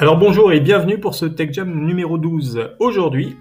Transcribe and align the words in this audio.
Alors 0.00 0.16
bonjour 0.16 0.52
et 0.52 0.60
bienvenue 0.60 1.00
pour 1.00 1.16
ce 1.16 1.26
Tech 1.26 1.52
Jam 1.52 1.84
numéro 1.84 2.18
12. 2.18 2.76
Aujourd'hui, 2.78 3.36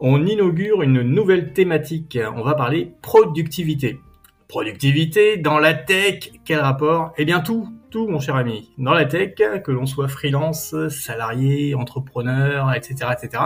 on 0.00 0.26
inaugure 0.26 0.82
une 0.82 1.00
nouvelle 1.00 1.54
thématique. 1.54 2.18
On 2.36 2.42
va 2.42 2.54
parler 2.54 2.92
productivité. 3.00 4.00
Productivité 4.46 5.38
dans 5.38 5.58
la 5.58 5.72
tech, 5.72 6.32
quel 6.44 6.60
rapport? 6.60 7.14
Eh 7.16 7.24
bien 7.24 7.40
tout, 7.40 7.70
tout 7.88 8.06
mon 8.06 8.20
cher 8.20 8.36
ami. 8.36 8.70
Dans 8.76 8.92
la 8.92 9.06
tech, 9.06 9.36
que 9.64 9.72
l'on 9.72 9.86
soit 9.86 10.08
freelance, 10.08 10.76
salarié, 10.90 11.74
entrepreneur, 11.74 12.70
etc., 12.74 13.12
etc. 13.18 13.44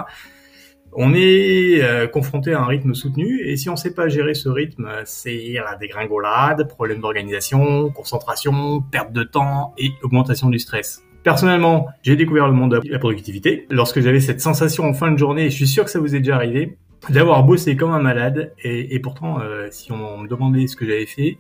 On 0.92 1.14
est 1.14 1.80
euh, 1.80 2.08
confronté 2.08 2.54
à 2.54 2.60
un 2.60 2.66
rythme 2.66 2.92
soutenu 2.92 3.40
et 3.46 3.56
si 3.56 3.68
on 3.68 3.74
ne 3.74 3.78
sait 3.78 3.94
pas 3.94 4.08
gérer 4.08 4.34
ce 4.34 4.48
rythme, 4.48 4.90
c'est 5.04 5.52
la 5.64 5.76
dégringolade, 5.76 6.66
problème 6.66 7.02
d'organisation, 7.02 7.90
concentration, 7.90 8.82
perte 8.82 9.12
de 9.12 9.22
temps 9.22 9.74
et 9.78 9.92
augmentation 10.02 10.50
du 10.50 10.58
stress. 10.58 11.04
Personnellement, 11.28 11.88
j'ai 12.02 12.16
découvert 12.16 12.48
le 12.48 12.54
monde 12.54 12.70
de 12.70 12.90
la 12.90 12.98
productivité 12.98 13.66
lorsque 13.68 14.00
j'avais 14.00 14.18
cette 14.18 14.40
sensation 14.40 14.84
en 14.84 14.94
fin 14.94 15.12
de 15.12 15.18
journée, 15.18 15.44
et 15.44 15.50
je 15.50 15.56
suis 15.56 15.66
sûr 15.66 15.84
que 15.84 15.90
ça 15.90 16.00
vous 16.00 16.14
est 16.14 16.20
déjà 16.20 16.36
arrivé, 16.36 16.78
d'avoir 17.10 17.44
bossé 17.44 17.76
comme 17.76 17.90
un 17.90 18.00
malade, 18.00 18.54
et, 18.64 18.98
pourtant, 19.00 19.38
euh, 19.38 19.66
si 19.70 19.92
on 19.92 20.16
me 20.20 20.26
demandait 20.26 20.66
ce 20.68 20.74
que 20.74 20.86
j'avais 20.86 21.04
fait, 21.04 21.36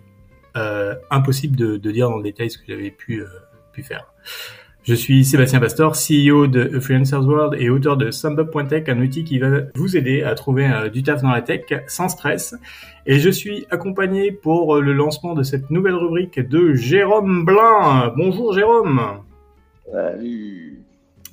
euh, 0.58 0.94
impossible 1.10 1.56
de, 1.56 1.78
dire 1.90 2.10
dans 2.10 2.18
le 2.18 2.22
détail 2.22 2.50
ce 2.50 2.58
que 2.58 2.64
j'avais 2.68 2.90
pu, 2.90 3.22
euh, 3.22 3.82
faire. 3.82 4.12
Je 4.82 4.92
suis 4.92 5.24
Sébastien 5.24 5.58
Pastor, 5.58 5.94
CEO 5.94 6.48
de 6.48 6.78
Freelancers 6.80 7.24
World 7.24 7.56
et 7.58 7.70
auteur 7.70 7.96
de 7.96 8.10
SumUp.tech, 8.10 8.90
un 8.90 9.00
outil 9.00 9.24
qui 9.24 9.38
va 9.38 9.48
vous 9.74 9.96
aider 9.96 10.22
à 10.22 10.34
trouver 10.34 10.68
du 10.92 11.02
taf 11.02 11.22
dans 11.22 11.30
la 11.30 11.40
tech 11.40 11.62
sans 11.86 12.10
stress. 12.10 12.54
Et 13.06 13.20
je 13.20 13.30
suis 13.30 13.66
accompagné 13.70 14.32
pour 14.32 14.82
le 14.82 14.92
lancement 14.92 15.34
de 15.34 15.42
cette 15.42 15.70
nouvelle 15.70 15.94
rubrique 15.94 16.40
de 16.40 16.74
Jérôme 16.74 17.46
Blin. 17.46 18.12
Bonjour 18.18 18.52
Jérôme. 18.52 19.22
Salut. 19.92 20.84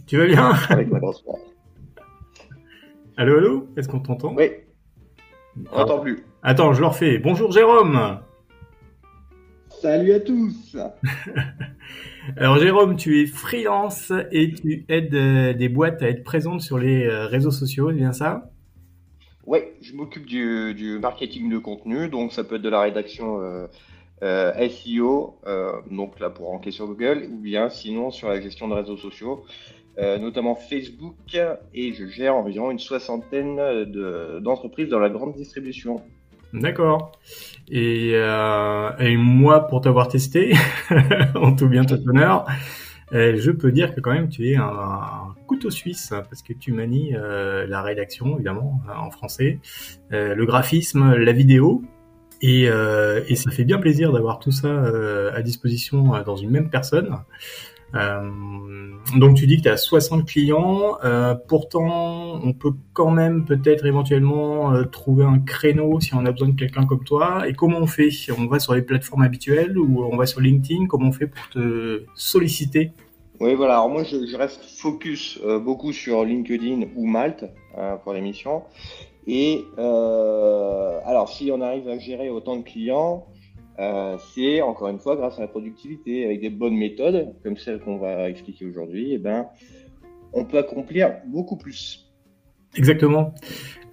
Tu 0.07 0.17
vas 0.17 0.27
bien 0.27 0.51
Avec 0.69 0.89
ma 0.89 0.99
grosse 0.99 1.23
Allô, 3.17 3.37
allô 3.37 3.67
Est-ce 3.75 3.87
qu'on 3.89 3.99
t'entend? 3.99 4.33
Oui. 4.33 4.51
On 5.71 5.79
n'entend 5.79 5.99
plus. 5.99 6.23
Attends, 6.43 6.73
je 6.73 6.81
le 6.81 6.87
refais. 6.87 7.17
Bonjour 7.17 7.51
Jérôme. 7.51 8.19
Salut 9.69 10.13
à 10.13 10.19
tous. 10.19 10.77
Alors 12.37 12.57
Jérôme, 12.57 12.95
tu 12.95 13.21
es 13.21 13.25
freelance 13.25 14.11
et 14.31 14.53
tu 14.53 14.85
aides 14.89 15.13
euh, 15.13 15.53
des 15.53 15.69
boîtes 15.69 16.01
à 16.01 16.09
être 16.09 16.23
présentes 16.23 16.61
sur 16.61 16.77
les 16.77 17.05
euh, 17.05 17.27
réseaux 17.27 17.51
sociaux, 17.51 17.89
c'est 17.89 17.97
bien 17.97 18.13
ça? 18.13 18.49
Oui, 19.45 19.59
je 19.81 19.93
m'occupe 19.93 20.25
du, 20.25 20.97
marketing 20.99 21.51
de 21.51 21.59
contenu, 21.59 22.09
donc 22.09 22.31
ça 22.33 22.43
peut 22.43 22.55
être 22.55 22.61
de 22.61 22.69
la 22.69 22.81
rédaction 22.81 23.41
euh, 23.41 23.67
euh, 24.23 24.53
SEO, 24.69 25.39
euh, 25.45 25.73
donc 25.91 26.19
là 26.19 26.29
pour 26.29 26.47
ranker 26.47 26.71
sur 26.71 26.87
Google, 26.87 27.27
ou 27.29 27.37
bien 27.37 27.69
sinon 27.69 28.11
sur 28.11 28.29
la 28.29 28.39
gestion 28.39 28.67
de 28.69 28.73
réseaux 28.73 28.95
sociaux, 28.95 29.43
euh, 29.97 30.17
notamment 30.17 30.55
Facebook, 30.55 31.37
et 31.73 31.93
je 31.93 32.07
gère 32.07 32.35
environ 32.35 32.71
une 32.71 32.79
soixantaine 32.79 33.57
d'entreprises 34.41 34.89
dans 34.89 34.99
la 34.99 35.09
grande 35.09 35.33
distribution. 35.33 36.01
D'accord. 36.53 37.11
Et, 37.69 38.15
moi, 39.17 39.67
pour 39.67 39.81
t'avoir 39.81 40.07
testé, 40.07 40.53
en 41.35 41.53
tout 41.53 41.67
bien 41.67 41.83
tout 41.83 41.99
honneur, 42.07 42.45
je 43.11 43.51
peux 43.51 43.73
dire 43.73 43.93
que 43.93 43.99
quand 43.99 44.13
même 44.13 44.29
tu 44.29 44.49
es 44.49 44.55
un, 44.55 45.35
couteau 45.45 45.69
suisse 45.69 46.09
parce 46.09 46.41
que 46.41 46.53
tu 46.53 46.71
manies 46.71 47.11
la 47.11 47.81
rédaction 47.81 48.35
évidemment 48.35 48.79
en 48.97 49.11
français, 49.11 49.59
le 50.09 50.45
graphisme, 50.45 51.15
la 51.15 51.33
vidéo, 51.33 51.83
et, 52.47 52.67
euh, 52.69 53.23
et, 53.27 53.35
ça 53.35 53.49
fait 53.49 53.63
bien 53.63 53.79
plaisir 53.79 54.11
d'avoir 54.11 54.37
tout 54.37 54.51
ça 54.51 54.67
euh, 54.67 55.31
à 55.33 55.41
disposition 55.41 56.13
euh, 56.13 56.23
dans 56.23 56.35
une 56.35 56.51
même 56.51 56.69
personne. 56.69 57.17
Euh, 57.95 58.29
donc 59.17 59.35
tu 59.35 59.47
dis 59.47 59.57
que 59.57 59.63
tu 59.63 59.69
as 59.69 59.77
60 59.77 60.27
clients, 60.27 60.97
pourtant 61.47 62.39
on 62.43 62.53
peut 62.53 62.73
quand 62.93 63.09
même 63.09 63.45
peut-être 63.45 63.85
éventuellement 63.85 64.73
trouver 64.91 65.23
un 65.23 65.39
créneau 65.39 65.99
si 65.99 66.13
on 66.13 66.25
a 66.25 66.31
besoin 66.31 66.49
de 66.49 66.59
quelqu'un 66.59 66.85
comme 66.85 67.03
toi. 67.03 67.47
Et 67.47 67.53
comment 67.53 67.79
on 67.79 67.87
fait 67.87 68.09
On 68.37 68.47
va 68.47 68.59
sur 68.59 68.75
les 68.75 68.81
plateformes 68.81 69.21
habituelles 69.21 69.77
ou 69.77 70.03
on 70.03 70.17
va 70.17 70.25
sur 70.25 70.41
LinkedIn? 70.41 70.87
Comment 70.87 71.07
on 71.07 71.11
fait 71.13 71.27
pour 71.27 71.47
te 71.49 72.03
solliciter? 72.15 72.91
Oui 73.39 73.55
voilà, 73.55 73.75
alors 73.75 73.89
moi 73.89 74.03
je, 74.03 74.25
je 74.25 74.35
reste 74.35 74.65
focus 74.65 75.39
beaucoup 75.63 75.93
sur 75.93 76.25
LinkedIn 76.25 76.87
ou 76.95 77.05
Malte 77.05 77.45
pour 78.03 78.13
l'émission. 78.13 78.63
Et 79.27 79.65
euh, 79.77 80.99
alors, 81.05 81.29
si 81.29 81.51
on 81.51 81.61
arrive 81.61 81.87
à 81.89 81.97
gérer 81.97 82.29
autant 82.29 82.57
de 82.57 82.63
clients, 82.63 83.25
euh, 83.79 84.17
c'est 84.33 84.61
encore 84.61 84.89
une 84.89 84.99
fois 84.99 85.15
grâce 85.15 85.37
à 85.37 85.41
la 85.41 85.47
productivité, 85.47 86.25
avec 86.25 86.41
des 86.41 86.49
bonnes 86.49 86.77
méthodes, 86.77 87.33
comme 87.43 87.57
celles 87.57 87.79
qu'on 87.79 87.97
va 87.97 88.29
expliquer 88.29 88.65
aujourd'hui, 88.65 89.13
eh 89.13 89.17
ben, 89.17 89.47
on 90.33 90.45
peut 90.45 90.57
accomplir 90.57 91.15
beaucoup 91.27 91.57
plus. 91.57 92.05
Exactement. 92.77 93.33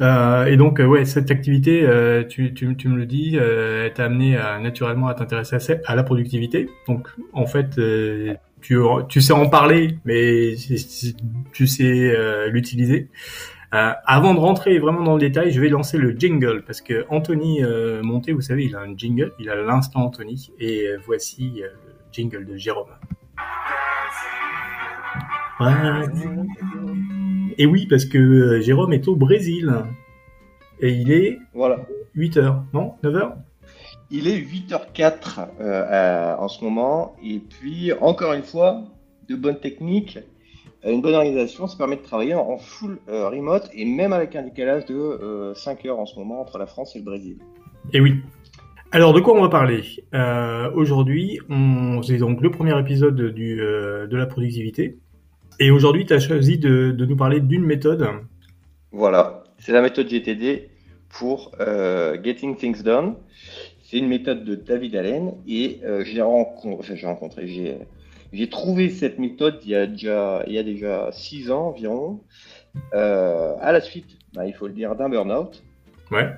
Euh, 0.01 0.47
et 0.47 0.57
donc, 0.57 0.81
euh, 0.81 0.87
ouais, 0.87 1.05
cette 1.05 1.31
activité, 1.31 1.83
euh, 1.83 2.25
tu, 2.25 2.53
tu, 2.55 2.77
tu, 2.77 2.89
me 2.89 2.97
le 2.97 3.07
dis, 3.07 3.37
euh, 3.37 3.89
t'a 3.91 4.07
amené 4.07 4.37
à, 4.37 4.59
naturellement 4.59 5.07
à 5.07 5.15
t'intéresser 5.15 5.77
à, 5.85 5.95
la 5.95 6.03
productivité. 6.03 6.69
Donc, 6.89 7.09
en 7.33 7.47
fait, 7.47 7.79
euh, 7.79 8.35
tu, 8.61 8.77
tu 9.09 9.21
sais 9.21 9.33
en 9.33 9.49
parler, 9.49 9.99
mais 10.05 10.55
tu 11.53 11.67
sais 11.67 12.17
l'utiliser. 12.51 13.09
Euh, 13.75 13.93
avant 14.05 14.35
de 14.35 14.39
rentrer 14.39 14.79
vraiment 14.79 15.03
dans 15.03 15.15
le 15.15 15.21
détail, 15.21 15.51
je 15.51 15.59
vais 15.59 15.71
lancer 15.71 15.97
le 15.97 16.11
jingle 16.11 16.63
parce 16.67 16.83
que 16.83 17.07
Anthony 17.09 17.63
euh, 17.63 18.03
Monté, 18.03 18.33
vous 18.33 18.43
savez, 18.43 18.67
il 18.67 18.77
a 18.77 18.81
un 18.81 18.95
jingle, 18.95 19.33
il 19.39 19.49
a 19.49 19.57
l'instant 19.57 20.05
Anthony, 20.05 20.53
et 20.59 20.89
euh, 20.89 20.99
voici 21.07 21.63
euh, 21.63 21.69
le 21.87 21.95
jingle 22.13 22.45
de 22.45 22.59
Jérôme. 22.59 22.91
Et 27.57 27.65
oui, 27.65 27.87
parce 27.87 28.05
que 28.05 28.61
Jérôme 28.61 28.93
est 28.93 29.09
au 29.09 29.17
Brésil 29.17 29.73
et 30.81 30.91
il 30.91 31.11
est 31.11 31.39
voilà. 31.55 31.79
8 32.15 32.37
h 32.37 32.63
non 32.75 32.95
9 33.03 33.15
h 33.15 33.33
Il 34.11 34.29
est 34.29 34.39
8h04 34.39 36.37
en 36.39 36.49
ce 36.49 36.63
moment, 36.63 37.17
et 37.25 37.39
puis 37.39 37.91
encore 37.95 38.35
une 38.35 38.43
fois, 38.43 38.83
de 39.31 39.37
bonnes 39.37 39.61
techniques 39.61 40.19
une 40.91 41.01
bonne 41.01 41.15
organisation, 41.15 41.67
ça 41.69 41.77
permet 41.77 41.97
de 41.97 42.03
travailler 42.03 42.35
en 42.35 42.59
full 42.59 42.99
euh, 43.09 43.29
remote 43.29 43.71
et 43.73 43.85
même 43.85 44.13
avec 44.13 44.35
un 44.35 44.43
décalage 44.43 44.87
de 44.87 45.53
5 45.55 45.85
euh, 45.85 45.89
heures 45.89 45.99
en 46.01 46.07
ce 46.07 46.19
moment 46.19 46.41
entre 46.41 46.59
la 46.59 46.67
France 46.67 46.97
et 46.97 46.99
le 46.99 47.05
Brésil. 47.05 47.39
Et 47.93 48.01
oui. 48.01 48.17
Alors 48.91 49.13
de 49.13 49.21
quoi 49.21 49.35
on 49.35 49.43
va 49.43 49.49
parler? 49.49 49.83
Euh, 50.13 50.71
Aujourd'hui, 50.75 51.39
c'est 52.03 52.19
donc 52.19 52.41
le 52.41 52.51
premier 52.51 52.79
épisode 52.79 53.33
du, 53.33 53.57
de 53.57 54.17
la 54.17 54.27
productivité. 54.27 54.99
Et 55.61 55.71
aujourd'hui, 55.71 56.05
tu 56.05 56.13
as 56.15 56.21
choisi 56.21 56.59
de, 56.59 56.91
de, 56.91 57.07
nous 57.07 57.17
parler 57.17 57.41
d'une 57.41 57.65
méthode. 57.65 58.07
Voilà, 58.91 59.45
c'est 59.59 59.73
la 59.73 59.83
méthode 59.83 60.09
GTD 60.09 60.69
pour 61.09 61.53
Getting 61.59 62.57
Things 62.57 62.83
Done. 62.83 63.15
C'est 63.85 63.99
une 63.99 64.09
méthode 64.09 64.45
de 64.45 64.57
David 64.57 64.97
Allen 64.97 65.35
et 65.47 65.81
j'ai 66.05 66.23
rencontré, 66.23 67.01
rencontré, 67.03 67.47
j'ai 67.47 67.79
j'ai 68.33 68.49
trouvé 68.49 68.91
cette 68.91 69.19
méthode 69.19 69.61
il 69.65 69.71
y 69.71 69.75
a 69.75 69.87
déjà, 69.87 70.43
il 70.47 70.55
y 70.55 70.59
a 70.59 70.63
déjà 70.63 71.11
six 71.13 71.51
ans 71.51 71.69
environ, 71.69 72.21
euh, 72.95 73.55
à 73.61 73.73
la 73.73 73.81
suite, 73.81 74.19
bah, 74.33 74.47
il 74.47 74.55
faut 74.55 74.67
le 74.67 74.73
dire, 74.73 74.97
d'un 74.97 75.09
burn-out. 75.09 75.63
Ouais. 76.11 76.31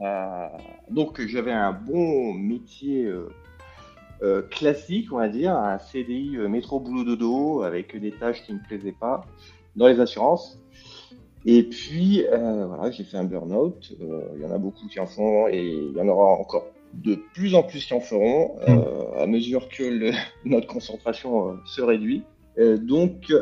Euh, 0.00 0.48
donc 0.90 1.20
j'avais 1.26 1.52
un 1.52 1.72
bon 1.72 2.34
métier 2.34 3.04
euh, 3.04 3.28
euh, 4.22 4.42
classique, 4.42 5.12
on 5.12 5.16
va 5.16 5.28
dire, 5.28 5.56
un 5.56 5.78
CDI 5.78 6.36
euh, 6.36 6.48
métro 6.48 6.80
boulot 6.80 7.04
dodo 7.04 7.62
avec 7.62 7.98
des 7.98 8.12
tâches 8.12 8.42
qui 8.44 8.52
ne 8.52 8.58
me 8.58 8.62
plaisaient 8.62 8.92
pas 8.98 9.24
dans 9.76 9.86
les 9.86 10.00
assurances. 10.00 10.60
Et 11.46 11.62
puis 11.64 12.24
voilà, 12.30 12.90
j'ai 12.90 13.04
fait 13.04 13.18
un 13.18 13.24
burn-out. 13.24 13.92
Il 14.00 14.42
y 14.42 14.46
en 14.46 14.50
a 14.50 14.56
beaucoup 14.56 14.86
qui 14.86 14.98
en 14.98 15.06
font 15.06 15.46
et 15.48 15.62
il 15.62 15.92
y 15.92 16.00
en 16.00 16.08
aura 16.08 16.40
encore 16.40 16.64
de 17.02 17.16
plus 17.34 17.54
en 17.54 17.62
plus 17.62 17.84
qui 17.84 17.94
en 17.94 18.00
feront 18.00 18.56
euh, 18.68 18.74
hmm. 18.74 19.18
à 19.18 19.26
mesure 19.26 19.68
que 19.68 19.82
le, 19.82 20.12
notre 20.44 20.66
concentration 20.66 21.50
euh, 21.50 21.54
se 21.64 21.82
réduit. 21.82 22.22
Euh, 22.56 22.76
donc, 22.78 23.32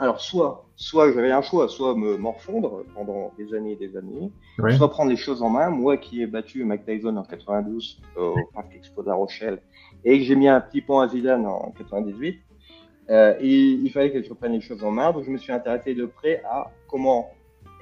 alors 0.00 0.20
soit, 0.20 0.66
soit 0.74 1.12
j'avais 1.12 1.30
un 1.30 1.42
choix, 1.42 1.68
soit 1.68 1.94
me 1.94 2.16
morfondre 2.16 2.82
pendant 2.92 3.32
des 3.38 3.54
années 3.54 3.72
et 3.72 3.76
des 3.76 3.96
années, 3.96 4.32
soit 4.76 4.90
prendre 4.90 5.10
les 5.10 5.16
choses 5.16 5.40
en 5.40 5.50
main. 5.50 5.70
Moi 5.70 5.98
qui 5.98 6.22
ai 6.22 6.26
battu 6.26 6.64
Mike 6.64 6.84
Tyson 6.84 7.16
en 7.16 7.22
92 7.22 8.00
au 8.16 8.34
Parc 8.52 8.74
Expo 8.74 9.04
de 9.04 9.10
Rochelle 9.10 9.62
et 10.04 10.18
que 10.18 10.24
j'ai 10.24 10.34
mis 10.34 10.48
un 10.48 10.60
petit 10.60 10.80
pont 10.80 10.98
à 10.98 11.06
Zidane 11.06 11.46
en 11.46 11.72
98, 11.78 12.40
et 13.08 13.38
il 13.40 13.90
fallait 13.92 14.10
que 14.10 14.20
je 14.20 14.30
reprenne 14.30 14.52
les 14.52 14.60
choses 14.60 14.82
en 14.82 14.90
main. 14.90 15.12
Donc 15.12 15.22
je 15.24 15.30
me 15.30 15.38
suis 15.38 15.52
intéressé 15.52 15.94
de 15.94 16.04
près 16.04 16.42
à 16.50 16.72
comment 16.88 17.30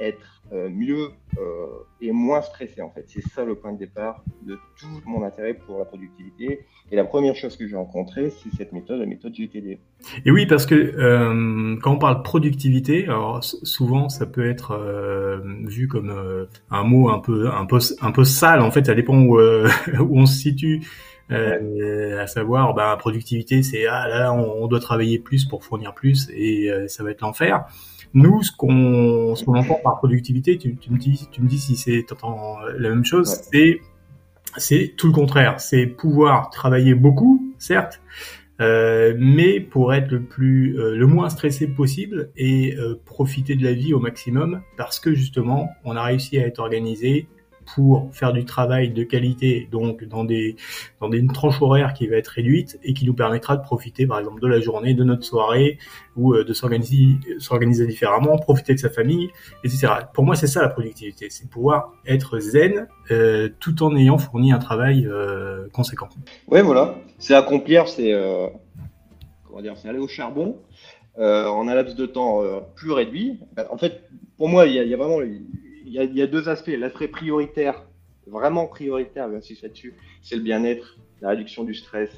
être 0.00 0.42
euh, 0.52 0.68
mieux 0.68 1.08
euh, 1.38 1.66
et 2.00 2.12
moins 2.12 2.40
stressé 2.40 2.80
en 2.80 2.90
fait. 2.90 3.04
C'est 3.08 3.22
ça 3.22 3.44
le 3.44 3.56
point 3.56 3.72
de 3.72 3.78
départ 3.78 4.22
de 4.42 4.58
tout 4.78 5.02
mon 5.04 5.24
intérêt 5.24 5.54
pour 5.54 5.78
la 5.78 5.84
productivité. 5.84 6.60
Et 6.90 6.96
la 6.96 7.04
première 7.04 7.34
chose 7.34 7.56
que 7.56 7.66
j'ai 7.66 7.76
rencontrée, 7.76 8.30
c'est 8.30 8.56
cette 8.56 8.72
méthode, 8.72 9.00
la 9.00 9.06
méthode 9.06 9.34
GTD. 9.34 9.80
Et 10.24 10.30
oui, 10.30 10.46
parce 10.46 10.66
que 10.66 10.74
euh, 10.74 11.76
quand 11.82 11.94
on 11.94 11.98
parle 11.98 12.22
productivité, 12.22 13.04
alors 13.04 13.42
souvent 13.42 14.08
ça 14.08 14.26
peut 14.26 14.48
être 14.48 14.72
euh, 14.72 15.40
vu 15.64 15.88
comme 15.88 16.14
un 16.70 16.82
mot 16.84 17.10
un 17.10 17.18
peu 17.18 17.48
un 17.48 17.66
peu 17.66 17.78
un 18.00 18.12
peu 18.12 18.24
sale. 18.24 18.60
En 18.60 18.70
fait, 18.70 18.86
ça 18.86 18.94
dépend 18.94 19.18
où, 19.18 19.40
où 20.00 20.18
on 20.18 20.26
se 20.26 20.38
situe 20.38 20.82
Euh, 21.30 22.22
à 22.22 22.26
savoir, 22.26 22.72
bah, 22.74 22.96
productivité, 22.98 23.62
c'est 23.62 23.86
ah 23.86 24.06
là, 24.06 24.32
on, 24.32 24.66
doit 24.68 24.78
travailler 24.78 25.18
plus 25.18 25.44
pour 25.44 25.64
fournir 25.64 25.92
plus 25.92 26.28
et 26.32 26.70
euh, 26.70 26.86
ça 26.86 27.02
va 27.02 27.10
être 27.10 27.20
l'enfer. 27.20 27.64
Nous, 28.16 28.42
ce 28.42 28.50
qu'on 28.50 29.34
ce 29.36 29.44
qu'on 29.44 29.56
entend 29.56 29.78
par 29.84 29.98
productivité, 29.98 30.56
tu, 30.56 30.74
tu, 30.76 30.90
me 30.90 30.96
dis, 30.96 31.28
tu 31.30 31.42
me 31.42 31.48
dis 31.48 31.58
si 31.58 31.76
c'est 31.76 32.02
la 32.78 32.88
même 32.88 33.04
chose, 33.04 33.28
c'est 33.52 33.80
c'est 34.56 34.94
tout 34.96 35.08
le 35.08 35.12
contraire. 35.12 35.60
C'est 35.60 35.86
pouvoir 35.86 36.48
travailler 36.48 36.94
beaucoup, 36.94 37.54
certes, 37.58 38.00
euh, 38.62 39.14
mais 39.18 39.60
pour 39.60 39.92
être 39.92 40.10
le 40.10 40.22
plus 40.22 40.78
euh, 40.78 40.96
le 40.96 41.06
moins 41.06 41.28
stressé 41.28 41.66
possible 41.66 42.30
et 42.38 42.74
euh, 42.76 42.98
profiter 43.04 43.54
de 43.54 43.62
la 43.62 43.74
vie 43.74 43.92
au 43.92 44.00
maximum 44.00 44.62
parce 44.78 44.98
que 44.98 45.12
justement 45.12 45.68
on 45.84 45.94
a 45.94 46.02
réussi 46.02 46.38
à 46.38 46.46
être 46.46 46.60
organisé 46.60 47.28
pour 47.74 48.08
faire 48.12 48.32
du 48.32 48.44
travail 48.44 48.90
de 48.90 49.02
qualité, 49.02 49.68
donc 49.70 50.04
dans 50.04 50.24
des 50.24 50.56
dans 51.00 51.08
des, 51.08 51.18
une 51.18 51.32
tranche 51.32 51.60
horaire 51.60 51.92
qui 51.94 52.06
va 52.06 52.16
être 52.16 52.28
réduite 52.28 52.78
et 52.82 52.94
qui 52.94 53.04
nous 53.04 53.14
permettra 53.14 53.56
de 53.56 53.62
profiter, 53.62 54.06
par 54.06 54.18
exemple, 54.18 54.40
de 54.40 54.46
la 54.46 54.60
journée, 54.60 54.94
de 54.94 55.04
notre 55.04 55.24
soirée, 55.24 55.78
ou 56.16 56.34
euh, 56.34 56.44
de 56.44 56.52
s'organiser 56.52 57.86
différemment, 57.86 58.38
profiter 58.38 58.74
de 58.74 58.78
sa 58.78 58.90
famille, 58.90 59.30
etc. 59.64 59.88
Pour 60.14 60.24
moi, 60.24 60.36
c'est 60.36 60.46
ça 60.46 60.62
la 60.62 60.68
productivité, 60.68 61.28
c'est 61.30 61.48
pouvoir 61.48 61.92
être 62.06 62.38
zen 62.38 62.88
euh, 63.10 63.48
tout 63.60 63.82
en 63.82 63.94
ayant 63.96 64.18
fourni 64.18 64.52
un 64.52 64.58
travail 64.58 65.06
euh, 65.06 65.68
conséquent. 65.72 66.08
Ouais, 66.48 66.62
voilà, 66.62 66.96
c'est 67.18 67.34
accomplir, 67.34 67.88
c'est 67.88 68.12
comment 69.46 69.60
dire, 69.60 69.74
c'est 69.76 69.88
aller 69.88 69.98
au 69.98 70.08
charbon. 70.08 70.56
en 71.18 71.68
un 71.68 71.74
laps 71.74 71.96
de 71.96 72.06
temps 72.06 72.42
plus 72.74 72.92
réduit. 72.92 73.40
En 73.70 73.78
fait, 73.78 74.02
pour 74.36 74.48
moi, 74.48 74.66
il 74.66 74.74
y 74.74 74.78
il 74.78 74.88
y 74.88 74.94
a 74.94 74.96
vraiment 74.96 75.20
il 75.86 75.92
y, 75.92 76.22
a, 76.22 76.26
deux 76.26 76.48
aspects. 76.48 76.74
L'aspect 76.76 77.08
prioritaire, 77.08 77.86
vraiment 78.26 78.66
prioritaire, 78.66 79.30
j'insiste 79.30 79.62
là-dessus, 79.62 79.94
c'est 80.20 80.36
le 80.36 80.42
bien-être, 80.42 80.96
la 81.20 81.30
réduction 81.30 81.62
du 81.62 81.74
stress, 81.74 82.10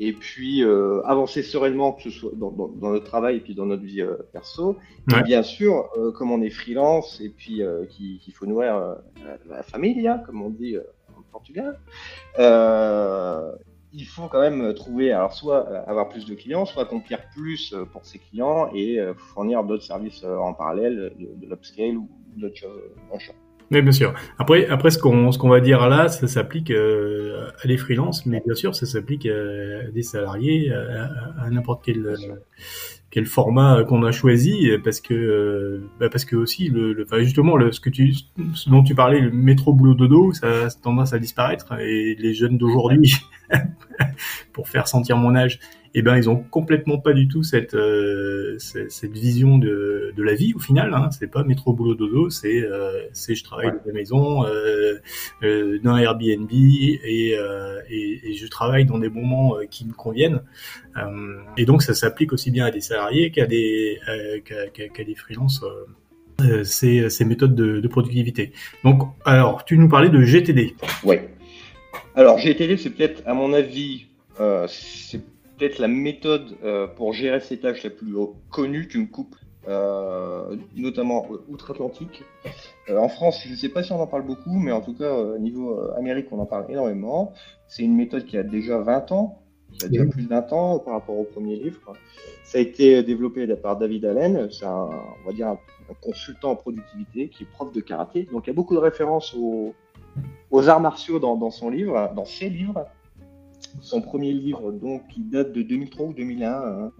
et 0.00 0.12
puis 0.12 0.64
euh, 0.64 1.00
avancer 1.04 1.42
sereinement, 1.42 1.92
que 1.92 2.02
ce 2.02 2.10
soit 2.10 2.32
dans, 2.34 2.52
notre 2.80 3.04
travail 3.04 3.36
et 3.36 3.40
puis 3.40 3.54
dans 3.54 3.66
notre 3.66 3.84
vie 3.84 4.00
euh, 4.00 4.16
perso. 4.32 4.76
Et 5.16 5.22
bien 5.22 5.44
sûr, 5.44 5.88
euh, 5.96 6.10
comme 6.10 6.32
on 6.32 6.42
est 6.42 6.50
freelance 6.50 7.20
et 7.20 7.28
puis 7.28 7.62
qu'il 7.88 8.34
faut 8.34 8.46
nourrir 8.46 8.96
la 9.48 9.62
famille, 9.62 10.06
hein, 10.08 10.20
comme 10.26 10.42
on 10.42 10.50
dit 10.50 10.76
en 11.16 11.22
Portugal, 11.30 11.78
il 13.96 14.06
faut 14.06 14.26
quand 14.26 14.40
même 14.40 14.74
trouver, 14.74 15.12
alors 15.12 15.32
soit 15.32 15.68
avoir 15.88 16.08
plus 16.08 16.26
de 16.26 16.34
clients, 16.34 16.66
soit 16.66 16.82
accomplir 16.82 17.20
plus 17.32 17.72
pour 17.92 18.04
ses 18.04 18.18
clients 18.18 18.70
et 18.74 18.98
fournir 19.16 19.62
d'autres 19.62 19.84
services 19.84 20.24
en 20.24 20.52
parallèle, 20.52 21.14
de, 21.16 21.46
de 21.46 21.48
l'upscale 21.48 21.96
ou 21.96 22.08
d'autres 22.36 22.56
choses 22.56 22.80
champ. 23.18 23.34
Oui, 23.70 23.80
bien 23.80 23.92
sûr. 23.92 24.14
Après, 24.38 24.66
après 24.68 24.90
ce 24.90 24.98
qu'on 24.98 25.32
ce 25.32 25.38
qu'on 25.38 25.48
va 25.48 25.60
dire 25.60 25.88
là, 25.88 26.08
ça 26.08 26.28
s'applique 26.28 26.70
euh, 26.70 27.48
à 27.62 27.66
des 27.66 27.78
freelances, 27.78 28.26
mais 28.26 28.42
bien 28.44 28.54
sûr, 28.54 28.74
ça 28.74 28.86
s'applique 28.86 29.26
à 29.26 29.90
des 29.90 30.02
salariés, 30.02 30.70
à, 30.70 31.50
n'importe 31.50 31.82
quel 31.84 32.14
quel 33.10 33.26
format 33.26 33.84
qu'on 33.84 34.02
a 34.02 34.10
choisi, 34.10 34.68
parce 34.82 35.00
que 35.00 35.82
bah 35.98 36.08
parce 36.10 36.24
que 36.24 36.36
aussi 36.36 36.68
le, 36.68 36.92
le 36.92 37.06
justement 37.20 37.56
le, 37.56 37.72
ce 37.72 37.80
que 37.80 37.90
tu 37.90 38.12
ce 38.54 38.68
dont 38.68 38.82
tu 38.82 38.94
parlais, 38.94 39.20
le 39.20 39.30
métro 39.30 39.72
boulot 39.72 39.94
dodo, 39.94 40.32
ça 40.32 40.66
a 40.66 40.70
tendance 40.70 41.12
à 41.12 41.18
disparaître 41.18 41.72
et 41.80 42.16
les 42.18 42.34
jeunes 42.34 42.58
d'aujourd'hui, 42.58 43.14
pour 44.52 44.68
faire 44.68 44.88
sentir 44.88 45.16
mon 45.16 45.34
âge, 45.36 45.58
eh 45.94 46.02
ben 46.02 46.16
ils 46.16 46.28
ont 46.28 46.36
complètement 46.36 46.98
pas 46.98 47.12
du 47.12 47.28
tout 47.28 47.42
cette 47.42 47.74
euh, 47.74 48.56
cette 48.58 49.12
vision 49.12 49.58
de, 49.58 50.12
de 50.16 50.22
la 50.22 50.34
vie 50.34 50.52
au 50.54 50.58
final. 50.58 50.92
Hein. 50.92 51.10
C'est 51.12 51.30
pas 51.30 51.44
métro 51.44 51.72
boulot 51.72 51.94
dodo, 51.94 52.30
c'est 52.30 52.62
euh, 52.62 53.06
c'est 53.12 53.34
je 53.34 53.44
travaille 53.44 53.70
de 53.70 53.78
la 53.86 53.92
maison, 53.92 54.44
euh, 54.44 54.94
euh, 55.42 55.78
dans 55.82 55.96
Airbnb 55.96 56.50
et, 56.52 57.00
et, 57.88 58.30
et 58.30 58.34
je 58.34 58.46
travaille 58.48 58.84
dans 58.86 58.98
des 58.98 59.08
moments 59.08 59.56
qui 59.70 59.86
me 59.86 59.92
conviennent. 59.92 60.42
et 61.56 61.64
donc 61.64 61.82
ça 61.82 61.94
s'applique 61.94 62.32
aussi 62.32 62.50
bien 62.50 62.66
à 62.66 62.70
des 62.70 62.80
salariés 62.80 63.30
qu'à 63.30 63.46
des 63.46 63.98
qu'à 64.44 64.88
qu 64.88 65.04
des 65.04 65.14
freelances. 65.14 65.64
ces, 66.64 67.10
ces 67.10 67.24
méthodes 67.24 67.54
de, 67.54 67.78
de 67.78 67.88
productivité. 67.88 68.52
Donc, 68.82 69.02
alors, 69.24 69.64
tu 69.64 69.78
nous 69.78 69.88
parlais 69.88 70.08
de 70.08 70.20
GTD. 70.20 70.74
Oui. 71.04 71.16
Alors, 72.16 72.38
GTD, 72.38 72.76
c'est 72.76 72.90
peut-être, 72.90 73.22
à 73.24 73.34
mon 73.34 73.52
avis, 73.52 74.06
euh, 74.40 74.66
c'est 74.68 75.22
peut-être 75.56 75.78
la 75.78 75.88
méthode 75.88 76.56
euh, 76.64 76.86
pour 76.86 77.12
gérer 77.12 77.40
ces 77.40 77.58
tâches 77.58 77.84
la 77.84 77.90
plus 77.90 78.14
connue. 78.50 78.88
Tu 78.88 78.98
me 78.98 79.06
coupes, 79.06 79.36
euh, 79.68 80.56
notamment 80.76 81.26
euh, 81.30 81.38
outre-Atlantique. 81.48 82.24
en 82.90 83.08
France, 83.08 83.42
je 83.44 83.50
ne 83.50 83.56
sais 83.56 83.68
pas 83.68 83.82
si 83.82 83.92
on 83.92 84.00
en 84.00 84.06
parle 84.06 84.24
beaucoup, 84.24 84.58
mais 84.58 84.72
en 84.72 84.80
tout 84.80 84.94
cas, 84.94 85.12
au 85.12 85.38
niveau 85.38 85.80
Amérique, 85.96 86.26
on 86.32 86.38
en 86.38 86.46
parle 86.46 86.66
énormément. 86.70 87.32
C'est 87.68 87.82
une 87.82 87.96
méthode 87.96 88.26
qui 88.26 88.36
a 88.36 88.42
déjà 88.42 88.78
20 88.78 89.12
ans, 89.12 89.42
qui 89.72 89.86
a 89.86 89.88
déjà 89.88 90.06
plus 90.06 90.26
20 90.26 90.52
ans 90.52 90.78
par 90.78 90.94
rapport 90.94 91.18
au 91.18 91.24
premier 91.24 91.56
livre. 91.56 91.92
Ça 92.44 92.58
a 92.58 92.60
été 92.60 93.02
développé 93.02 93.46
par 93.56 93.78
David 93.78 94.04
Allen, 94.04 94.48
c'est 94.50 94.66
un, 94.66 94.88
on 95.22 95.26
va 95.26 95.32
dire 95.32 95.48
un, 95.48 95.58
consultant 96.00 96.52
en 96.52 96.56
productivité 96.56 97.28
qui 97.28 97.42
est 97.42 97.46
prof 97.46 97.70
de 97.70 97.80
karaté. 97.80 98.26
Donc 98.32 98.46
il 98.46 98.50
y 98.50 98.50
a 98.50 98.54
beaucoup 98.54 98.74
de 98.74 98.80
références 98.80 99.34
aux, 99.34 99.74
aux 100.50 100.68
arts 100.68 100.80
martiaux 100.80 101.18
dans, 101.18 101.36
dans 101.36 101.50
son 101.50 101.68
livre, 101.68 102.10
dans 102.16 102.24
ses 102.24 102.48
livres 102.48 102.86
son 103.80 104.00
premier 104.00 104.32
livre, 104.32 104.72
donc, 104.72 105.08
qui 105.08 105.20
date 105.20 105.52
de 105.52 105.62
2003 105.62 106.06
ou 106.06 106.12
2001. 106.12 106.50
Hein. 106.50 106.92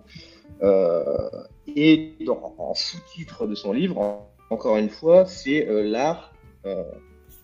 Euh, 0.62 1.30
et 1.76 2.14
en 2.28 2.74
sous-titre 2.74 3.46
de 3.46 3.54
son 3.54 3.72
livre, 3.72 4.26
encore 4.50 4.76
une 4.76 4.90
fois, 4.90 5.26
c'est 5.26 5.68
euh, 5.68 5.82
l'art 5.82 6.32
euh, 6.66 6.84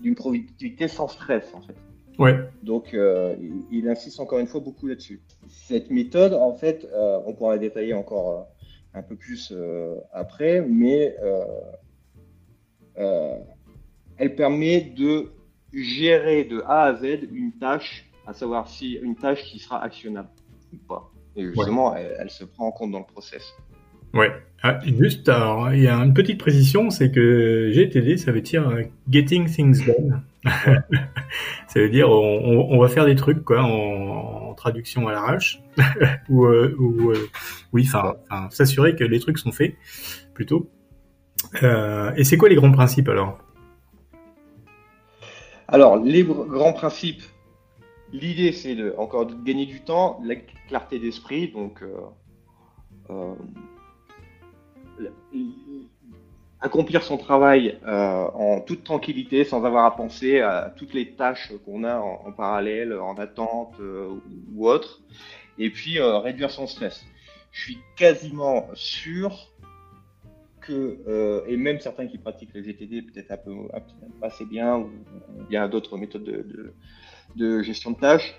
d'une 0.01 0.15
productivité 0.15 0.89
sans 0.89 1.09
stress, 1.09 1.45
en 1.55 1.61
fait. 1.63 1.75
Ouais. 2.19 2.39
Donc, 2.63 2.93
il, 2.93 3.89
insiste 3.89 4.21
encore 4.21 4.41
une 4.41 4.47
fois 4.47 4.61
beaucoup 4.61 4.87
là-dessus. 4.87 5.23
Cette 5.49 5.91
méthode, 5.91 6.35
en 6.35 6.53
fait, 6.53 6.87
on 6.93 7.33
pourra 7.33 7.53
la 7.53 7.59
détailler 7.59 7.95
encore 7.95 8.47
un 8.93 9.03
peu 9.03 9.17
plus 9.17 9.55
après, 10.13 10.61
mais 10.61 11.17
elle 14.19 14.35
permet 14.37 14.83
de 14.83 15.33
gérer 15.73 16.45
de 16.45 16.61
A 16.67 16.83
à 16.83 16.95
Z 16.95 17.05
une 17.33 17.53
tâche 17.53 18.10
à 18.31 18.33
savoir 18.33 18.69
si 18.69 18.93
une 18.93 19.17
tâche 19.17 19.43
qui 19.43 19.59
sera 19.59 19.83
actionnable 19.83 20.29
ou 20.73 20.77
pas. 20.77 21.11
Et 21.35 21.45
justement, 21.45 21.97
elle, 21.97 22.31
se 22.31 22.45
prend 22.45 22.69
en 22.69 22.71
compte 22.71 22.93
dans 22.93 23.01
le 23.01 23.05
process. 23.05 23.55
Ouais. 24.15 24.31
Ah, 24.63 24.79
juste, 24.85 25.29
alors, 25.29 25.73
il 25.73 25.83
y 25.83 25.89
a 25.89 25.97
une 25.97 26.15
petite 26.15 26.39
précision, 26.39 26.91
c'est 26.91 27.11
que 27.11 27.71
GTD, 27.73 28.19
ça 28.19 28.31
veut 28.31 28.41
dire 28.41 28.69
euh, 28.69 28.83
Getting 29.11 29.47
Things 29.47 29.85
Done. 29.85 30.23
ça 31.67 31.81
veut 31.81 31.89
dire 31.89 32.09
on, 32.09 32.79
va 32.81 32.89
faire 32.89 33.05
des 33.05 33.15
trucs 33.15 33.45
quoi 33.45 33.63
en, 33.63 34.55
traduction 34.55 35.07
à 35.09 35.13
l'arrache 35.13 35.63
ou, 36.31 36.47
euh, 36.47 36.75
ou 36.79 37.11
euh, 37.11 37.29
oui, 37.73 37.87
enfin, 37.87 38.17
s'assurer 38.51 38.97
que 38.97 39.05
les 39.05 39.21
trucs 39.21 39.39
sont 39.39 39.53
faits 39.53 39.75
plutôt. 40.35 40.71
et 41.63 42.25
c'est 42.25 42.37
quoi 42.37 42.49
les 42.49 42.55
grands 42.55 42.73
principes 42.73 43.09
alors? 43.09 43.39
Alors 45.69 45.97
les 45.97 46.25
grands 46.25 46.73
principes, 46.73 47.23
L'idée, 48.13 48.53
c'est 48.53 48.75
de, 48.75 48.95
encore 48.99 49.27
de 49.27 49.35
gagner 49.35 49.67
du 49.67 49.83
temps, 49.83 50.21
la 50.25 50.35
clarté 50.69 50.99
d'esprit, 50.99 51.49
donc 51.49 51.81
euh, 51.83 52.01
euh, 53.11 53.35
accomplir 56.61 57.05
son 57.05 57.19
travail 57.19 57.79
euh, 57.87 58.27
en 58.35 58.61
toute 58.61 58.83
tranquillité, 58.83 59.45
sans 59.45 59.65
avoir 59.65 59.85
à 59.85 59.95
penser 59.97 60.41
à 60.41 60.75
toutes 60.77 60.93
les 60.93 61.13
tâches 61.13 61.53
qu'on 61.65 61.85
a 61.85 61.99
en, 61.99 62.33
parallèle, 62.33 62.93
en 62.95 63.15
attente 63.15 63.75
ou 63.79 64.69
autre, 64.69 65.01
et 65.59 65.71
puis 65.71 66.01
réduire 66.01 66.51
son 66.51 66.67
stress. 66.67 67.05
Je 67.53 67.63
suis 67.63 67.79
quasiment 67.97 68.69
sûr 68.75 69.53
que, 70.61 71.45
et 71.47 71.57
même 71.57 71.79
certains 71.79 72.09
qui 72.09 72.19
pratiquent 72.19 72.55
les 72.55 72.65
GTD 72.65 73.03
peut-être 73.03 73.31
un 73.31 73.37
peu, 73.37 73.53
assez 74.21 74.45
bien, 74.45 74.79
ou, 74.79 74.91
y 75.49 75.57
a 75.57 75.69
d'autres 75.69 75.97
méthodes 75.97 76.25
de 76.25 76.43
de 76.43 76.75
gestion 77.63 77.93
de 77.93 77.97
tâches. 77.97 78.35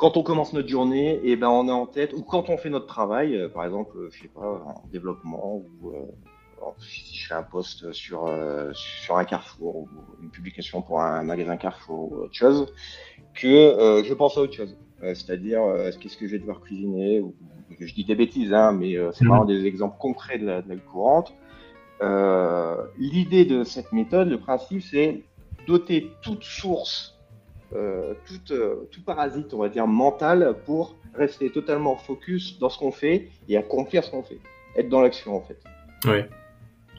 Quand 0.00 0.16
on 0.16 0.22
commence 0.22 0.54
notre 0.54 0.68
journée, 0.68 1.16
et 1.16 1.32
eh 1.32 1.36
ben 1.36 1.48
on 1.48 1.68
a 1.68 1.72
en 1.72 1.84
tête, 1.84 2.14
ou 2.14 2.22
quand 2.22 2.48
on 2.48 2.56
fait 2.56 2.70
notre 2.70 2.86
travail, 2.86 3.36
euh, 3.36 3.50
par 3.50 3.66
exemple, 3.66 3.98
euh, 3.98 4.08
je 4.10 4.22
sais 4.22 4.28
pas, 4.28 4.40
en 4.40 4.88
développement, 4.90 5.56
ou 5.56 5.90
euh, 5.90 6.70
si 6.78 7.14
je 7.14 7.26
fais 7.28 7.34
un 7.34 7.42
post 7.42 7.92
sur, 7.92 8.32
sur 8.72 9.18
un 9.18 9.24
carrefour, 9.24 9.76
ou 9.76 9.88
une 10.22 10.30
publication 10.30 10.80
pour 10.80 11.02
un 11.02 11.22
magasin 11.22 11.58
carrefour, 11.58 12.12
ou 12.12 12.14
autre 12.22 12.34
chose, 12.34 12.72
que 13.34 14.02
je 14.06 14.14
pense 14.14 14.38
à 14.38 14.40
autre 14.40 14.54
chose. 14.54 14.76
C'est-à-dire, 15.02 15.60
qu'est-ce 16.00 16.16
que 16.16 16.26
je 16.26 16.32
vais 16.32 16.38
devoir 16.38 16.60
cuisiner, 16.60 17.20
ou 17.20 17.34
je 17.78 17.94
dis 17.94 18.04
des 18.04 18.14
bêtises, 18.14 18.52
hein, 18.52 18.72
mais 18.72 18.94
c'est 19.12 19.24
vraiment 19.24 19.46
des 19.46 19.64
exemples 19.64 19.96
concrets 19.98 20.38
de 20.38 20.46
la, 20.46 20.62
de 20.62 20.68
la 20.68 20.76
courante. 20.76 21.34
L'idée 22.98 23.46
de 23.46 23.64
cette 23.64 23.92
méthode, 23.92 24.28
le 24.28 24.38
principe, 24.38 24.82
c'est 24.82 25.22
doter 25.66 26.10
toute 26.22 26.44
source 26.44 27.19
tout, 27.70 28.52
euh, 28.52 28.88
tout, 28.90 29.02
parasite, 29.02 29.52
on 29.54 29.58
va 29.58 29.68
dire, 29.68 29.86
mental 29.86 30.56
pour 30.66 30.96
rester 31.14 31.50
totalement 31.50 31.96
focus 31.96 32.58
dans 32.58 32.68
ce 32.68 32.78
qu'on 32.78 32.92
fait 32.92 33.28
et 33.48 33.56
accomplir 33.56 34.04
ce 34.04 34.10
qu'on 34.10 34.22
fait. 34.22 34.38
Être 34.76 34.88
dans 34.88 35.00
l'action, 35.00 35.36
en 35.36 35.40
fait. 35.40 35.58
Ouais. 36.08 36.28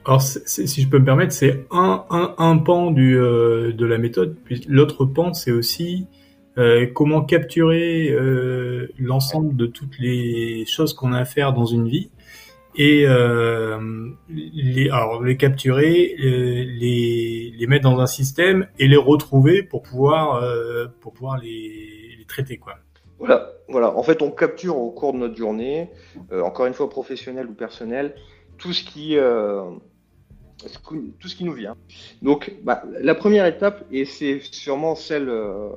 Alors, 0.06 0.22
si 0.22 0.82
je 0.82 0.90
peux 0.90 1.00
me 1.00 1.06
permettre, 1.06 1.34
c'est 1.34 1.66
un, 1.72 2.06
un, 2.10 2.36
un, 2.38 2.58
pan 2.58 2.92
du, 2.92 3.18
euh, 3.18 3.72
de 3.72 3.86
la 3.86 3.98
méthode, 3.98 4.36
puis 4.44 4.66
l'autre 4.68 5.06
pan, 5.06 5.34
c'est 5.34 5.52
aussi 5.52 6.08
comment 6.94 7.24
capturer 7.24 8.16
l'ensemble 9.00 9.56
de 9.56 9.66
toutes 9.66 9.98
les 9.98 10.66
choses 10.66 10.94
qu'on 10.94 11.12
a 11.14 11.20
à 11.20 11.26
faire 11.26 11.54
dans 11.54 11.66
une 11.66 11.88
vie 11.88 12.12
et 12.76 13.06
les, 14.30 14.90
alors 14.90 15.24
les 15.24 15.38
capturer, 15.38 16.16
les, 16.18 17.54
les 17.58 17.68
mettre 17.68 17.84
dans 17.84 18.00
un 18.00 18.08
système 18.08 18.68
et 18.80 18.88
les 18.88 18.98
retrouver 18.98 19.64
pour 19.64 19.82
pouvoir 19.82 20.44
pour 21.02 21.14
pouvoir 21.14 21.38
les, 21.38 22.16
les 22.18 22.26
traiter 22.26 22.58
quoi. 22.58 22.76
Voilà, 23.20 23.52
voilà. 23.68 23.96
En 23.96 24.04
fait, 24.04 24.22
on 24.22 24.32
capture 24.32 24.78
au 24.78 24.90
cours 24.92 25.14
de 25.14 25.20
notre 25.20 25.36
journée, 25.36 25.90
encore 26.32 26.66
une 26.66 26.74
fois 26.74 26.90
professionnelle 26.90 27.48
ou 27.48 27.54
personnelle, 27.54 28.16
tout 28.58 28.74
ce 28.74 28.84
qui 28.84 29.18
tout 31.20 31.28
ce 31.28 31.36
qui 31.36 31.44
nous 31.44 31.54
vient. 31.54 31.76
Donc, 32.22 32.54
bah, 32.64 32.84
la 33.00 33.16
première 33.16 33.46
étape, 33.46 33.86
et 33.92 34.06
c'est 34.06 34.40
sûrement 34.40 34.96
celle 34.96 35.30
euh, 35.30 35.70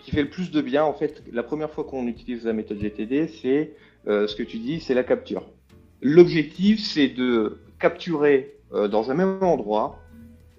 qui 0.00 0.10
fait 0.10 0.22
le 0.22 0.30
plus 0.30 0.50
de 0.50 0.60
bien, 0.60 0.84
en 0.84 0.92
fait, 0.92 1.22
la 1.32 1.42
première 1.42 1.70
fois 1.70 1.84
qu'on 1.84 2.06
utilise 2.06 2.44
la 2.44 2.52
méthode 2.52 2.78
GTD, 2.78 3.28
c'est 3.28 3.72
euh, 4.06 4.26
ce 4.26 4.36
que 4.36 4.42
tu 4.42 4.58
dis, 4.58 4.80
c'est 4.80 4.94
la 4.94 5.04
capture. 5.04 5.46
L'objectif, 6.04 6.80
c'est 6.80 7.08
de 7.08 7.58
capturer 7.80 8.56
euh, 8.72 8.86
dans 8.86 9.10
un 9.10 9.14
même 9.14 9.42
endroit. 9.42 9.98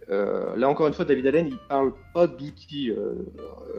là 0.09 0.67
encore 0.67 0.87
une 0.87 0.93
fois, 0.93 1.05
David 1.05 1.27
Allen, 1.27 1.47
il 1.47 1.57
parle 1.69 1.93
pas 2.13 2.27
d'outils. 2.27 2.91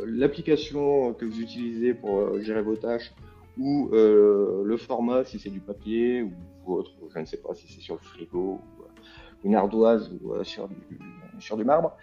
L'application 0.06 1.12
que 1.12 1.24
vous 1.24 1.40
utilisez 1.40 1.92
pour 1.92 2.40
gérer 2.40 2.62
vos 2.62 2.76
tâches 2.76 3.12
ou 3.58 3.90
le 3.92 4.76
format, 4.76 5.24
si 5.24 5.38
c'est 5.38 5.50
du 5.50 5.60
papier 5.60 6.22
ou 6.22 6.74
autre, 6.74 6.92
je 7.14 7.18
ne 7.20 7.26
sais 7.26 7.36
pas 7.36 7.54
si 7.54 7.70
c'est 7.72 7.80
sur 7.80 7.94
le 7.94 8.00
frigo 8.00 8.60
une 9.46 9.54
ardoise 9.54 10.12
ou 10.20 10.32
euh, 10.32 10.44
sur, 10.44 10.68
du, 10.68 10.76
sur 11.38 11.56
du 11.56 11.64
marbre, 11.64 11.96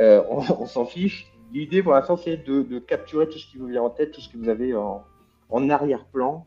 euh, 0.00 0.22
on, 0.28 0.66
s'en 0.66 0.84
fiche. 0.84 1.32
L'idée 1.52 1.82
pour 1.82 1.92
l'instant, 1.92 2.16
c'est 2.16 2.36
de, 2.36 2.78
capturer 2.78 3.28
tout 3.28 3.38
ce 3.38 3.50
qui 3.50 3.58
vous 3.58 3.66
vient 3.66 3.82
en 3.82 3.90
tête, 3.90 4.12
tout 4.12 4.20
ce 4.20 4.28
que 4.28 4.36
vous 4.36 4.48
avez 4.48 4.74
en, 4.74 5.02
arrière-plan 5.50 6.46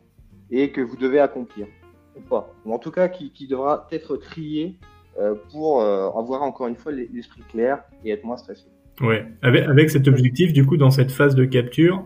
et 0.50 0.72
que 0.72 0.80
vous 0.80 0.96
devez 0.96 1.20
accomplir. 1.20 1.68
Ou 2.16 2.22
pas. 2.22 2.54
Ou 2.66 2.74
en 2.74 2.80
tout 2.80 2.92
cas, 2.92 3.08
qui, 3.08 3.48
devra 3.48 3.88
être 3.92 4.18
trié 4.18 4.76
euh, 5.20 5.36
pour 5.52 5.82
avoir 5.82 6.44
encore 6.44 6.68
une 6.68 6.76
fois 6.76 6.92
l'esprit 6.92 7.42
clair 7.50 7.84
et 8.04 8.12
être 8.12 8.24
moins 8.24 8.38
stressé. 8.38 8.66
Ouais, 9.02 9.26
avec, 9.42 9.68
avec, 9.68 9.90
cet 9.90 10.08
objectif, 10.08 10.54
du 10.54 10.66
coup, 10.66 10.78
dans 10.78 10.92
cette 10.92 11.12
phase 11.12 11.34
de 11.34 11.46
capture, 11.46 12.06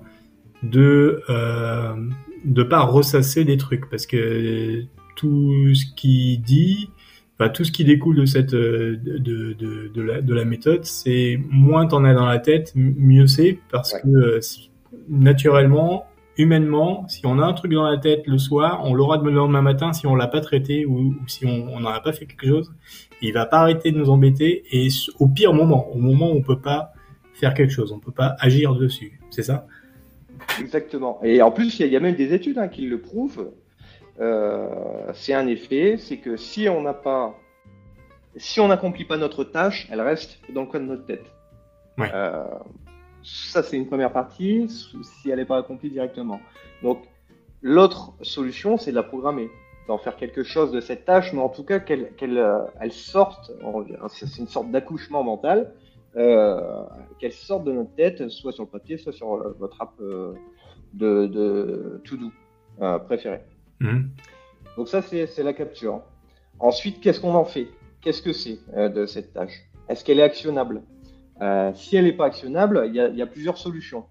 de 0.64 1.22
ne 2.46 2.64
pas 2.64 2.80
ressasser 2.82 3.44
des 3.44 3.58
trucs, 3.58 3.90
parce 3.90 4.06
que 4.06 4.84
tout 5.16 5.74
ce 5.74 5.86
qui 5.96 6.38
dit, 6.38 6.90
tout 7.54 7.64
ce 7.64 7.72
qui 7.72 7.84
découle 7.84 8.16
de 8.16 8.26
cette 8.26 8.54
euh, 8.54 8.98
de, 8.98 9.18
de, 9.54 9.92
de, 9.94 10.02
la, 10.02 10.22
de 10.22 10.34
la 10.34 10.46
méthode, 10.46 10.86
c'est 10.86 11.40
moins 11.50 11.86
t'en 11.86 12.04
as 12.04 12.14
dans 12.14 12.26
la 12.26 12.40
tête, 12.40 12.74
mieux 12.76 13.28
c'est 13.28 13.60
parce 13.72 13.94
que 13.94 14.08
euh, 14.08 14.40
naturellement, 15.08 16.06
humainement, 16.38 17.08
si 17.08 17.26
on 17.26 17.40
a 17.40 17.46
un 17.46 17.54
truc 17.54 17.72
dans 17.72 17.90
la 17.90 17.98
tête 17.98 18.28
le 18.28 18.38
soir, 18.38 18.82
on 18.86 18.94
l'aura 18.94 19.18
le 19.18 19.32
lendemain 19.32 19.62
matin 19.62 19.94
si 19.94 20.08
on 20.08 20.16
l'a 20.16 20.28
pas 20.28 20.42
traité 20.42 20.86
ou, 20.86 21.16
si 21.28 21.46
on 21.46 21.80
n'en 21.80 21.90
a 21.90 22.00
pas 22.00 22.14
fait 22.14 22.26
quelque 22.26 22.48
chose. 22.48 22.74
Il 23.22 23.34
va 23.34 23.46
pas 23.46 23.60
arrêter 23.60 23.92
de 23.92 23.98
nous 23.98 24.10
embêter 24.10 24.64
et 24.72 24.88
au 25.20 25.28
pire 25.28 25.54
moment, 25.54 25.90
au 25.92 25.98
moment 25.98 26.32
où 26.32 26.36
on 26.36 26.42
peut 26.42 26.60
pas 26.60 26.94
faire 27.34 27.54
quelque 27.54 27.72
chose, 27.72 27.92
on 27.92 28.00
peut 28.00 28.12
pas 28.12 28.36
agir 28.40 28.76
dessus. 28.76 29.20
C'est 29.30 29.44
ça? 29.44 29.68
Exactement. 30.60 31.20
Et 31.24 31.42
en 31.42 31.52
plus, 31.52 31.80
il 31.80 31.88
y, 31.88 31.96
a 31.96 32.00
même 32.00 32.16
des 32.16 32.34
études 32.34 32.58
hein, 32.58 32.68
qui 32.68 32.88
le 32.88 33.00
prouvent. 33.00 33.52
Euh, 34.20 34.68
c'est 35.14 35.34
un 35.34 35.48
effet, 35.48 35.98
c'est 35.98 36.18
que 36.18 36.38
si 36.38 36.68
on 36.70 36.82
n'a 36.82 36.94
pas, 36.94 37.36
si 38.36 38.60
on 38.60 38.68
n'accomplit 38.68 39.06
pas 39.06 39.18
notre 39.18 39.44
tâche, 39.44 39.88
elle 39.92 40.02
reste 40.02 40.40
dans 40.54 40.62
le 40.62 40.68
coin 40.68 40.80
de 40.80 40.86
notre 40.86 41.06
tête. 41.06 41.26
Euh, 42.00 42.44
ça, 43.28 43.64
c'est 43.64 43.78
une 43.78 43.88
première 43.88 44.12
partie, 44.12 44.68
si 44.70 45.30
elle 45.30 45.40
n'est 45.40 45.46
pas 45.46 45.58
accomplie 45.58 45.90
directement. 45.90 46.40
Donc, 46.82 47.00
l'autre 47.62 48.14
solution, 48.22 48.78
c'est 48.78 48.92
de 48.92 48.96
la 48.96 49.04
programmer, 49.04 49.50
d'en 49.88 49.98
faire 49.98 50.16
quelque 50.16 50.44
chose 50.44 50.72
de 50.72 50.82
cette 50.82 51.06
tâche, 51.06 51.34
mais 51.34 51.42
en 51.42 51.50
tout 51.50 51.64
cas 51.64 51.80
qu'elle 51.80 52.12
euh, 52.22 52.60
elle 52.80 52.92
sorte, 52.92 53.52
c'est 54.10 54.38
une 54.38 54.48
sorte 54.48 54.72
d'accouchement 54.72 55.24
mental, 55.24 55.74
euh, 56.16 56.84
qu'elle 57.20 57.34
sorte 57.34 57.64
de 57.64 57.72
notre 57.72 57.94
tête, 57.96 58.30
soit 58.30 58.52
sur 58.52 58.64
le 58.64 58.70
papier, 58.70 58.98
soit 58.98 59.14
sur 59.14 59.30
votre 59.60 59.82
app 59.82 59.94
de, 60.00 61.28
de 61.28 62.02
to-do 62.06 62.32
préféré. 63.06 63.42
Mhm. 63.80 64.10
Donc 64.78 64.88
ça, 64.88 65.02
c'est 65.02 65.44
la 65.44 65.54
capture. 65.54 66.02
Ensuite, 66.60 67.02
qu'est-ce 67.02 67.20
qu'on 67.20 67.34
en 67.34 67.46
fait? 67.46 67.68
Qu'est-ce 68.02 68.22
que 68.22 68.34
c'est 68.34 68.60
euh, 68.76 68.90
de 68.90 69.06
cette 69.06 69.34
tâche? 69.34 69.68
Est-ce 69.90 70.04
qu'elle 70.04 70.20
est 70.20 70.24
actionnable? 70.24 70.82
Euh, 71.42 71.74
Si 71.74 71.96
elle 71.96 72.06
n'est 72.06 72.14
pas 72.14 72.26
actionnable, 72.26 72.84
il 72.88 72.96
y, 72.96 73.22
a 73.22 73.28
plusieurs 73.28 73.58
solutions. 73.58 74.06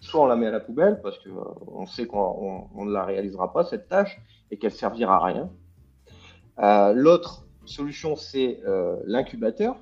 Soit 0.00 0.22
on 0.22 0.26
la 0.26 0.36
met 0.36 0.46
à 0.46 0.50
la 0.50 0.60
poubelle 0.60 1.00
parce 1.02 1.18
qu'on 1.18 1.82
euh, 1.82 1.86
sait 1.86 2.06
qu'on 2.06 2.68
ne 2.74 2.92
la 2.92 3.04
réalisera 3.04 3.52
pas 3.52 3.64
cette 3.64 3.88
tâche 3.88 4.20
et 4.50 4.56
qu'elle 4.56 4.72
servira 4.72 5.16
à 5.16 5.24
rien. 5.24 5.50
L'autre 6.94 7.46
solution, 7.64 8.16
c'est 8.16 8.60
l'incubateur. 9.06 9.76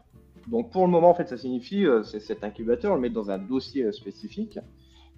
Donc 0.46 0.70
pour 0.70 0.84
le 0.84 0.90
moment, 0.90 1.10
en 1.10 1.14
fait, 1.14 1.28
ça 1.28 1.36
signifie 1.36 1.86
c'est 2.04 2.20
cet 2.20 2.44
incubateur, 2.44 2.92
on 2.92 2.94
le 2.94 3.00
met 3.00 3.10
dans 3.10 3.30
un 3.30 3.38
dossier 3.38 3.90
spécifique. 3.92 4.58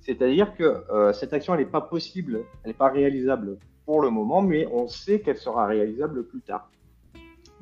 C'est-à-dire 0.00 0.54
que 0.56 0.84
cette 1.12 1.32
action, 1.34 1.54
elle 1.54 1.60
n'est 1.60 1.66
pas 1.66 1.82
possible, 1.82 2.44
elle 2.62 2.70
n'est 2.70 2.76
pas 2.76 2.88
réalisable 2.88 3.58
pour 3.84 4.00
le 4.00 4.10
moment, 4.10 4.40
mais 4.40 4.66
on 4.68 4.86
sait 4.88 5.20
qu'elle 5.20 5.36
sera 5.36 5.66
réalisable 5.66 6.24
plus 6.24 6.40
tard. 6.40 6.70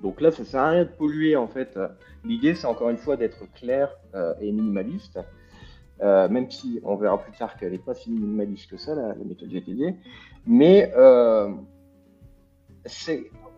Donc 0.02 0.20
là, 0.20 0.30
ça 0.30 0.44
sert 0.44 0.60
à 0.60 0.70
rien 0.70 0.84
de 0.84 0.90
polluer 0.90 1.36
en 1.36 1.48
fait. 1.48 1.78
L'idée, 2.24 2.54
c'est 2.54 2.66
encore 2.66 2.90
une 2.90 2.96
fois 2.96 3.16
d'être 3.16 3.50
clair 3.54 3.90
euh, 4.14 4.34
et 4.40 4.52
minimaliste, 4.52 5.18
euh, 6.02 6.28
même 6.28 6.50
si 6.50 6.80
on 6.84 6.96
verra 6.96 7.18
plus 7.18 7.32
tard 7.32 7.56
qu'elle 7.56 7.72
n'est 7.72 7.78
pas 7.78 7.94
si 7.94 8.10
minimaliste 8.10 8.70
que 8.70 8.76
ça, 8.76 8.94
la, 8.94 9.14
méthode 9.14 9.50
GTD. 9.50 9.94
Mais 10.46 10.92
euh, 10.96 11.50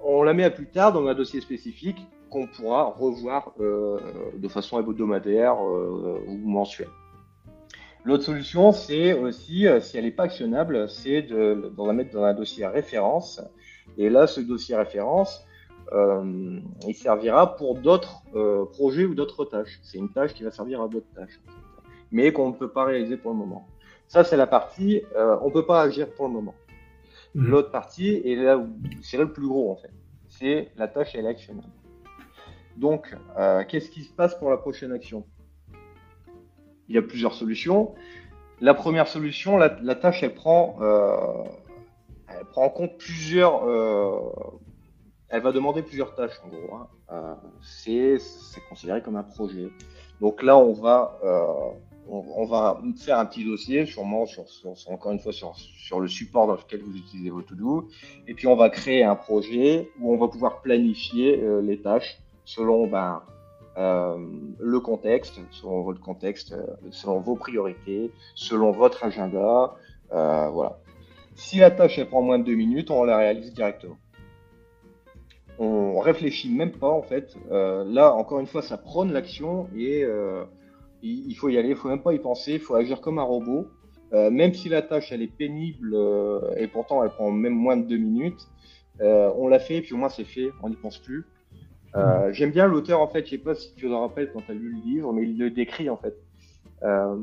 on 0.02 0.23
la 0.23 0.32
met 0.32 0.44
à 0.44 0.50
plus 0.50 0.66
tard 0.66 0.92
dans 0.92 1.06
un 1.06 1.14
dossier 1.14 1.40
spécifique 1.40 2.06
qu'on 2.30 2.47
pourra 2.47 2.85
revoir 2.85 3.54
de 3.59 4.49
façon 4.49 4.78
hebdomadaire 4.78 5.61
ou 5.61 6.37
mensuelle. 6.37 6.88
L'autre 8.04 8.23
solution, 8.23 8.70
c'est 8.70 9.12
aussi, 9.14 9.66
si 9.80 9.99
elle 9.99 10.04
n'est 10.04 10.12
pas 10.12 10.23
actionnable, 10.23 10.88
c'est 10.88 11.23
de, 11.23 11.73
la 11.76 11.92
mettre 11.92 12.12
dans 12.12 12.23
un 12.23 12.32
dossier 12.32 12.66
référence. 12.66 13.42
Et 13.99 14.09
là, 14.09 14.28
ce 14.28 14.40
dossier 14.40 14.76
référence, 14.76 15.44
euh, 15.92 16.61
il 16.87 16.94
servira 16.94 17.56
pour 17.56 17.76
d'autres 17.76 18.23
euh, 18.35 18.64
projets 18.64 19.04
ou 19.04 19.14
d'autres 19.14 19.44
tâches. 19.44 19.80
C'est 19.82 19.99
une 19.99 20.11
tâche 20.11 20.35
qui 20.35 20.44
va 20.44 20.50
servir 20.50 20.80
à 20.82 20.88
d'autres 20.88 21.12
tâches, 21.14 21.40
mais 22.11 22.32
qu'on 22.32 22.49
ne 22.49 22.54
peut 22.54 22.70
pas 22.70 22.85
réaliser 22.85 23.16
pour 23.16 23.32
le 23.32 23.37
moment. 23.37 23.66
Ça, 24.09 24.25
c'est 24.25 24.37
la 24.37 24.47
partie, 24.47 25.02
on 25.16 25.47
ne 25.47 25.52
peut 25.52 25.66
pas 25.66 25.82
agir 25.82 26.11
pour 26.14 26.26
le 26.26 26.32
moment. 26.32 26.54
Mmh. 27.35 27.47
L'autre 27.47 27.70
partie, 27.70 28.09
et 28.09 28.35
là 28.35 28.59
où 28.59 28.68
c'est 29.02 29.16
là 29.16 29.23
le 29.23 29.32
plus 29.32 29.47
gros 29.47 29.70
en 29.70 29.76
fait, 29.76 29.92
c'est 30.28 30.73
la 30.76 30.88
tâche 30.88 31.14
elle 31.14 31.26
est 31.26 31.28
actionnable. 31.28 31.68
Donc, 32.76 33.14
qu'est-ce 33.68 33.88
qui 33.88 34.02
se 34.02 34.12
passe 34.12 34.35
pour 34.37 34.50
la 34.50 34.56
prochaine 34.56 34.90
action? 34.90 35.25
Il 36.88 36.97
y 36.97 36.99
a 36.99 37.02
plusieurs 37.02 37.35
solutions. 37.35 37.94
La 38.61 38.75
première 38.75 39.09
solution, 39.09 39.56
la, 39.56 39.70
tâche, 39.94 40.23
elle 40.23 40.35
prend, 40.35 40.76
euh, 40.82 41.44
elle 42.28 42.44
prend 42.47 42.64
en 42.64 42.68
compte 42.68 42.99
plusieurs. 42.99 43.64
Euh, 45.30 45.37
elle 45.37 45.42
va 45.42 45.52
demander 45.52 45.82
plusieurs 45.82 46.14
tâches 46.14 46.40
en 46.44 46.49
gros. 46.49 46.75
Hein. 46.75 46.88
Euh, 47.12 47.34
c'est 47.62 48.60
considéré 48.68 49.02
comme 49.02 49.16
un 49.16 49.22
projet. 49.22 49.70
Donc 50.20 50.42
là, 50.42 50.58
on 50.58 50.72
va, 50.72 51.18
on, 52.06 52.44
va 52.44 52.78
faire 52.99 53.18
un 53.18 53.25
petit 53.25 53.44
dossier, 53.44 53.87
sûrement 53.87 54.26
sur, 54.26 54.44
encore 54.88 55.12
une 55.12 55.18
fois 55.18 55.32
sur, 55.32 55.56
sur, 55.56 56.00
le 56.00 56.08
support 56.08 56.46
dans 56.46 56.54
lequel 56.54 56.82
vous 56.82 56.94
utilisez 56.94 57.30
vos 57.30 57.40
to-do. 57.40 57.88
Et 58.26 58.34
puis 58.34 58.46
on 58.46 58.56
va 58.56 58.68
créer 58.68 59.02
un 59.02 59.16
projet 59.16 59.88
où 59.99 60.12
on 60.12 60.18
va 60.18 60.28
pouvoir 60.28 60.60
planifier 60.60 61.42
les 61.62 61.80
tâches 61.80 62.18
selon 62.44 62.87
ben, 62.87 63.22
euh, 63.78 64.18
le 64.58 64.80
contexte, 64.80 65.40
selon 65.52 65.82
votre 65.82 66.00
contexte, 66.00 66.52
euh, 66.52 66.66
selon 66.90 67.20
vos 67.20 67.37
priorités, 67.37 68.10
selon 68.34 68.72
votre 68.72 69.04
agenda. 69.04 69.75
Euh, 70.12 70.49
voilà. 70.49 70.78
Si 71.34 71.58
la 71.58 71.70
tâche 71.70 71.99
elle 71.99 72.08
prend 72.08 72.20
moins 72.20 72.38
de 72.38 72.44
deux 72.44 72.56
minutes, 72.56 72.90
on 72.90 73.04
la 73.04 73.16
réalise 73.16 73.54
directement. 73.54 73.96
On 75.59 75.99
réfléchit 75.99 76.50
même 76.50 76.73
pas 76.73 76.88
en 76.88 77.02
fait. 77.02 77.37
là, 77.50 78.14
encore 78.14 78.40
une 78.40 78.47
fois, 78.47 78.62
ça 78.62 78.78
prône 78.78 79.12
l'action 79.12 79.69
et 79.76 80.07
il 81.02 81.35
faut 81.35 81.49
y 81.49 81.59
aller. 81.59 81.71
Il 81.71 81.76
faut 81.76 81.88
même 81.88 82.02
pas 82.02 82.14
y 82.14 82.19
penser. 82.19 82.52
Il 82.54 82.61
faut 82.61 82.75
agir 82.75 83.00
comme 83.00 83.19
un 83.19 83.25
robot. 83.25 83.69
même 84.12 84.54
si 84.54 84.71
la 84.71 84.80
tâche 84.80 85.12
elle 85.12 85.21
est 85.21 85.37
pénible 85.37 85.95
et 86.57 86.66
pourtant 86.66 87.04
elle 87.04 87.11
prend 87.11 87.30
même 87.30 87.54
moins 87.54 87.76
de 87.76 87.87
deux 87.87 87.99
minutes, 87.99 88.49
on 89.00 89.49
l'a 89.49 89.59
fait, 89.59 89.83
puis 89.83 89.92
au 89.92 89.99
moins 89.99 90.09
c'est 90.09 90.25
fait, 90.25 90.50
on 90.62 90.71
n'y 90.71 90.76
pense 90.76 90.99
plus. 90.99 91.26
Euh, 91.97 92.33
j'aime 92.33 92.50
bien 92.50 92.66
l'auteur, 92.66 93.00
en 93.00 93.09
fait, 93.09 93.25
je 93.25 93.30
sais 93.30 93.38
pas 93.38 93.54
si 93.54 93.75
tu 93.75 93.87
te 93.87 93.92
rappelles 93.92 94.30
quand 94.33 94.42
tu 94.42 94.52
as 94.52 94.54
lu 94.54 94.73
le 94.73 94.80
livre, 94.80 95.12
mais 95.12 95.23
il 95.23 95.38
le 95.38 95.50
décrit, 95.50 95.90
en 95.90 95.97
fait. 95.97 96.16
Euh, 96.83 97.16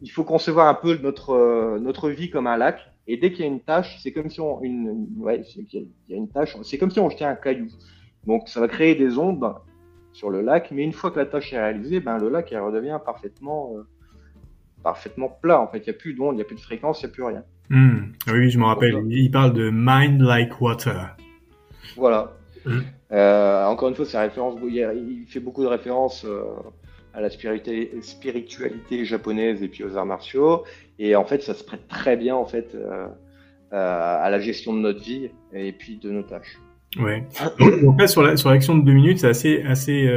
il 0.00 0.10
faut 0.10 0.24
concevoir 0.24 0.68
un 0.68 0.74
peu 0.74 0.96
notre, 0.98 1.30
euh, 1.30 1.78
notre 1.78 2.10
vie 2.10 2.30
comme 2.30 2.46
un 2.46 2.56
lac, 2.56 2.78
et 3.06 3.16
dès 3.16 3.30
qu'il 3.30 3.40
y 3.40 3.48
a 3.48 3.50
une 3.50 3.60
tâche, 3.60 3.98
c'est 4.02 4.12
comme 4.12 4.30
si 4.30 4.40
on, 4.40 4.62
une, 4.62 5.06
ouais, 5.18 5.42
il 5.56 5.88
y 6.08 6.14
a 6.14 6.16
une 6.16 6.28
tâche, 6.28 6.56
c'est 6.62 6.78
comme 6.78 6.90
si 6.90 7.00
on 7.00 7.08
jetait 7.08 7.24
un 7.24 7.36
caillou. 7.36 7.68
Donc, 8.26 8.48
ça 8.48 8.60
va 8.60 8.68
créer 8.68 8.94
des 8.94 9.18
ondes 9.18 9.54
sur 10.12 10.30
le 10.30 10.40
lac, 10.40 10.70
mais 10.72 10.82
une 10.82 10.92
fois 10.92 11.10
que 11.10 11.18
la 11.18 11.26
tâche 11.26 11.52
est 11.52 11.58
réalisée, 11.58 12.00
ben, 12.00 12.18
le 12.18 12.28
lac, 12.28 12.50
il 12.50 12.58
redevient 12.58 12.98
parfaitement, 13.04 13.74
parfaitement 14.82 15.28
plat. 15.28 15.60
En 15.60 15.68
fait, 15.68 15.78
il 15.78 15.84
n'y 15.84 15.90
a 15.90 15.92
plus 15.92 16.14
d'onde, 16.14 16.34
il 16.34 16.36
n'y 16.36 16.42
a 16.42 16.44
plus 16.44 16.56
de 16.56 16.60
fréquence, 16.60 17.02
il 17.02 17.06
n'y 17.06 17.12
a 17.12 17.14
plus 17.14 17.22
rien. 17.22 17.44
Hmm. 17.70 18.12
Oui, 18.28 18.50
je 18.50 18.58
me 18.58 18.64
rappelle. 18.64 19.04
il 19.08 19.30
parle 19.30 19.52
de 19.52 19.70
mind 19.72 20.20
like 20.22 20.60
water. 20.60 21.16
Voilà. 21.96 22.32
Hmm. 22.64 22.80
Euh, 23.12 23.64
encore 23.66 23.88
une 23.88 23.94
fois, 23.94 24.04
c'est 24.04 24.18
référence. 24.18 24.58
Il 24.64 25.24
fait 25.28 25.40
beaucoup 25.40 25.62
de 25.62 25.68
références 25.68 26.24
euh, 26.24 26.42
à 27.14 27.20
la 27.20 27.30
spiritualité, 27.30 28.00
spiritualité, 28.02 29.04
japonaise 29.04 29.62
et 29.62 29.68
puis 29.68 29.84
aux 29.84 29.96
arts 29.96 30.06
martiaux. 30.06 30.64
Et 30.98 31.16
en 31.16 31.24
fait, 31.24 31.42
ça 31.42 31.54
se 31.54 31.64
prête 31.64 31.86
très 31.88 32.16
bien 32.16 32.34
en 32.34 32.46
fait 32.46 32.74
euh, 32.74 33.06
à 33.70 34.28
la 34.30 34.40
gestion 34.40 34.74
de 34.74 34.80
notre 34.80 35.02
vie 35.02 35.30
et 35.52 35.72
puis 35.72 35.98
de 35.98 36.10
nos 36.10 36.22
tâches. 36.22 36.58
Ouais. 36.98 37.24
Donc 37.82 38.00
là, 38.00 38.06
sur 38.06 38.22
la 38.22 38.36
sur 38.36 38.50
l'action 38.50 38.78
de 38.78 38.84
deux 38.84 38.92
minutes, 38.92 39.18
c'est 39.18 39.28
assez 39.28 39.62
assez 39.62 40.08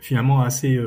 finalement 0.00 0.42
assez 0.42 0.78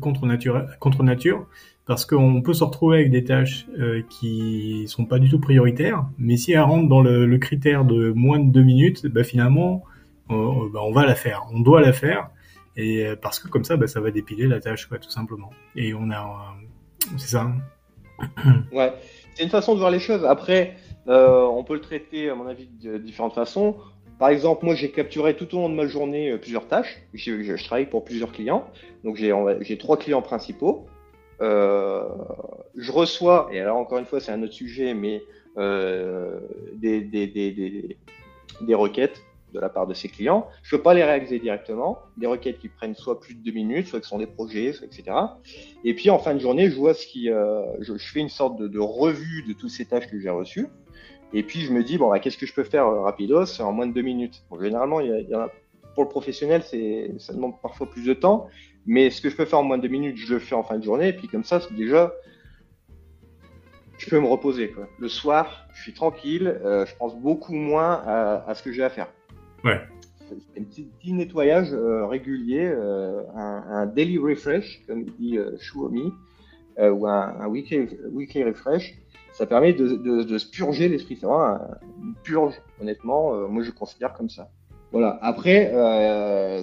contre 0.00 0.26
nature 0.26 0.66
contre 0.80 1.02
nature 1.02 1.46
parce 1.88 2.04
qu'on 2.04 2.42
peut 2.42 2.52
se 2.52 2.62
retrouver 2.62 2.98
avec 2.98 3.10
des 3.10 3.24
tâches 3.24 3.66
euh, 3.78 4.02
qui 4.10 4.84
sont 4.88 5.06
pas 5.06 5.18
du 5.18 5.30
tout 5.30 5.40
prioritaires, 5.40 6.06
mais 6.18 6.36
si 6.36 6.52
elles 6.52 6.60
rentrent 6.60 6.88
dans 6.88 7.00
le, 7.00 7.38
critère 7.38 7.86
de 7.86 8.12
moins 8.12 8.38
de 8.38 8.52
deux 8.52 8.62
minutes, 8.62 9.06
bah, 9.06 9.24
finalement, 9.24 9.82
on, 10.28 10.66
bah, 10.66 10.80
on, 10.82 10.92
va 10.92 11.06
la 11.06 11.14
faire, 11.14 11.46
on 11.50 11.60
doit 11.60 11.80
la 11.80 11.94
faire, 11.94 12.28
et 12.76 13.06
euh, 13.06 13.16
parce 13.16 13.40
que 13.40 13.48
comme 13.48 13.64
ça, 13.64 13.78
bah, 13.78 13.86
ça 13.86 14.02
va 14.02 14.10
dépiler 14.10 14.46
la 14.46 14.60
tâche, 14.60 14.86
tout 14.86 15.08
simplement. 15.08 15.48
Et 15.76 15.94
on 15.94 16.10
a, 16.10 16.20
euh, 16.20 17.06
c'est 17.16 17.30
ça. 17.30 17.50
ouais, 18.72 18.92
c'est 19.34 19.44
une 19.44 19.50
façon 19.50 19.74
de 19.74 19.78
voir 19.78 19.90
les 19.90 20.00
choses. 20.00 20.24
Après, 20.24 20.76
euh, 21.08 21.42
on 21.42 21.64
peut 21.64 21.74
le 21.74 21.80
traiter, 21.80 22.30
à 22.30 22.34
mon 22.34 22.46
avis, 22.46 22.68
de 22.82 22.98
différentes 22.98 23.34
façons. 23.34 23.76
Par 24.18 24.30
exemple, 24.30 24.64
moi, 24.64 24.74
j'ai 24.74 24.90
capturé 24.90 25.36
tout 25.36 25.54
au 25.56 25.60
long 25.60 25.68
de 25.68 25.74
ma 25.74 25.86
journée 25.86 26.36
plusieurs 26.38 26.66
tâches. 26.66 27.02
Je, 27.14 27.64
travaille 27.64 27.86
pour 27.86 28.04
plusieurs 28.04 28.32
clients, 28.32 28.66
donc 29.04 29.16
j'ai 29.16 29.78
trois 29.78 29.96
clients 29.96 30.22
principaux. 30.22 30.86
Euh, 31.40 32.08
je 32.76 32.90
reçois, 32.90 33.48
et 33.52 33.60
alors 33.60 33.76
encore 33.76 33.98
une 33.98 34.06
fois, 34.06 34.20
c'est 34.20 34.32
un 34.32 34.42
autre 34.42 34.52
sujet, 34.52 34.94
mais 34.94 35.22
euh, 35.56 36.40
des, 36.74 37.00
des, 37.00 37.26
des, 37.26 37.96
des, 38.60 38.74
requêtes 38.74 39.22
de 39.52 39.60
la 39.60 39.68
part 39.68 39.86
de 39.86 39.94
ces 39.94 40.08
clients. 40.08 40.46
Je 40.62 40.74
ne 40.74 40.78
peux 40.78 40.82
pas 40.82 40.94
les 40.94 41.04
réaliser 41.04 41.38
directement. 41.38 41.98
Des 42.16 42.26
requêtes 42.26 42.58
qui 42.58 42.68
prennent 42.68 42.94
soit 42.94 43.20
plus 43.20 43.34
de 43.34 43.42
deux 43.42 43.52
minutes, 43.52 43.86
soit 43.86 44.00
qui 44.00 44.08
sont 44.08 44.18
des 44.18 44.26
projets, 44.26 44.74
etc. 44.82 45.04
Et 45.84 45.94
puis 45.94 46.10
en 46.10 46.18
fin 46.18 46.34
de 46.34 46.38
journée, 46.38 46.70
je 46.70 46.76
vois 46.76 46.94
ce 46.94 47.06
qui, 47.06 47.30
euh, 47.30 47.62
je, 47.80 47.94
fais 47.96 48.20
une 48.20 48.28
sorte 48.28 48.60
de, 48.60 48.78
revue 48.78 49.44
de 49.46 49.52
toutes 49.52 49.70
ces 49.70 49.86
tâches 49.86 50.08
que 50.08 50.18
j'ai 50.18 50.30
reçues. 50.30 50.68
Et 51.32 51.42
puis 51.42 51.60
je 51.60 51.72
me 51.72 51.82
dis 51.82 51.98
bon, 51.98 52.10
bah, 52.10 52.18
qu'est-ce 52.20 52.38
que 52.38 52.46
je 52.46 52.54
peux 52.54 52.64
faire 52.64 52.86
euh, 52.86 53.00
rapidos 53.02 53.60
en 53.60 53.72
moins 53.72 53.86
de 53.86 53.92
deux 53.92 54.02
minutes. 54.02 54.44
Généralement, 54.60 55.00
il 55.00 55.26
y, 55.28 55.34
a, 55.34 55.50
pour 55.94 56.04
le 56.04 56.08
professionnel, 56.08 56.62
c'est, 56.64 57.12
ça 57.18 57.32
demande 57.32 57.60
parfois 57.60 57.88
plus 57.88 58.04
de 58.04 58.14
temps. 58.14 58.48
Mais 58.86 59.10
ce 59.10 59.20
que 59.20 59.28
je 59.28 59.36
peux 59.36 59.44
faire 59.44 59.58
en 59.58 59.64
moins 59.64 59.76
de 59.76 59.82
deux 59.82 59.88
minutes, 59.88 60.16
je 60.16 60.32
le 60.32 60.38
fais 60.38 60.54
en 60.54 60.62
fin 60.62 60.78
de 60.78 60.84
journée. 60.84 61.08
Et 61.08 61.12
puis 61.12 61.28
comme 61.28 61.44
ça, 61.44 61.60
déjà, 61.72 62.12
je 63.98 64.08
peux 64.08 64.20
me 64.20 64.26
reposer. 64.26 64.74
Le 64.98 65.08
soir, 65.08 65.66
je 65.74 65.82
suis 65.82 65.92
tranquille, 65.92 66.60
euh, 66.64 66.86
je 66.86 66.94
pense 66.96 67.16
beaucoup 67.16 67.54
moins 67.54 68.02
à 68.46 68.54
ce 68.54 68.62
que 68.62 68.72
j'ai 68.72 68.82
à 68.82 68.90
faire. 68.90 69.08
Ouais. 69.64 69.80
Un 70.58 70.62
petit, 70.62 71.12
nettoyage 71.12 71.72
euh, 71.72 72.06
régulier, 72.06 72.66
euh, 72.66 73.22
un, 73.34 73.86
daily 73.86 74.18
refresh, 74.18 74.82
comme 74.86 75.04
dit 75.04 75.38
euh, 75.38 75.56
Xiaomi, 75.56 76.12
euh, 76.78 76.90
ou 76.90 77.06
un, 77.06 77.46
weekly, 77.46 78.44
refresh. 78.44 78.98
Ça 79.32 79.46
permet 79.46 79.72
de, 79.72 80.38
se 80.38 80.50
purger 80.50 80.88
l'esprit. 80.88 81.16
C'est 81.16 81.26
vraiment 81.26 81.58
une 82.02 82.14
purge, 82.22 82.54
honnêtement. 82.80 83.34
Euh, 83.34 83.46
moi, 83.46 83.62
je 83.62 83.70
considère 83.70 84.12
comme 84.12 84.28
ça. 84.28 84.50
Voilà. 84.92 85.18
Après, 85.22 85.72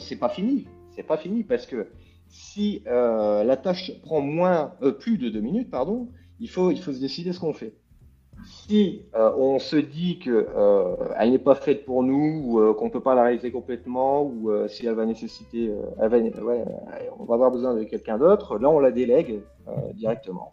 c'est 0.01 0.17
pas 0.17 0.29
fini. 0.29 0.67
C'est 0.91 1.03
pas 1.03 1.17
fini 1.17 1.43
parce 1.43 1.65
que 1.65 1.87
si 2.35 2.83
euh, 2.87 3.43
la 3.43 3.57
tâche 3.57 3.91
prend 4.01 4.21
moins, 4.21 4.73
euh, 4.81 4.91
plus 4.91 5.17
de 5.17 5.29
deux 5.29 5.39
minutes, 5.39 5.69
pardon, 5.69 6.09
il 6.39 6.49
faut, 6.49 6.71
il 6.71 6.81
faut 6.81 6.91
se 6.91 6.99
décider 6.99 7.33
ce 7.33 7.39
qu'on 7.39 7.53
fait. 7.53 7.73
Si 8.45 9.03
euh, 9.15 9.31
on 9.37 9.59
se 9.59 9.75
dit 9.75 10.19
que 10.19 10.47
euh, 10.55 11.25
n'est 11.25 11.39
pas 11.39 11.55
faite 11.55 11.85
pour 11.85 12.03
nous, 12.03 12.41
ou 12.43 12.59
euh, 12.59 12.73
qu'on 12.73 12.89
peut 12.89 12.99
pas 12.99 13.15
la 13.15 13.23
réaliser 13.23 13.51
complètement, 13.51 14.23
ou 14.23 14.51
si 14.67 14.85
elle 14.85 14.95
va 14.95 15.05
nécessiter, 15.05 15.71
on 15.99 17.23
va 17.25 17.33
avoir 17.33 17.51
besoin 17.51 17.73
de 17.73 17.83
quelqu'un 17.83 18.17
d'autre, 18.17 18.57
là 18.59 18.69
on 18.69 18.79
la 18.79 18.91
délègue 18.91 19.41
directement 19.93 20.51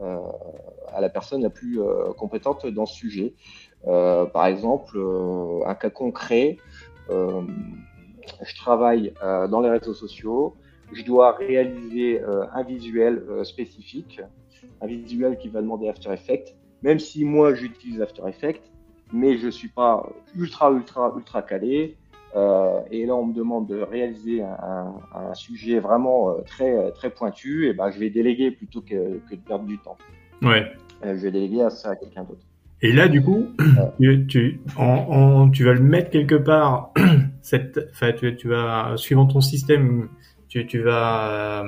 à 0.00 1.00
la 1.00 1.10
personne 1.10 1.42
la 1.42 1.50
plus 1.50 1.78
compétente 2.16 2.66
dans 2.66 2.86
ce 2.86 2.96
sujet. 2.96 3.34
par 3.84 4.46
exemple, 4.46 4.98
un 5.66 5.74
cas 5.74 5.90
concret, 5.90 6.56
je 7.08 8.56
travaille 8.56 9.12
dans 9.22 9.60
les 9.60 9.70
réseaux 9.70 9.94
sociaux, 9.94 10.56
je 10.92 11.04
dois 11.04 11.32
réaliser 11.32 12.22
un 12.22 12.62
visuel 12.62 13.22
spécifique, 13.44 14.20
un 14.80 14.86
visuel 14.86 15.36
qui 15.36 15.48
va 15.48 15.60
demander 15.60 15.88
After 15.88 16.12
Effects, 16.12 16.54
même 16.82 16.98
si 16.98 17.24
moi 17.24 17.54
j'utilise 17.54 18.00
After 18.00 18.22
Effects, 18.28 18.70
mais 19.12 19.38
je 19.38 19.48
suis 19.48 19.68
pas 19.68 20.08
ultra 20.36 20.70
ultra 20.70 21.12
ultra 21.16 21.42
calé. 21.42 21.96
Euh, 22.36 22.80
et 22.92 23.06
là, 23.06 23.16
on 23.16 23.26
me 23.26 23.34
demande 23.34 23.66
de 23.66 23.80
réaliser 23.80 24.40
un, 24.42 25.34
sujet 25.34 25.80
vraiment 25.80 26.30
euh, 26.30 26.42
très 26.46 26.92
très 26.92 27.10
pointu. 27.10 27.66
Et 27.66 27.72
ben, 27.72 27.90
je 27.90 27.98
vais 27.98 28.10
déléguer 28.10 28.52
plutôt 28.52 28.82
que, 28.82 29.18
que 29.28 29.34
de 29.34 29.40
perdre 29.40 29.64
du 29.64 29.78
temps. 29.78 29.98
Ouais. 30.42 30.64
Euh, 31.04 31.16
je 31.16 31.22
vais 31.22 31.30
déléguer 31.32 31.62
à 31.62 31.70
ça 31.70 31.90
à 31.90 31.96
quelqu'un 31.96 32.22
d'autre. 32.22 32.44
Et 32.82 32.92
là, 32.92 33.08
du 33.08 33.22
coup, 33.22 33.48
tu, 34.00 34.26
tu, 34.26 34.60
en, 34.76 34.84
en, 34.84 35.50
tu 35.50 35.64
vas 35.64 35.74
le 35.74 35.80
mettre 35.80 36.10
quelque 36.10 36.36
part. 36.36 36.92
Cette, 37.42 37.80
enfin, 37.90 38.12
tu, 38.12 38.36
tu 38.36 38.48
vas 38.48 38.92
suivant 38.96 39.26
ton 39.26 39.40
système 39.40 40.08
tu, 40.50 40.66
tu 40.66 40.82
vas, 40.82 41.64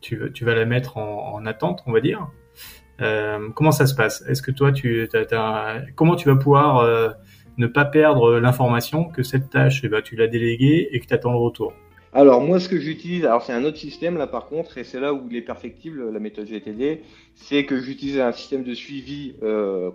tu, 0.00 0.20
tu, 0.32 0.44
vas 0.44 0.54
la 0.54 0.64
mettre 0.64 0.96
en, 0.96 1.34
en 1.34 1.46
attente, 1.46 1.82
on 1.86 1.92
va 1.92 2.00
dire. 2.00 2.28
Euh, 3.00 3.48
comment 3.54 3.72
ça 3.72 3.86
se 3.86 3.94
passe? 3.94 4.22
Est-ce 4.28 4.42
que 4.42 4.50
toi, 4.50 4.72
tu, 4.72 5.08
as, 5.14 5.82
comment 5.94 6.16
tu 6.16 6.28
vas 6.28 6.36
pouvoir 6.36 6.78
euh, 6.78 7.10
ne 7.56 7.66
pas 7.66 7.84
perdre 7.84 8.38
l'information 8.38 9.04
que 9.04 9.22
cette 9.22 9.50
tâche, 9.50 9.80
eh 9.84 9.88
ben, 9.88 10.02
tu 10.02 10.16
l'as 10.16 10.26
déléguée 10.26 10.88
et 10.92 11.00
que 11.00 11.06
tu 11.06 11.14
attends 11.14 11.32
le 11.32 11.38
retour? 11.38 11.72
Alors 12.12 12.40
moi, 12.40 12.58
ce 12.58 12.68
que 12.68 12.80
j'utilise, 12.80 13.24
alors 13.24 13.42
c'est 13.42 13.52
un 13.52 13.62
autre 13.62 13.76
système 13.76 14.16
là 14.16 14.26
par 14.26 14.46
contre, 14.46 14.78
et 14.78 14.84
c'est 14.84 14.98
là 14.98 15.14
où 15.14 15.28
il 15.30 15.36
est 15.36 15.42
perfectible 15.42 16.10
la 16.10 16.18
méthode 16.18 16.46
GTD, 16.46 17.02
c'est 17.36 17.64
que 17.64 17.80
j'utilise 17.80 18.18
un 18.18 18.32
système 18.32 18.64
de 18.64 18.74
suivi 18.74 19.36
euh, 19.44 19.92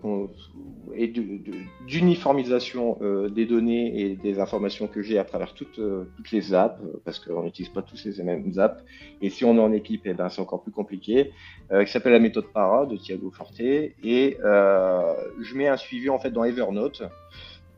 et 0.95 1.11
d'uniformisation 1.85 2.97
euh, 3.01 3.27
des 3.27 3.45
données 3.45 3.99
et 3.99 4.15
des 4.15 4.39
informations 4.39 4.87
que 4.87 5.01
j'ai 5.01 5.17
à 5.19 5.25
travers 5.25 5.53
toutes, 5.53 5.79
euh, 5.79 6.05
toutes 6.15 6.31
les 6.31 6.53
apps, 6.53 6.79
parce 7.03 7.19
qu'on 7.19 7.43
n'utilise 7.43 7.69
pas 7.69 7.81
tous 7.81 8.05
les 8.05 8.23
mêmes 8.23 8.49
apps, 8.59 8.81
et 9.21 9.29
si 9.29 9.43
on 9.43 9.57
est 9.57 9.61
en 9.61 9.73
équipe, 9.73 10.03
eh 10.05 10.13
ben, 10.13 10.29
c'est 10.29 10.41
encore 10.41 10.63
plus 10.63 10.71
compliqué, 10.71 11.31
qui 11.69 11.91
s'appelle 11.91 12.13
la 12.13 12.19
méthode 12.19 12.45
PARA 12.53 12.85
de 12.85 12.95
Thiago 12.95 13.29
Forte, 13.31 13.59
et 13.59 14.37
je 14.41 15.55
mets 15.55 15.67
un 15.67 15.77
suivi 15.77 16.09
en 16.09 16.19
fait 16.19 16.31
dans 16.31 16.45
Evernote. 16.45 17.03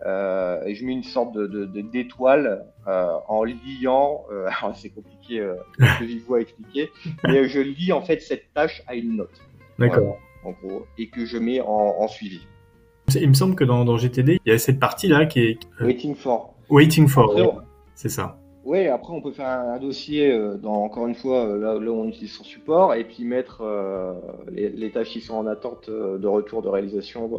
Euh, 0.06 0.64
et 0.66 0.76
je 0.76 0.86
mets 0.86 0.94
une 0.94 1.04
sorte 1.04 1.34
de, 1.34 1.48
de, 1.48 1.66
de 1.66 1.82
d'étoile 1.82 2.66
euh, 2.88 3.18
en 3.28 3.44
liant, 3.44 4.26
euh, 4.32 4.48
c'est 4.76 4.90
compliqué 4.90 5.40
que 5.78 6.08
je 6.08 6.34
à 6.34 6.40
expliquer, 6.40 6.90
mais 7.24 7.48
je 7.48 7.60
lis 7.60 7.92
en 7.92 8.02
fait 8.02 8.22
cette 8.22 8.54
tâche 8.54 8.82
à 8.88 8.96
une 8.96 9.18
note. 9.18 9.42
D'accord. 9.80 10.18
en 10.44 10.52
gros, 10.52 10.86
et 10.98 11.10
que 11.10 11.26
je 11.26 11.38
mets 11.38 11.62
en, 11.62 11.68
en, 11.68 12.08
suivi. 12.08 12.42
Il 13.14 13.30
me 13.30 13.34
semble 13.34 13.56
que 13.56 13.64
dans, 13.64 13.86
dans 13.86 13.98
GTD, 13.98 14.40
il 14.44 14.52
y 14.52 14.56
a 14.56 14.58
cette 14.58 14.80
partie-là 14.80 15.28
qui 15.28 15.42
est... 15.42 15.60
Waiting 15.80 16.16
for. 16.16 16.56
Waiting 16.70 17.08
for, 17.08 17.64
c'est 17.94 18.10
ça. 18.10 18.38
Oui, 18.68 18.86
après 18.90 19.14
on 19.14 19.22
peut 19.22 19.32
faire 19.32 19.48
un, 19.48 19.76
un 19.76 19.80
dossier 19.80 20.30
euh, 20.30 20.58
dans 20.58 20.84
encore 20.84 21.08
une 21.08 21.16
fois 21.16 21.48
euh, 21.48 21.58
là, 21.58 21.80
là, 21.80 21.90
où 21.90 22.02
on 22.02 22.10
utilise 22.10 22.34
son 22.34 22.44
support 22.44 22.96
et 22.96 23.06
puis 23.06 23.24
mettre 23.24 23.62
euh, 23.62 24.14
les, 24.52 24.68
les, 24.68 24.92
tâches 24.92 25.12
qui 25.12 25.22
sont 25.22 25.36
en 25.36 25.48
attente 25.48 25.88
euh, 25.88 26.18
de 26.18 26.28
retour 26.28 26.62
de 26.62 26.68
réalisation 26.68 27.32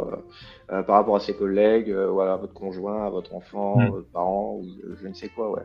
euh, 0.70 0.82
par 0.84 0.96
rapport 0.96 1.16
à 1.16 1.20
ses 1.20 1.34
collègues, 1.34 1.92
voilà, 1.92 2.32
à 2.32 2.36
votre 2.38 2.54
conjoint, 2.54 3.04
à 3.04 3.10
votre 3.10 3.34
enfant, 3.34 3.76
mmh. 3.76 3.90
votre 3.90 4.08
parent 4.08 4.54
ou 4.54 4.64
je, 4.64 5.02
je, 5.02 5.06
ne 5.06 5.12
sais 5.12 5.28
quoi. 5.28 5.50
Ouais. 5.50 5.62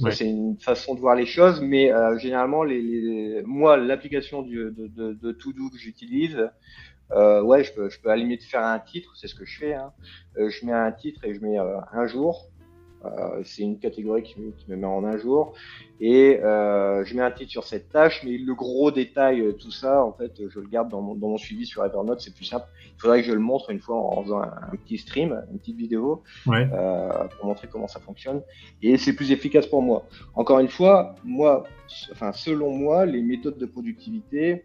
ouais. 0.00 0.10
C'est 0.10 0.28
une 0.28 0.58
façon 0.58 0.96
de 0.96 1.00
voir 1.00 1.14
les 1.14 1.26
choses, 1.26 1.60
mais 1.60 1.92
généralement 2.18 2.64
les, 2.64 2.82
les, 2.82 3.42
moi 3.44 3.76
l'application 3.76 4.42
de, 4.42 4.74
de, 4.76 5.12
de 5.12 5.32
To-Do 5.32 5.70
que 5.70 5.78
j'utilise, 5.78 6.50
ouais, 7.12 7.62
je 7.62 7.72
peux, 7.72 7.88
je 7.88 8.00
peux 8.00 8.08
à 8.08 8.16
la 8.16 8.22
limite 8.22 8.42
faire 8.42 8.64
un 8.64 8.80
titre, 8.80 9.12
c'est 9.14 9.28
ce 9.28 9.36
que 9.36 9.44
je 9.44 9.60
fais. 9.60 9.74
Hein. 9.74 9.92
je 10.36 10.66
mets 10.66 10.72
un 10.72 10.90
titre 10.90 11.24
et 11.24 11.34
je 11.34 11.40
mets 11.40 11.56
un 11.56 12.06
jour 12.08 12.50
euh, 12.53 12.53
c'est 13.44 13.62
une 13.62 13.78
catégorie 13.78 14.22
qui 14.22 14.40
me, 14.40 14.50
qui 14.52 14.70
me, 14.70 14.76
met 14.76 14.86
en 14.86 15.04
un 15.04 15.16
jour. 15.16 15.54
Et 16.00 16.40
euh, 16.42 17.04
je 17.04 17.14
mets 17.14 17.22
un 17.22 17.30
titre 17.30 17.50
sur 17.50 17.64
cette 17.64 17.88
tâche, 17.88 18.22
mais 18.24 18.36
le 18.36 18.54
gros 18.54 18.90
détail, 18.90 19.40
euh, 19.40 19.52
tout 19.52 19.70
ça, 19.70 20.04
en 20.04 20.12
fait, 20.12 20.32
je 20.48 20.60
le 20.60 20.66
garde 20.66 20.88
dans 20.88 21.00
mon, 21.00 21.14
dans 21.14 21.28
mon 21.28 21.38
suivi 21.38 21.66
sur 21.66 21.84
Evernote, 21.84 22.20
c'est 22.20 22.34
plus 22.34 22.44
simple. 22.44 22.66
Il 22.96 23.00
faudrait 23.00 23.22
que 23.22 23.28
je 23.28 23.32
le 23.32 23.40
montre 23.40 23.70
une 23.70 23.78
fois 23.78 23.96
en 23.96 24.22
faisant 24.22 24.40
un, 24.40 24.52
un 24.72 24.76
petit 24.76 24.98
stream, 24.98 25.40
une 25.52 25.58
petite 25.58 25.76
vidéo, 25.76 26.22
ouais. 26.46 26.68
euh, 26.72 27.08
pour 27.36 27.46
montrer 27.46 27.68
comment 27.70 27.88
ça 27.88 28.00
fonctionne. 28.00 28.42
Et 28.82 28.96
c'est 28.96 29.14
plus 29.14 29.30
efficace 29.30 29.66
pour 29.66 29.82
moi. 29.82 30.06
Encore 30.34 30.58
une 30.58 30.68
fois, 30.68 31.14
moi, 31.24 31.64
enfin, 32.12 32.32
selon 32.32 32.70
moi, 32.76 33.06
les 33.06 33.22
méthodes 33.22 33.58
de 33.58 33.66
productivité, 33.66 34.62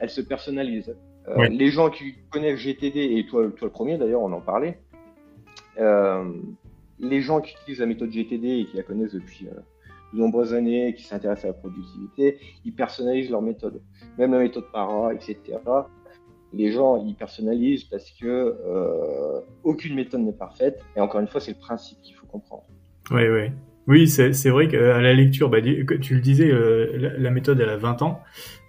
elles 0.00 0.10
se 0.10 0.20
personnalisent. 0.20 0.96
Euh, 1.28 1.36
ouais. 1.36 1.48
Les 1.48 1.68
gens 1.68 1.90
qui 1.90 2.16
connaissent 2.30 2.58
GTD, 2.58 3.18
et 3.18 3.26
toi, 3.26 3.48
toi 3.56 3.68
le 3.68 3.72
premier 3.72 3.98
d'ailleurs, 3.98 4.22
on 4.22 4.32
en 4.32 4.40
parlait, 4.40 4.78
euh, 5.78 6.24
les 7.02 7.20
gens 7.20 7.40
qui 7.40 7.54
utilisent 7.60 7.80
la 7.80 7.86
méthode 7.86 8.10
GTD 8.10 8.48
et 8.60 8.66
qui 8.66 8.76
la 8.76 8.82
connaissent 8.82 9.12
depuis, 9.12 9.48
euh, 9.48 9.60
de 10.12 10.18
nombreuses 10.18 10.54
années, 10.54 10.94
qui 10.94 11.04
s'intéressent 11.04 11.44
à 11.44 11.48
la 11.48 11.54
productivité, 11.54 12.38
ils 12.64 12.74
personnalisent 12.74 13.30
leur 13.30 13.42
méthode. 13.42 13.82
Même 14.18 14.32
la 14.32 14.38
méthode 14.38 14.70
para, 14.72 15.12
etc. 15.12 15.36
Les 16.52 16.70
gens, 16.70 17.04
ils 17.04 17.14
personnalisent 17.14 17.84
parce 17.84 18.10
que 18.10 18.26
euh, 18.26 19.40
aucune 19.64 19.94
méthode 19.94 20.20
n'est 20.20 20.32
parfaite. 20.32 20.80
Et 20.96 21.00
encore 21.00 21.20
une 21.20 21.28
fois, 21.28 21.40
c'est 21.40 21.52
le 21.52 21.58
principe 21.58 21.98
qu'il 22.02 22.14
faut 22.14 22.26
comprendre. 22.26 22.64
Oui, 23.10 23.26
oui. 23.28 23.50
Oui, 23.88 24.06
c'est 24.06 24.48
vrai 24.48 24.68
qu'à 24.68 25.00
la 25.00 25.12
lecture, 25.12 25.50
bah, 25.50 25.60
tu 25.60 26.14
le 26.14 26.20
disais, 26.20 26.48
euh, 26.48 27.16
la, 27.18 27.30
méthode, 27.30 27.60
elle 27.60 27.68
a 27.68 27.76
20 27.76 28.02
ans. 28.02 28.20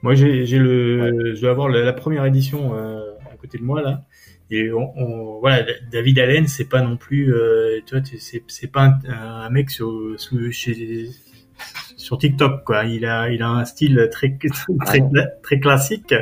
Moi, 0.01 0.15
j'ai 0.15 0.57
le, 0.57 1.35
je 1.35 1.41
dois 1.41 1.51
avoir 1.51 1.69
la, 1.69 1.93
première 1.93 2.25
édition 2.25 2.75
euh, 2.75 2.99
à 3.31 3.37
côté 3.37 3.59
de 3.59 3.63
moi, 3.63 3.83
là. 3.83 4.05
Et 4.53 4.71
on, 4.71 5.39
voilà, 5.39 5.65
David 5.91 6.19
Allen, 6.19 6.47
c'est 6.47 6.69
pas 6.69 6.83
non 6.83 6.95
plus, 6.95 7.33
euh, 7.33 7.79
tu 7.87 7.97
vois, 7.97 8.03
c'est 8.47 8.71
pas 8.71 8.99
un, 9.07 9.49
mec 9.49 9.71
sur, 9.71 10.15
chez, 10.51 11.09
sur 11.97 12.19
TikTok, 12.19 12.63
quoi. 12.63 12.85
Il 12.85 13.03
a, 13.05 13.31
il 13.31 13.41
a 13.41 13.49
un 13.49 13.65
style 13.65 14.09
très, 14.11 14.37
très, 14.85 14.99
très 15.41 15.59
classique. 15.59 16.13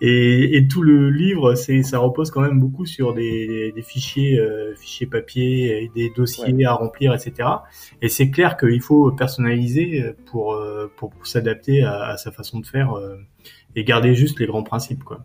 Et, 0.00 0.56
et, 0.56 0.68
tout 0.68 0.82
le 0.82 1.10
livre, 1.10 1.56
c'est, 1.56 1.82
ça 1.82 1.98
repose 1.98 2.30
quand 2.30 2.42
même 2.42 2.60
beaucoup 2.60 2.86
sur 2.86 3.14
des, 3.14 3.72
des 3.74 3.82
fichiers, 3.82 4.38
euh, 4.38 4.74
fichiers 4.76 5.06
papier, 5.06 5.82
et 5.82 5.90
des 5.92 6.10
dossiers 6.14 6.64
à 6.66 6.74
remplir, 6.74 7.14
etc. 7.14 7.48
Et 8.00 8.08
c'est 8.08 8.30
clair 8.30 8.56
qu'il 8.56 8.82
faut 8.82 9.10
personnaliser 9.10 10.04
pour, 10.26 10.52
euh, 10.52 10.92
pour, 10.96 11.12
s'adapter 11.24 11.82
à, 11.82 12.10
à, 12.10 12.16
sa 12.16 12.30
façon 12.30 12.60
de 12.60 12.66
faire 12.66 12.92
euh, 12.92 13.16
et 13.74 13.82
garder 13.82 14.14
juste 14.14 14.38
les 14.38 14.46
grands 14.46 14.62
principes, 14.62 15.02
quoi. 15.02 15.24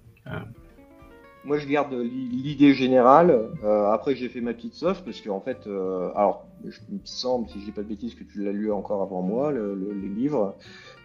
Moi, 1.43 1.58
je 1.58 1.67
garde 1.67 1.93
l'idée 1.93 2.73
générale. 2.75 3.49
Euh, 3.63 3.89
après, 3.89 4.15
j'ai 4.15 4.30
fait 4.30 4.41
ma 4.41 4.54
petite 4.54 4.75
sauce 4.75 5.01
parce 5.01 5.21
qu'en 5.21 5.41
fait, 5.41 5.65
euh, 5.65 6.12
alors, 6.15 6.45
je 6.63 6.80
me 6.89 6.99
semble, 7.04 7.49
si 7.49 7.60
je 7.60 7.65
dis 7.65 7.71
pas 7.71 7.82
de 7.82 7.88
bêtises, 7.88 8.13
que 8.13 8.23
tu 8.23 8.43
l'as 8.43 8.51
lu 8.51 8.71
encore 8.71 9.01
avant 9.01 9.23
moi, 9.23 9.51
le, 9.51 9.73
le, 9.73 9.91
les 9.93 10.08
livres. 10.08 10.56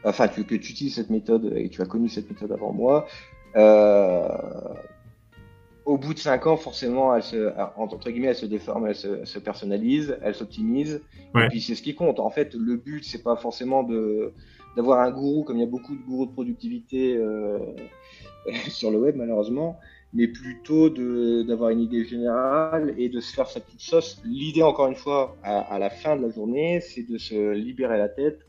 Enfin, 0.05 0.29
que 0.29 0.43
tu 0.43 0.55
utilises 0.55 0.97
cette 0.97 1.09
méthode 1.09 1.53
et 1.57 1.71
tu 1.71 1.81
as 1.81 1.87
connu 1.87 2.09
cette 2.11 2.29
méthode 2.29 2.53
avant 2.53 2.73
moi. 2.73 3.07
Euh, 3.57 4.29
au 5.87 5.97
bout 5.97 6.13
de 6.13 6.19
cinq 6.19 6.47
ans, 6.47 6.59
forcément, 6.59 7.15
elle 7.15 7.23
se, 7.23 7.53
entre 7.77 8.11
guillemets, 8.11 8.29
elle 8.29 8.37
se 8.37 8.47
déforme, 8.47 8.87
elle 8.89 8.95
se, 8.95 9.25
se 9.25 9.39
personnalise, 9.39 10.19
elle 10.23 10.35
s'optimise. 10.35 11.01
Et 11.35 11.49
puis, 11.49 11.63
c'est 11.63 11.75
ce 11.75 11.83
qui 11.83 11.95
compte. 11.95 12.21
En 12.21 12.31
fait, 12.31 12.55
le 12.55 12.77
but, 12.77 13.05
c'est 13.05 13.23
pas 13.23 13.37
forcément 13.37 13.83
de 13.83 14.33
d'avoir 14.77 15.01
un 15.01 15.11
gourou, 15.11 15.43
comme 15.43 15.57
il 15.57 15.61
y 15.61 15.67
a 15.67 15.71
beaucoup 15.71 15.95
de 15.97 16.03
gourous 16.03 16.27
de 16.27 16.33
productivité 16.33 17.17
euh, 17.17 17.59
sur 18.69 18.91
le 18.91 18.99
web, 18.99 19.17
malheureusement 19.17 19.79
mais 20.13 20.29
plutôt 20.29 20.89
d'avoir 20.89 21.71
une 21.71 21.81
idée 21.81 22.05
générale 22.05 22.95
et 22.97 23.09
de 23.09 23.21
se 23.21 23.35
faire 23.35 23.49
sa 23.49 23.61
petite 23.61 23.81
sauce. 23.81 24.23
L'idée, 24.25 24.63
encore 24.63 24.89
une 24.89 24.95
fois, 24.95 25.37
à, 25.43 25.61
à, 25.61 25.79
la 25.79 25.91
fin 25.91 26.17
de 26.17 26.23
la 26.23 26.31
journée, 26.31 26.81
c'est 26.81 27.03
de 27.03 27.19
se 27.19 27.53
libérer 27.53 27.99
la 27.99 28.09
tête. 28.09 28.41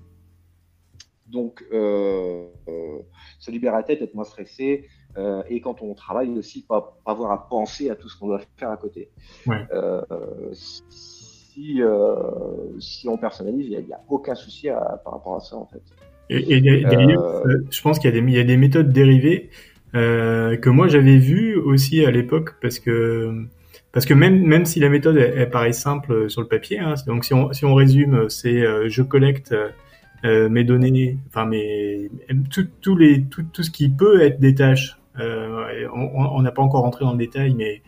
Donc, 1.27 1.63
euh, 1.73 2.47
euh, 2.69 2.99
se 3.39 3.51
libérer 3.51 3.75
la 3.75 3.83
tête, 3.83 4.01
être 4.01 4.15
moins 4.15 4.23
stressé, 4.23 4.87
euh, 5.17 5.43
et 5.49 5.59
quand 5.59 5.81
on 5.81 5.93
travaille 5.93 6.29
aussi, 6.37 6.63
pas, 6.65 6.97
pas, 7.03 7.11
avoir 7.11 7.31
à 7.31 7.49
penser 7.49 7.89
à 7.89 7.95
tout 7.95 8.07
ce 8.07 8.17
qu'on 8.17 8.27
doit 8.27 8.41
faire 8.55 8.71
à 8.71 8.77
côté. 8.77 9.09
Ouais. 9.45 9.67
Si, 10.51 11.81
si 12.79 13.09
on 13.09 13.17
personnalise, 13.17 13.65
il 13.65 13.85
n'y 13.85 13.93
a, 13.93 13.97
a, 13.97 14.01
aucun 14.07 14.35
souci 14.35 14.69
à, 14.69 15.01
par 15.03 15.13
rapport 15.13 15.35
à 15.35 15.39
ça, 15.41 15.57
en 15.57 15.65
fait. 15.65 15.81
Et, 16.29 16.57
et 16.57 16.61
des, 16.61 16.81
je 17.69 17.81
pense 17.81 17.99
qu'il 17.99 18.13
y, 18.13 18.31
y, 18.31 18.39
a 18.39 18.43
des 18.43 18.57
méthodes 18.57 18.91
dérivées 18.91 19.49
que 19.93 20.69
moi 20.69 20.87
j'avais 20.87 21.17
vu 21.17 21.55
aussi 21.55 22.05
à 22.05 22.11
l'époque 22.11 22.55
parce 22.61 22.79
que 22.79 23.47
parce 23.97 24.05
que 24.05 24.13
même 24.13 24.45
même 24.45 24.65
si 24.65 24.79
la 24.79 24.89
méthode 24.89 25.17
elle, 25.17 25.49
paraît 25.49 25.73
simple 25.73 26.29
sur 26.29 26.41
le 26.41 26.47
papier, 26.47 26.79
hein, 26.79 26.93
donc 27.07 27.25
si 27.25 27.33
on 27.33 27.51
si 27.51 27.65
on 27.65 27.73
résume, 27.73 28.29
c'est 28.29 28.61
euh, 28.61 28.89
je 28.89 29.01
collecte 29.01 29.55
euh, 30.23 30.49
mes 30.49 30.63
données, 30.63 31.17
enfin 31.27 31.47
mes 31.47 32.11
tout, 32.51 32.67
tout 32.81 32.95
les 32.95 33.23
tout, 33.23 33.41
tout 33.51 33.63
ce 33.63 33.71
qui 33.71 33.89
peut 33.89 34.21
être 34.21 34.39
des 34.39 34.53
tâches. 34.53 34.99
Euh, 35.19 35.87
on 35.93 36.39
n'a 36.43 36.51
pas 36.51 36.61
encore 36.61 36.83
rentré 36.83 37.05
dans 37.05 37.13
le 37.13 37.17
détail, 37.17 37.55
mais 37.55 37.81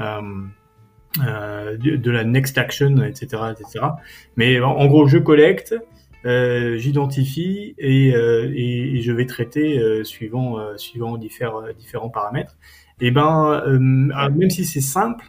de, 0.00 2.10
la 2.10 2.24
next 2.24 2.58
action, 2.58 3.00
etc., 3.04 3.44
etc. 3.52 3.86
Mais 4.34 4.58
en 4.58 4.84
gros, 4.86 5.06
je 5.06 5.18
collecte, 5.18 5.76
euh, 6.24 6.76
j'identifie 6.76 7.74
et, 7.78 8.14
euh, 8.14 8.52
et, 8.54 8.96
et, 8.96 9.00
je 9.00 9.12
vais 9.12 9.26
traiter 9.26 9.78
euh, 9.78 10.04
suivant 10.04 10.58
euh, 10.58 10.76
suivant 10.76 11.16
différents 11.16 11.62
différents 11.78 12.10
paramètres. 12.10 12.56
Et 13.00 13.10
ben 13.10 13.62
même 14.08 14.50
si 14.50 14.64
c'est 14.64 14.80
simple, 14.80 15.24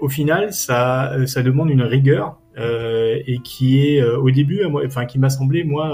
au 0.00 0.08
final 0.08 0.52
ça 0.52 1.14
ça 1.26 1.42
demande 1.42 1.70
une 1.70 1.82
rigueur 1.82 2.38
et 2.58 3.38
qui 3.42 3.86
est 3.86 4.02
au 4.02 4.30
début 4.30 4.62
enfin 4.84 5.06
qui 5.06 5.18
m'a 5.18 5.30
semblé 5.30 5.64
moi 5.64 5.90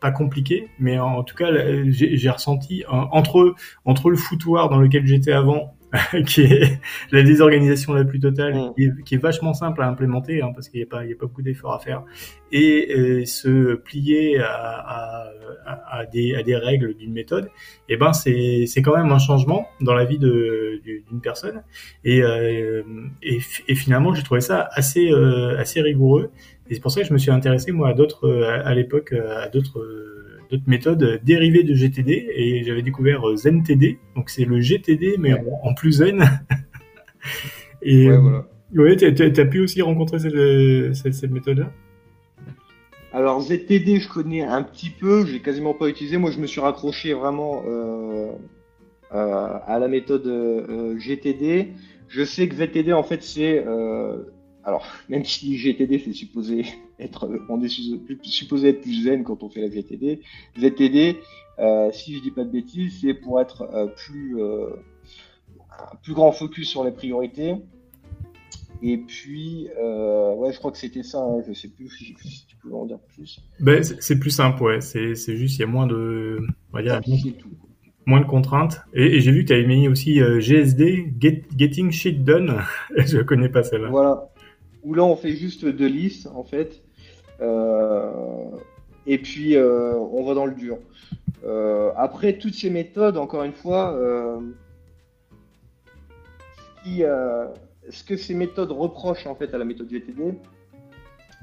pas 0.00 0.10
compliqué, 0.10 0.68
mais 0.78 0.98
en, 0.98 1.22
tout 1.22 1.34
cas 1.34 1.46
j'ai 1.86 2.28
ressenti 2.28 2.84
entre 2.88 3.54
entre 3.86 4.10
le 4.10 4.16
foutoir 4.16 4.68
dans 4.68 4.78
lequel 4.78 5.06
j'étais 5.06 5.32
avant 5.32 5.75
qui 6.26 6.42
est 6.42 6.80
la 7.12 7.22
désorganisation 7.22 7.92
la 7.92 8.04
plus 8.04 8.20
totale, 8.20 8.54
mm. 8.54 8.74
qui, 8.74 8.84
est, 8.84 9.02
qui, 9.04 9.14
est, 9.14 9.18
vachement 9.18 9.54
simple 9.54 9.82
à 9.82 9.88
implémenter, 9.88 10.42
hein, 10.42 10.50
parce 10.54 10.68
qu'il 10.68 10.80
n'y 10.80 10.84
a, 10.84 10.88
pas, 10.88 11.04
il 11.04 11.10
y 11.10 11.12
a 11.12 11.16
pas 11.16 11.26
beaucoup 11.26 11.42
d'efforts 11.42 11.74
à 11.74 11.78
faire, 11.78 12.02
et 12.52 12.94
euh, 12.94 13.24
se 13.24 13.74
plier 13.74 14.38
à, 14.38 14.46
à, 14.46 15.98
à, 15.98 16.06
des, 16.06 16.34
à 16.34 16.42
des 16.42 16.56
règles 16.56 16.94
d'une 16.94 17.12
méthode, 17.12 17.46
et 17.88 17.94
eh 17.94 17.96
ben 17.96 18.12
c'est, 18.12 18.64
c'est 18.66 18.82
quand 18.82 18.96
même 18.96 19.10
un 19.10 19.18
changement 19.18 19.68
dans 19.80 19.94
la 19.94 20.04
vie 20.04 20.18
de, 20.18 20.80
d'une 20.84 21.20
personne. 21.20 21.62
Et, 22.04 22.22
euh, 22.22 22.82
et, 23.22 23.40
et, 23.68 23.74
finalement, 23.74 24.14
j'ai 24.14 24.22
trouvé 24.22 24.40
ça 24.40 24.68
assez, 24.72 25.10
euh, 25.10 25.58
assez 25.58 25.80
rigoureux. 25.80 26.30
Et 26.68 26.74
c'est 26.74 26.80
pour 26.80 26.90
ça 26.90 27.00
que 27.02 27.06
je 27.06 27.12
me 27.12 27.18
suis 27.18 27.30
intéressé 27.30 27.70
moi 27.70 27.90
à 27.90 27.94
d'autres, 27.94 28.28
à, 28.64 28.74
l'époque, 28.74 29.12
à 29.12 29.48
d'autres 29.48 29.80
d'autres 30.50 30.64
méthodes 30.66 31.20
dérivées 31.24 31.62
de 31.62 31.74
GTD 31.74 32.28
et 32.34 32.64
j'avais 32.64 32.82
découvert 32.82 33.28
euh, 33.28 33.36
ZenTD, 33.36 33.98
donc 34.14 34.30
c'est 34.30 34.44
le 34.44 34.60
GTD 34.60 35.16
mais 35.18 35.34
en, 35.62 35.74
plus 35.74 35.92
zen. 35.92 36.22
et 37.82 38.08
ouais, 38.08 38.16
voilà. 38.16 38.44
ouais 38.74 38.96
tu 38.96 39.06
as, 39.06 39.46
pu 39.46 39.60
aussi 39.60 39.82
rencontrer 39.82 40.18
cette, 40.18 40.94
cette, 40.94 41.14
cette 41.14 41.30
méthode-là? 41.30 41.70
Alors 43.16 43.40
ZTD, 43.40 43.98
je 44.00 44.08
connais 44.10 44.42
un 44.42 44.62
petit 44.62 44.90
peu, 44.90 45.24
j'ai 45.24 45.40
quasiment 45.40 45.72
pas 45.72 45.88
utilisé. 45.88 46.18
Moi, 46.18 46.30
je 46.30 46.38
me 46.38 46.46
suis 46.46 46.60
raccroché 46.60 47.14
vraiment 47.14 47.62
euh, 47.66 48.30
euh, 49.14 49.58
à 49.66 49.78
la 49.78 49.88
méthode 49.88 50.26
euh, 50.26 50.98
GTD. 50.98 51.68
Je 52.08 52.24
sais 52.24 52.46
que 52.46 52.54
ZTD, 52.56 52.92
en 52.92 53.02
fait, 53.02 53.22
c'est 53.22 53.64
euh, 53.66 54.18
alors, 54.64 54.86
même 55.08 55.24
si 55.24 55.56
GTD, 55.56 56.02
c'est 56.04 56.12
supposé 56.12 56.66
être, 56.98 57.28
on 57.48 57.62
est 57.62 57.68
supposé 58.22 58.68
être 58.68 58.80
plus 58.80 59.04
zen 59.04 59.24
quand 59.24 59.42
on 59.42 59.48
fait 59.48 59.60
la 59.60 59.70
GTD. 59.70 60.20
ZTD, 60.58 61.16
euh, 61.58 61.90
si 61.92 62.16
je 62.16 62.22
dis 62.22 62.30
pas 62.30 62.44
de 62.44 62.50
bêtises, 62.50 62.98
c'est 63.00 63.14
pour 63.14 63.40
être 63.40 63.62
euh, 63.62 63.86
plus, 63.86 64.40
euh, 64.40 64.70
un 65.70 65.96
plus 66.02 66.14
grand 66.14 66.32
focus 66.32 66.68
sur 66.68 66.84
les 66.84 66.92
priorités. 66.92 67.54
Et 68.82 68.98
puis, 68.98 69.68
euh, 69.78 70.34
ouais, 70.34 70.52
je 70.52 70.58
crois 70.58 70.70
que 70.70 70.78
c'était 70.78 71.02
ça. 71.02 71.18
Hein, 71.18 71.42
je 71.46 71.52
sais 71.54 71.68
plus 71.68 71.88
si 71.88 72.14
tu 72.46 72.56
peux 72.56 72.74
en 72.74 72.86
dire 72.86 72.98
plus. 73.14 73.40
Ben, 73.60 73.82
c'est 73.82 74.18
plus 74.18 74.30
simple, 74.30 74.62
ouais. 74.62 74.80
C'est 74.80 75.14
juste, 75.14 75.56
il 75.56 75.60
y 75.60 75.64
a 75.64 75.66
moins 75.66 75.86
de, 75.86 76.38
on 76.72 76.76
va 76.76 76.82
dire, 76.82 77.00
moins 78.06 78.20
de 78.20 78.26
contraintes. 78.26 78.82
Et, 78.92 79.20
j'ai 79.20 79.32
vu 79.32 79.44
que 79.44 79.48
tu 79.48 79.54
avais 79.54 79.66
mis 79.66 79.88
aussi 79.88 80.20
GSD, 80.20 81.14
Getting 81.56 81.90
Shit 81.90 82.22
Done. 82.22 82.60
je 82.96 83.18
connais 83.22 83.48
pas 83.48 83.62
celle-là. 83.62 83.88
Voilà 83.88 84.30
où 84.86 84.94
là 84.94 85.04
on 85.04 85.16
fait 85.16 85.34
juste 85.34 85.66
deux 85.66 85.88
listes 85.88 86.28
en 86.28 86.44
fait. 86.44 86.82
Euh, 87.40 88.50
et 89.06 89.18
puis 89.18 89.56
euh, 89.56 89.94
on 89.94 90.24
va 90.24 90.34
dans 90.34 90.46
le 90.46 90.54
dur. 90.54 90.78
Euh, 91.44 91.92
après 91.96 92.38
toutes 92.38 92.54
ces 92.54 92.70
méthodes, 92.70 93.16
encore 93.16 93.44
une 93.44 93.52
fois, 93.52 93.96
ce, 96.84 98.04
que 98.04 98.16
ces 98.16 98.34
méthodes 98.34 98.72
reprochent 98.72 99.26
en 99.26 99.34
fait 99.34 99.54
à 99.54 99.58
la 99.58 99.64
méthode 99.64 99.88
GTD, 99.88 100.34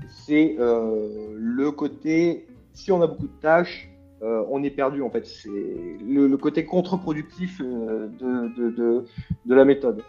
c'est 0.10 0.56
le 0.58 1.69
côté 1.71 2.47
si 2.73 2.91
on 2.91 3.01
a 3.01 3.08
beaucoup 3.08 3.27
de 3.27 3.39
tâches, 3.41 3.89
on 4.21 4.63
est 4.63 4.71
perdu 4.71 5.01
en 5.01 5.10
fait. 5.10 5.25
C'est 5.25 5.49
le, 5.49 6.36
côté 6.38 6.65
contre-productif 6.65 7.62
de, 7.62 9.06
la 9.45 9.65
méthode. 9.65 10.03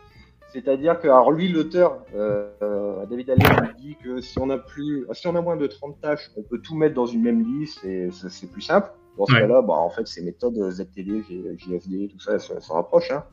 C'est-à-dire 0.55 1.01
que, 1.01 1.09
alors 1.09 1.33
lui, 1.33 1.49
l'auteur, 1.49 2.05
euh, 2.15 3.05
David 3.07 3.31
Allen, 3.31 3.75
dit 3.77 3.97
que 3.97 4.21
si 4.21 4.39
on 4.39 4.49
a 4.51 4.57
plus, 4.57 5.05
si 5.13 5.27
on 5.27 5.35
a 5.35 5.41
moins 5.41 5.57
de 5.57 5.67
30 5.67 6.01
tâches, 6.01 6.31
on 6.37 6.43
peut 6.43 6.61
tout 6.61 6.77
mettre 6.77 6.95
dans 6.95 7.07
une 7.07 7.23
même 7.23 7.45
liste 7.45 7.85
et 7.85 8.09
c'est 8.13 8.51
plus 8.51 8.63
simple. 8.63 8.89
Dans 9.19 9.27
ce 9.27 9.33
cas-là, 9.33 9.63
bah, 9.63 9.75
en 9.75 9.91
fait, 9.91 10.07
ces 10.07 10.23
méthodes 10.23 10.57
ZTD, 10.71 11.25
JFD, 11.57 12.09
tout 12.09 12.21
ça, 12.21 12.39
ça, 12.39 12.61
ça 12.61 12.75
rapproche. 12.75 13.11
Hein. 13.11 13.25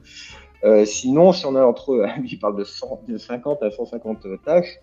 Euh, 0.64 0.84
sinon, 0.86 1.32
si 1.32 1.46
on 1.46 1.56
a 1.56 1.64
entre, 1.64 2.06
lui, 2.20 2.30
il 2.32 2.40
parle 2.40 2.58
de, 2.58 2.64
100, 2.64 3.04
de 3.08 3.18
50 3.18 3.62
à 3.62 3.70
150 3.70 4.26
tâches. 4.44 4.80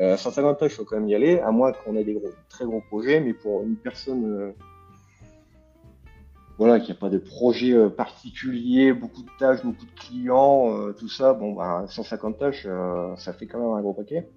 Euh, 0.00 0.16
150 0.16 0.58
tâches, 0.58 0.72
il 0.72 0.76
faut 0.76 0.84
quand 0.84 0.96
même 0.96 1.08
y 1.08 1.14
aller, 1.14 1.38
à 1.38 1.50
moins 1.50 1.72
qu'on 1.72 1.96
ait 1.96 2.04
des 2.04 2.14
gros, 2.14 2.30
très 2.48 2.64
gros 2.64 2.80
projets, 2.88 3.20
mais 3.20 3.34
pour 3.34 3.62
une 3.62 3.76
personne 3.76 4.24
euh, 4.24 4.52
voilà, 6.58 6.78
qu'il 6.78 6.92
n'y 6.92 6.98
a 6.98 7.00
pas 7.00 7.10
de 7.10 7.18
projet 7.18 7.72
euh, 7.72 7.88
particulier, 7.88 8.92
beaucoup 8.92 9.22
de 9.22 9.30
tâches, 9.38 9.64
beaucoup 9.64 9.86
de 9.86 10.00
clients, 10.00 10.76
euh, 10.76 10.92
tout 10.92 11.08
ça, 11.08 11.34
bon, 11.34 11.52
bah, 11.52 11.84
150 11.88 12.38
tâches, 12.38 12.64
euh, 12.66 13.16
ça 13.16 13.32
fait 13.32 13.46
quand 13.46 13.58
même 13.58 13.76
un 13.76 13.82
gros 13.82 13.92
paquet. 13.92 14.28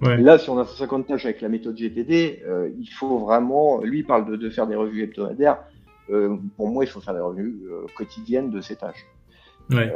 Là, 0.00 0.38
si 0.38 0.48
on 0.48 0.58
a 0.58 0.64
150 0.64 1.06
tâches 1.08 1.24
avec 1.24 1.40
la 1.40 1.48
méthode 1.48 1.76
GTD, 1.76 2.42
euh, 2.46 2.70
il 2.78 2.86
faut 2.86 3.18
vraiment, 3.18 3.82
lui 3.82 4.00
il 4.00 4.06
parle 4.06 4.30
de, 4.30 4.36
de 4.36 4.48
faire 4.48 4.66
des 4.66 4.76
revues 4.76 5.02
hebdomadaires. 5.02 5.58
Euh, 6.10 6.36
pour 6.56 6.68
moi, 6.68 6.84
il 6.84 6.86
faut 6.86 7.00
faire 7.00 7.14
des 7.14 7.20
revues 7.20 7.62
euh, 7.70 7.84
quotidiennes 7.96 8.50
de 8.50 8.60
ces 8.60 8.76
tâches. 8.76 9.06
Ouais. 9.70 9.92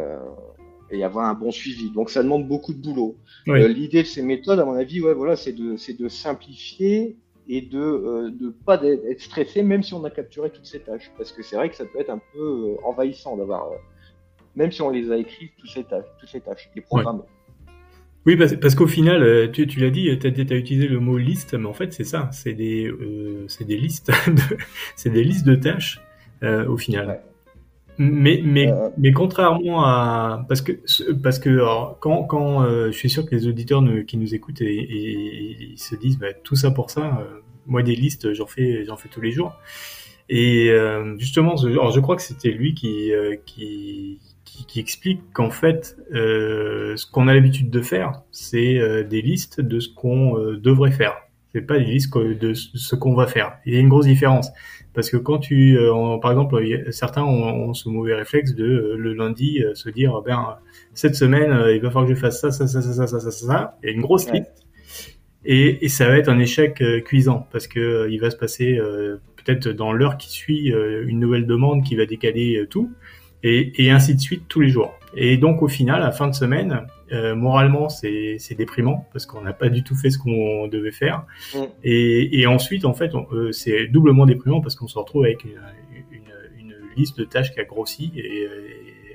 et 0.91 1.03
avoir 1.03 1.27
un 1.31 1.33
bon 1.33 1.51
suivi. 1.51 1.91
Donc, 1.91 2.11
ça 2.11 2.23
demande 2.23 2.47
beaucoup 2.47 2.75
de 2.75 2.83
boulot. 2.83 3.17
L'idée 3.47 4.03
de 4.03 4.07
ces 4.07 4.21
méthodes, 4.21 4.61
à 4.61 4.67
mon 4.67 4.75
avis, 4.75 5.01
ouais, 5.01 5.15
voilà, 5.15 5.35
c'est 5.35 5.55
de, 5.55 5.79
c'est 5.79 5.99
de 5.99 6.09
simplifier 6.09 7.17
et 7.49 7.61
de 7.61 8.33
ne 8.41 8.51
pas 8.51 8.83
être 8.83 9.21
stressé, 9.21 9.63
même 9.63 9.83
si 9.83 9.95
on 9.95 10.05
a 10.05 10.11
capturé 10.11 10.51
toutes 10.51 10.67
ces 10.67 10.81
tâches. 10.81 11.11
Parce 11.17 11.33
que 11.33 11.43
c'est 11.43 11.57
vrai 11.57 11.69
que 11.69 11.77
ça 11.77 11.85
peut 11.85 12.01
être 12.01 12.11
un 12.11 12.21
peu 12.33 12.77
envahissant 12.85 13.37
d'avoir, 13.37 13.71
même 14.55 14.71
si 14.71 14.83
on 14.83 14.91
les 14.91 15.11
a 15.11 15.17
écrites, 15.17 15.53
toutes 15.59 15.71
ces 15.71 15.85
tâches, 15.85 16.07
toutes 16.19 16.29
ces 16.29 16.41
tâches, 16.41 16.71
les 16.75 16.83
programmes. 16.83 17.23
Oui, 18.25 18.37
parce, 18.37 18.55
parce 18.55 18.75
qu'au 18.77 18.87
final, 18.87 19.23
euh, 19.23 19.49
tu, 19.49 19.67
tu 19.67 19.81
l'as 19.81 19.91
dit, 19.91 20.17
tu 20.19 20.27
as, 20.27 20.57
utilisé 20.57 20.87
le 20.87 21.01
mot 21.01 21.19
liste, 21.19 21.55
mais 21.55 21.67
en 21.67 21.73
fait, 21.73 21.93
c'est 21.93 22.05
ça, 22.05 22.29
c'est 22.33 22.53
des, 22.53 22.87
euh, 22.87 23.47
des 23.61 23.77
listes, 23.77 24.13
c'est 24.97 25.11
des 25.11 25.25
listes 25.25 25.45
de 25.45 25.57
tâches 25.57 26.01
euh, 26.45 26.67
au 26.69 26.77
final. 26.77 27.21
Mais, 27.99 28.41
mais, 28.45 28.73
euh, 28.73 28.89
mais 28.97 29.13
contrairement 29.13 29.85
à 29.85 30.45
parce 30.49 30.63
que 30.63 30.73
parce 31.23 31.39
que 31.39 31.51
alors, 31.51 31.99
quand 32.01 32.25
quand 32.25 32.65
euh, 32.65 32.87
je 32.87 32.97
suis 32.97 33.11
sûr 33.11 33.27
que 33.27 33.35
les 33.35 33.47
auditeurs 33.47 33.83
qui 34.07 34.17
nous 34.17 34.35
écoutent 34.35 34.63
et, 34.63 34.75
et, 34.75 35.57
ils 35.73 35.79
se 35.79 35.95
disent 35.95 36.19
bah, 36.19 36.33
tout 36.33 36.57
ça 36.57 36.71
pour 36.71 36.91
ça, 36.91 37.27
moi 37.67 37.83
des 37.83 37.95
listes 37.95 38.33
j'en 38.33 38.47
fais 38.47 38.85
j'en 38.85 38.97
fais 38.97 39.09
tous 39.09 39.21
les 39.21 39.33
jours. 39.33 39.59
Et 40.29 40.73
justement, 41.19 41.55
alors 41.57 41.91
je 41.91 42.01
crois 42.01 42.17
que 42.17 42.23
c'était 42.23 42.51
lui 42.51 42.75
qui 42.75 43.13
qui 43.45 44.19
qui, 44.67 44.81
explique 44.81 45.21
qu'en 45.33 45.51
fait, 45.51 45.97
euh, 46.13 46.97
ce 46.97 47.07
qu'on 47.07 47.29
a 47.29 47.35
l'habitude 47.35 47.71
de 47.71 47.81
faire, 47.81 48.23
c'est 48.31 48.79
euh, 48.79 49.05
des 49.05 49.23
listes 49.23 49.61
de 49.61 49.81
ce 49.81 49.89
qu'on 49.89 50.39
euh, 50.39 50.57
devrait 50.57 50.91
faire. 50.91 51.17
C'est 51.55 51.63
pas 51.63 51.79
des 51.79 51.85
listes 51.85 52.17
de 52.17 52.55
ce 52.55 52.95
qu'on 52.95 53.15
va 53.15 53.27
faire. 53.27 53.59
Il 53.67 53.75
y 53.75 53.77
a 53.77 53.81
une 53.81 53.89
grosse 53.89 54.07
différence 54.07 54.51
parce 54.95 55.11
que 55.11 55.17
quand 55.17 55.39
tu, 55.39 55.79
par 56.21 56.31
exemple, 56.31 56.63
certains 56.91 57.23
ont, 57.23 57.73
ce 57.75 57.89
mauvais 57.89 58.15
réflexe 58.15 58.55
de 58.55 58.95
le 58.97 59.15
lundi 59.15 59.63
se 59.75 59.89
dire, 59.89 60.21
ben 60.23 60.57
cette 60.95 61.15
semaine, 61.15 61.51
il 61.75 61.81
va 61.81 61.91
falloir 61.91 62.07
que 62.07 62.15
je 62.15 62.21
fasse 62.21 62.41
ça, 62.41 62.51
ça, 62.51 62.67
ça, 62.67 62.83
ça, 62.83 62.93
ça, 62.93 63.07
ça, 63.07 63.21
ça, 63.21 63.31
ça. 63.31 63.79
Il 63.83 63.87
y 63.87 63.93
a 63.93 63.95
une 63.95 64.03
grosse 64.03 64.31
liste. 64.31 64.67
Et, 65.45 65.85
et, 65.85 65.89
ça 65.89 66.07
va 66.07 66.19
être 66.19 66.29
un 66.29 66.39
échec 66.39 66.83
cuisant 67.05 67.49
parce 67.51 67.67
que 67.67 68.09
il 68.11 68.21
va 68.21 68.31
se 68.31 68.37
passer 68.37 68.79
peut-être 69.37 69.69
dans 69.69 69.93
l'heure 69.93 70.19
qui 70.19 70.31
suit 70.31 70.73
une 71.07 71.19
nouvelle 71.21 71.47
demande 71.47 71.85
qui 71.85 71.97
va 71.97 72.07
décaler 72.07 72.65
tout 72.69 72.91
et, 73.43 73.73
et, 73.83 73.91
ainsi 73.91 74.15
de 74.15 74.21
suite 74.21 74.45
tous 74.49 74.61
les 74.61 74.69
jours. 74.69 74.93
Et 75.17 75.37
donc 75.37 75.63
au 75.63 75.69
final, 75.69 76.03
à 76.03 76.13
fin 76.13 76.29
de 76.29 76.35
semaine, 76.35 76.87
euh, 77.13 77.35
moralement, 77.35 77.89
c'est 77.89 78.55
déprimant 78.57 79.07
parce 79.13 79.27
qu'on 79.27 79.43
n'a 79.43 79.53
pas 79.53 79.69
du 79.69 79.83
tout 79.83 79.95
fait 79.95 80.11
ce 80.11 80.19
qu'on 80.19 80.67
devait 80.69 80.93
faire. 80.93 81.27
Mm. 81.55 81.59
Et, 81.85 82.41
et, 82.41 82.47
ensuite, 82.47 82.85
en 82.85 82.95
fait, 82.95 83.13
euh, 83.15 83.53
c'est 83.53 83.87
doublement 83.89 84.27
déprimant 84.27 84.61
parce 84.61 84.77
qu'on 84.77 84.89
se 84.89 84.99
retrouve 84.99 85.25
avec 85.25 85.45
une, 85.45 85.61
une, 86.11 86.33
une, 86.59 86.75
liste 86.97 87.19
de 87.19 87.25
tâches 87.25 87.53
qui 87.53 87.61
a 87.61 87.65
grossi 87.65 88.13
et, 88.17 88.47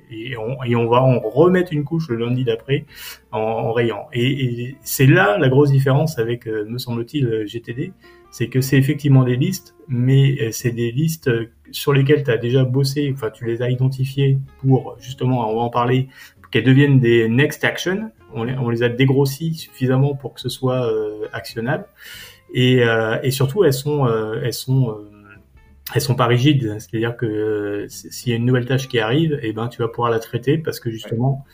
et, 0.10 0.38
on, 0.38 0.63
et 0.63 0.75
on 0.75 0.88
va 0.88 1.01
en 1.01 1.19
remettre 1.19 1.73
une 1.73 1.83
couche 1.83 2.10
le 2.10 2.15
lundi 2.17 2.43
d'après 2.43 2.86
en, 3.31 3.39
en, 3.39 3.71
rayant. 3.71 4.07
Et, 4.13 4.75
c'est 4.81 5.07
là 5.07 5.38
la 5.38 5.49
grosse 5.49 5.71
différence 5.71 6.17
avec, 6.19 6.47
euh, 6.47 6.65
me 6.65 6.77
semble-t-il, 6.77 7.45
GTD, 7.45 7.93
c'est 8.29 8.49
que 8.49 8.62
c'est 8.62 8.77
effectivement 8.77 9.23
des 9.23 9.36
listes, 9.38 9.75
mais 9.88 10.51
c'est 10.51 10.71
des 10.71 10.91
listes 10.91 11.31
sur 11.71 11.93
lesquelles 11.93 12.23
tu 12.23 12.31
as 12.31 12.38
déjà 12.38 12.63
bossé, 12.63 13.10
enfin 13.13 13.29
tu 13.29 13.45
les 13.45 13.62
as 13.62 13.69
identifiées 13.69 14.38
pour 14.60 14.97
justement, 14.99 15.49
on 15.49 15.55
va 15.55 15.62
en 15.62 15.69
parler, 15.69 16.10
qu'elles 16.51 16.63
deviennent 16.63 16.99
des 16.99 17.27
next 17.27 17.63
action. 17.63 18.12
On 18.33 18.43
les, 18.43 18.55
on 18.57 18.69
a 18.69 18.89
dégrossis 18.89 19.53
suffisamment 19.55 20.15
pour 20.15 20.33
que 20.33 20.41
ce 20.41 20.49
soit 20.49 20.91
euh, 20.91 21.27
actionnable. 21.33 21.86
Et, 22.53 22.83
euh, 22.83 23.17
et, 23.23 23.31
surtout, 23.31 23.63
elles 23.63 23.73
sont, 23.73 24.05
euh, 24.05 24.41
elles 24.43 24.53
sont, 24.53 24.97
elles 25.93 26.01
sont 26.01 26.15
pas 26.15 26.27
rigides. 26.27 26.77
C'est-à-dire 26.79 27.15
que 27.17 27.86
s'il 27.89 28.31
y 28.31 28.33
a 28.33 28.38
une 28.38 28.45
nouvelle 28.45 28.65
tâche 28.65 28.88
qui 28.88 28.99
arrive, 28.99 29.33
et 29.41 29.49
eh 29.49 29.53
ben 29.53 29.67
tu 29.67 29.81
vas 29.81 29.88
pouvoir 29.88 30.12
la 30.12 30.19
traiter 30.19 30.57
parce 30.57 30.79
que 30.79 30.89
justement, 30.89 31.45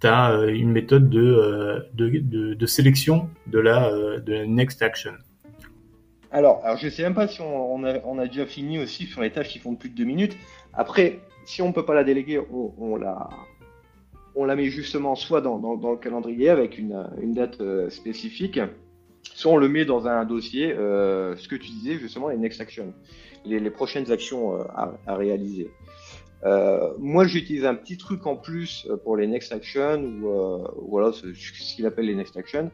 tu 0.00 0.06
as 0.06 0.34
une 0.48 0.70
méthode 0.70 1.08
de, 1.08 1.86
de, 1.94 2.54
de, 2.54 2.66
sélection 2.66 3.28
de 3.46 3.58
la, 3.58 3.90
de 4.18 4.32
la 4.32 4.46
next 4.46 4.82
action. 4.82 5.12
Alors, 6.32 6.62
alors 6.64 6.78
je 6.78 6.88
sais 6.88 7.02
même 7.02 7.14
pas 7.14 7.28
si 7.28 7.40
on, 7.42 7.84
a, 7.84 8.26
déjà 8.26 8.46
fini 8.46 8.78
aussi 8.78 9.06
sur 9.06 9.20
les 9.20 9.30
tâches 9.30 9.48
qui 9.48 9.58
font 9.58 9.74
plus 9.74 9.90
de 9.90 9.94
deux 9.94 10.04
minutes. 10.04 10.36
Après, 10.72 11.20
si 11.44 11.60
on 11.60 11.72
peut 11.72 11.84
pas 11.84 11.94
la 11.94 12.04
déléguer, 12.04 12.40
on, 12.50 12.96
la, 12.96 13.28
on 14.34 14.44
la 14.44 14.56
met 14.56 14.66
justement 14.66 15.14
soit 15.14 15.40
dans, 15.40 15.58
le 15.58 15.96
calendrier 15.96 16.48
avec 16.48 16.78
une, 16.78 17.34
date 17.34 17.60
euh, 17.60 17.90
spécifique, 17.90 18.60
soit 19.22 19.52
on 19.52 19.56
le 19.56 19.68
met 19.68 19.84
dans 19.84 20.06
un 20.06 20.24
dossier, 20.24 20.72
euh, 20.72 21.36
ce 21.36 21.48
que 21.48 21.56
tu 21.56 21.70
disais 21.70 21.98
justement, 21.98 22.28
les 22.28 22.38
next 22.38 22.60
actions, 22.60 22.94
les, 23.44 23.70
prochaines 23.70 24.10
actions 24.10 24.58
euh, 24.58 24.64
à, 25.06 25.16
réaliser. 25.16 25.70
moi, 26.98 27.26
j'utilise 27.26 27.64
un 27.64 27.74
petit 27.74 27.96
truc 27.96 28.26
en 28.26 28.36
plus 28.36 28.88
pour 29.04 29.16
les 29.16 29.26
next 29.26 29.52
actions 29.52 30.02
ou 30.02 30.88
voilà 30.88 31.12
ce, 31.12 31.26
qu'il 31.74 31.86
appelle 31.86 32.06
les 32.06 32.14
next 32.14 32.36
actions. 32.36 32.70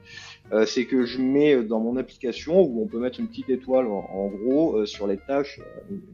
C'est 0.64 0.86
que 0.86 1.04
je 1.04 1.20
mets 1.20 1.62
dans 1.62 1.80
mon 1.80 1.96
application 1.96 2.62
où 2.62 2.82
on 2.82 2.86
peut 2.86 2.98
mettre 2.98 3.20
une 3.20 3.28
petite 3.28 3.50
étoile 3.50 3.86
en, 3.86 4.28
gros 4.28 4.86
sur 4.86 5.06
les 5.06 5.18
tâches, 5.18 5.60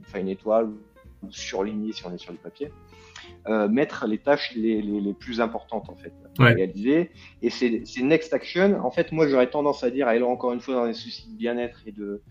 enfin 0.05 0.21
une 0.21 0.31
étoile 0.31 0.71
surlignée 1.31 1.93
si 1.93 2.05
on 2.07 2.13
est 2.13 2.19
sur 2.19 2.33
du 2.33 2.39
papier, 2.39 2.71
mettre 3.69 4.07
les 4.07 4.19
tâches 4.19 4.55
les, 4.55 4.81
les, 4.81 5.01
les, 5.01 5.13
plus 5.13 5.41
importantes 5.41 5.89
en 5.89 5.97
fait 5.97 6.13
à 6.39 6.45
réaliser. 6.45 7.11
Et 7.43 7.51
c'est 7.51 7.85
next 8.03 8.33
action. 8.33 8.81
En 8.85 8.91
fait, 8.91 9.13
moi 9.13 9.29
j'aurais 9.29 9.51
tendance 9.51 9.85
à 9.85 9.91
dire, 9.91 10.07
là 10.07 10.27
encore 10.27 10.53
une 10.53 10.61
fois 10.61 10.75
dans 10.75 10.85
les 10.85 10.95
soucis 10.95 11.29
de 11.31 11.37
bien-être 11.37 11.83
et 11.87 11.93
de 11.93 12.23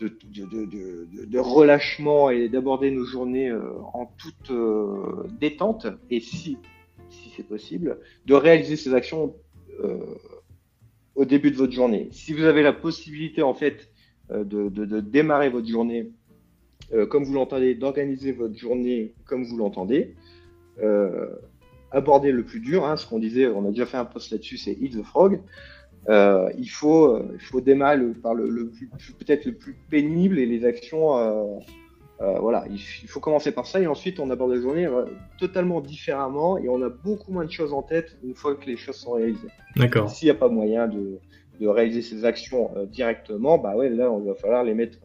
de, 0.00 0.08
de, 0.08 0.64
de, 0.64 1.26
de, 1.26 1.38
relâchement 1.38 2.30
et 2.30 2.48
d'aborder 2.48 2.90
nos 2.90 3.04
journées 3.04 3.52
en 3.92 4.06
toute 4.06 4.50
détente 5.38 5.86
et 6.08 6.20
si, 6.20 6.56
si 7.10 7.32
c'est 7.36 7.46
possible, 7.46 7.98
de 8.24 8.34
réaliser 8.34 8.76
ces 8.76 8.94
actions 8.94 9.34
euh, 9.84 9.98
au 11.14 11.24
début 11.24 11.50
de 11.50 11.56
votre 11.56 11.72
journée. 11.72 12.08
Si 12.12 12.32
vous 12.32 12.44
avez 12.44 12.62
la 12.62 12.72
possibilité 12.72 13.42
en 13.42 13.52
fait 13.52 13.90
euh, 14.30 14.44
de, 14.44 14.68
de, 14.68 15.00
démarrer 15.00 15.50
votre 15.50 15.66
journée 15.66 16.10
euh, 16.92 17.06
comme 17.06 17.24
vous 17.24 17.34
l'entendez, 17.34 17.74
d'organiser 17.74 18.32
votre 18.32 18.56
journée 18.56 19.14
comme 19.26 19.44
vous 19.44 19.56
l'entendez, 19.56 20.14
euh, 20.82 21.28
aborder 21.90 22.32
le 22.32 22.44
plus 22.44 22.60
dur, 22.60 22.84
hein, 22.84 22.96
ce 22.96 23.06
qu'on 23.06 23.18
disait, 23.18 23.46
on 23.46 23.66
a 23.66 23.70
déjà 23.70 23.86
fait 23.86 23.96
un 23.96 24.04
post 24.04 24.30
là-dessus, 24.30 24.56
c'est 24.56 24.72
Eat 24.72 24.96
the 24.98 25.02
Frog. 25.02 25.40
Euh, 26.08 26.50
il, 26.56 26.70
faut, 26.70 27.22
il 27.34 27.40
faut 27.40 27.60
démarrer 27.60 27.98
le, 27.98 28.12
par 28.12 28.34
le, 28.34 28.48
le 28.48 28.72
peut-être 29.18 29.44
le 29.44 29.52
plus 29.52 29.76
pénible 29.90 30.38
et 30.38 30.46
les 30.46 30.64
actions 30.64 31.60
euh, 32.22 32.38
voilà, 32.38 32.64
il, 32.68 33.08
faut 33.08 33.20
commencer 33.20 33.50
par 33.50 33.66
ça 33.66 33.80
et 33.80 33.86
ensuite 33.86 34.20
on 34.20 34.28
aborde 34.28 34.52
la 34.52 34.60
journée 34.60 34.86
totalement 35.38 35.80
différemment 35.80 36.58
et 36.58 36.68
on 36.68 36.82
a 36.82 36.90
beaucoup 36.90 37.32
moins 37.32 37.46
de 37.46 37.50
choses 37.50 37.72
en 37.72 37.80
tête 37.80 38.18
une 38.22 38.34
fois 38.34 38.54
que 38.56 38.66
les 38.66 38.76
choses 38.76 38.96
sont 38.96 39.12
réalisées. 39.12 39.48
D'accord. 39.76 40.10
S'il 40.10 40.26
n'y 40.26 40.30
a 40.30 40.34
pas 40.34 40.50
moyen 40.50 40.86
de, 40.86 41.18
de 41.60 41.66
réaliser 41.66 42.02
ces 42.02 42.26
actions 42.26 42.72
euh, 42.76 42.84
directement, 42.84 43.56
bah 43.56 43.74
ouais, 43.74 43.88
là 43.88 44.10
on 44.10 44.18
va 44.18 44.34
falloir 44.34 44.64
les 44.64 44.74
mettre, 44.74 44.98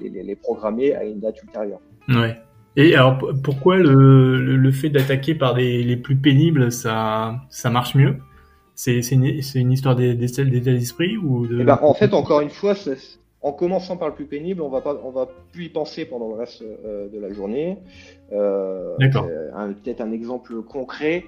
les, 0.00 0.08
les, 0.08 0.22
les, 0.22 0.36
programmer 0.36 0.94
à 0.94 1.04
une 1.04 1.20
date 1.20 1.42
ultérieure. 1.42 1.80
Ouais. 2.08 2.36
Et 2.76 2.94
alors 2.94 3.18
pourquoi 3.42 3.78
le, 3.78 4.56
le, 4.56 4.70
fait 4.70 4.90
d'attaquer 4.90 5.34
par 5.34 5.54
des, 5.54 5.82
les 5.82 5.96
plus 5.96 6.16
pénibles, 6.16 6.70
ça, 6.70 7.36
ça 7.48 7.70
marche 7.70 7.94
mieux? 7.94 8.16
C'est 8.74 9.00
une, 9.10 9.24
une, 9.54 9.72
histoire 9.72 9.96
d'état 9.96 10.44
d'esprit 10.44 11.16
ou 11.16 11.46
de... 11.46 11.60
Eh 11.60 11.64
ben, 11.64 11.78
en 11.80 11.94
fait, 11.94 12.12
encore 12.12 12.42
une 12.42 12.50
fois, 12.50 12.74
en 13.40 13.52
commençant 13.52 13.96
par 13.96 14.08
le 14.08 14.14
plus 14.14 14.26
pénible, 14.26 14.60
on 14.60 14.68
va 14.68 14.82
pas, 14.82 15.00
on 15.02 15.10
va 15.10 15.28
plus 15.52 15.64
y 15.64 15.68
penser 15.70 16.04
pendant 16.04 16.28
le 16.28 16.34
reste 16.34 16.62
euh, 16.62 17.08
de 17.08 17.18
la 17.18 17.32
journée. 17.32 17.78
Euh, 18.32 18.94
D'accord. 18.98 19.26
Peut-être 19.82 20.02
un 20.02 20.12
exemple 20.12 20.60
concret. 20.62 21.24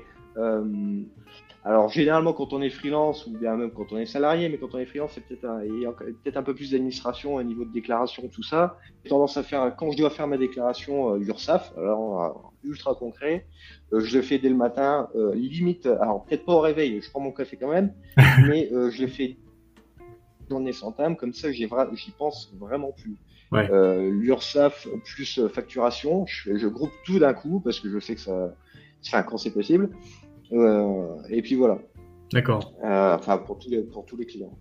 Euh, 1.68 1.72
alors 1.72 1.88
généralement 1.88 2.32
quand 2.32 2.52
on 2.52 2.62
est 2.62 2.70
freelance 2.70 3.26
ou 3.26 3.38
bien 3.38 3.56
même 3.56 3.70
quand 3.70 3.92
on 3.92 3.98
est 3.98 4.06
salarié, 4.06 4.48
mais 4.48 4.58
quand 4.58 4.74
on 4.74 4.78
est 4.78 4.86
freelance, 4.86 5.12
c'est 5.14 5.20
peut-être 5.20 5.44
un, 5.44 5.60
peut-être 6.22 6.36
un 6.36 6.42
peu 6.42 6.54
plus 6.54 6.70
d'administration 6.70 7.34
au 7.34 7.42
niveau 7.42 7.64
de 7.64 7.72
déclaration, 7.72 8.28
tout 8.28 8.42
ça. 8.42 8.78
J'ai 9.04 9.10
tendance 9.10 9.36
à 9.36 9.42
faire 9.42 9.74
quand 9.76 9.90
je 9.90 9.98
dois 9.98 10.10
faire 10.10 10.26
ma 10.26 10.38
déclaration 10.38 11.14
euh, 11.14 11.18
URSAF, 11.18 11.72
alors 11.76 12.52
ultra 12.64 12.94
concret, 12.94 13.46
euh, 13.92 14.00
je 14.00 14.16
le 14.16 14.22
fais 14.22 14.38
dès 14.38 14.48
le 14.48 14.56
matin, 14.56 15.08
euh, 15.14 15.34
limite, 15.34 15.86
alors 15.86 16.24
peut-être 16.24 16.44
pas 16.44 16.54
au 16.54 16.60
réveil, 16.60 17.00
je 17.00 17.10
prends 17.10 17.20
mon 17.20 17.32
café 17.32 17.56
quand 17.56 17.70
même, 17.70 17.92
mais 18.46 18.68
je 18.70 19.02
le 19.02 19.08
fais 19.08 19.36
journée 20.48 20.72
sans 20.72 20.92
thème, 20.92 21.16
comme 21.16 21.34
ça 21.34 21.52
j'y 21.52 21.68
pense 22.16 22.52
vraiment 22.58 22.92
plus. 22.92 23.16
Ouais. 23.50 23.70
Euh, 23.70 24.10
L'URSAF 24.10 24.86
plus 25.04 25.38
euh, 25.38 25.48
facturation, 25.48 26.26
je, 26.26 26.56
je 26.56 26.66
groupe 26.66 26.92
tout 27.04 27.18
d'un 27.18 27.32
coup 27.32 27.60
parce 27.60 27.80
que 27.80 27.88
je 27.90 27.98
sais 27.98 28.14
que 28.14 28.20
ça, 28.20 28.54
enfin 29.06 29.22
quand 29.22 29.38
c'est 29.38 29.52
possible. 29.52 29.90
Euh, 30.52 31.16
et 31.28 31.42
puis 31.42 31.54
voilà. 31.54 31.78
D'accord. 32.32 32.74
Euh, 32.84 33.14
enfin 33.14 33.38
pour 33.38 33.58
tous 33.58 33.70
les 33.70 33.82
pour 33.82 34.04
tous 34.04 34.16
les 34.16 34.26
clients. 34.26 34.56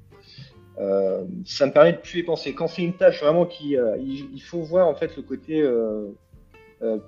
Euh, 0.79 1.23
ça 1.45 1.65
me 1.65 1.71
permet 1.71 1.93
de 1.93 1.97
plus 1.97 2.19
y 2.19 2.23
penser. 2.23 2.53
Quand 2.53 2.67
c'est 2.67 2.83
une 2.83 2.93
tâche 2.93 3.21
vraiment 3.21 3.45
qui, 3.45 3.75
il, 3.99 4.29
il, 4.33 4.41
faut 4.41 4.61
voir 4.61 4.87
en 4.87 4.95
fait 4.95 5.15
le 5.17 5.23
côté 5.23 5.67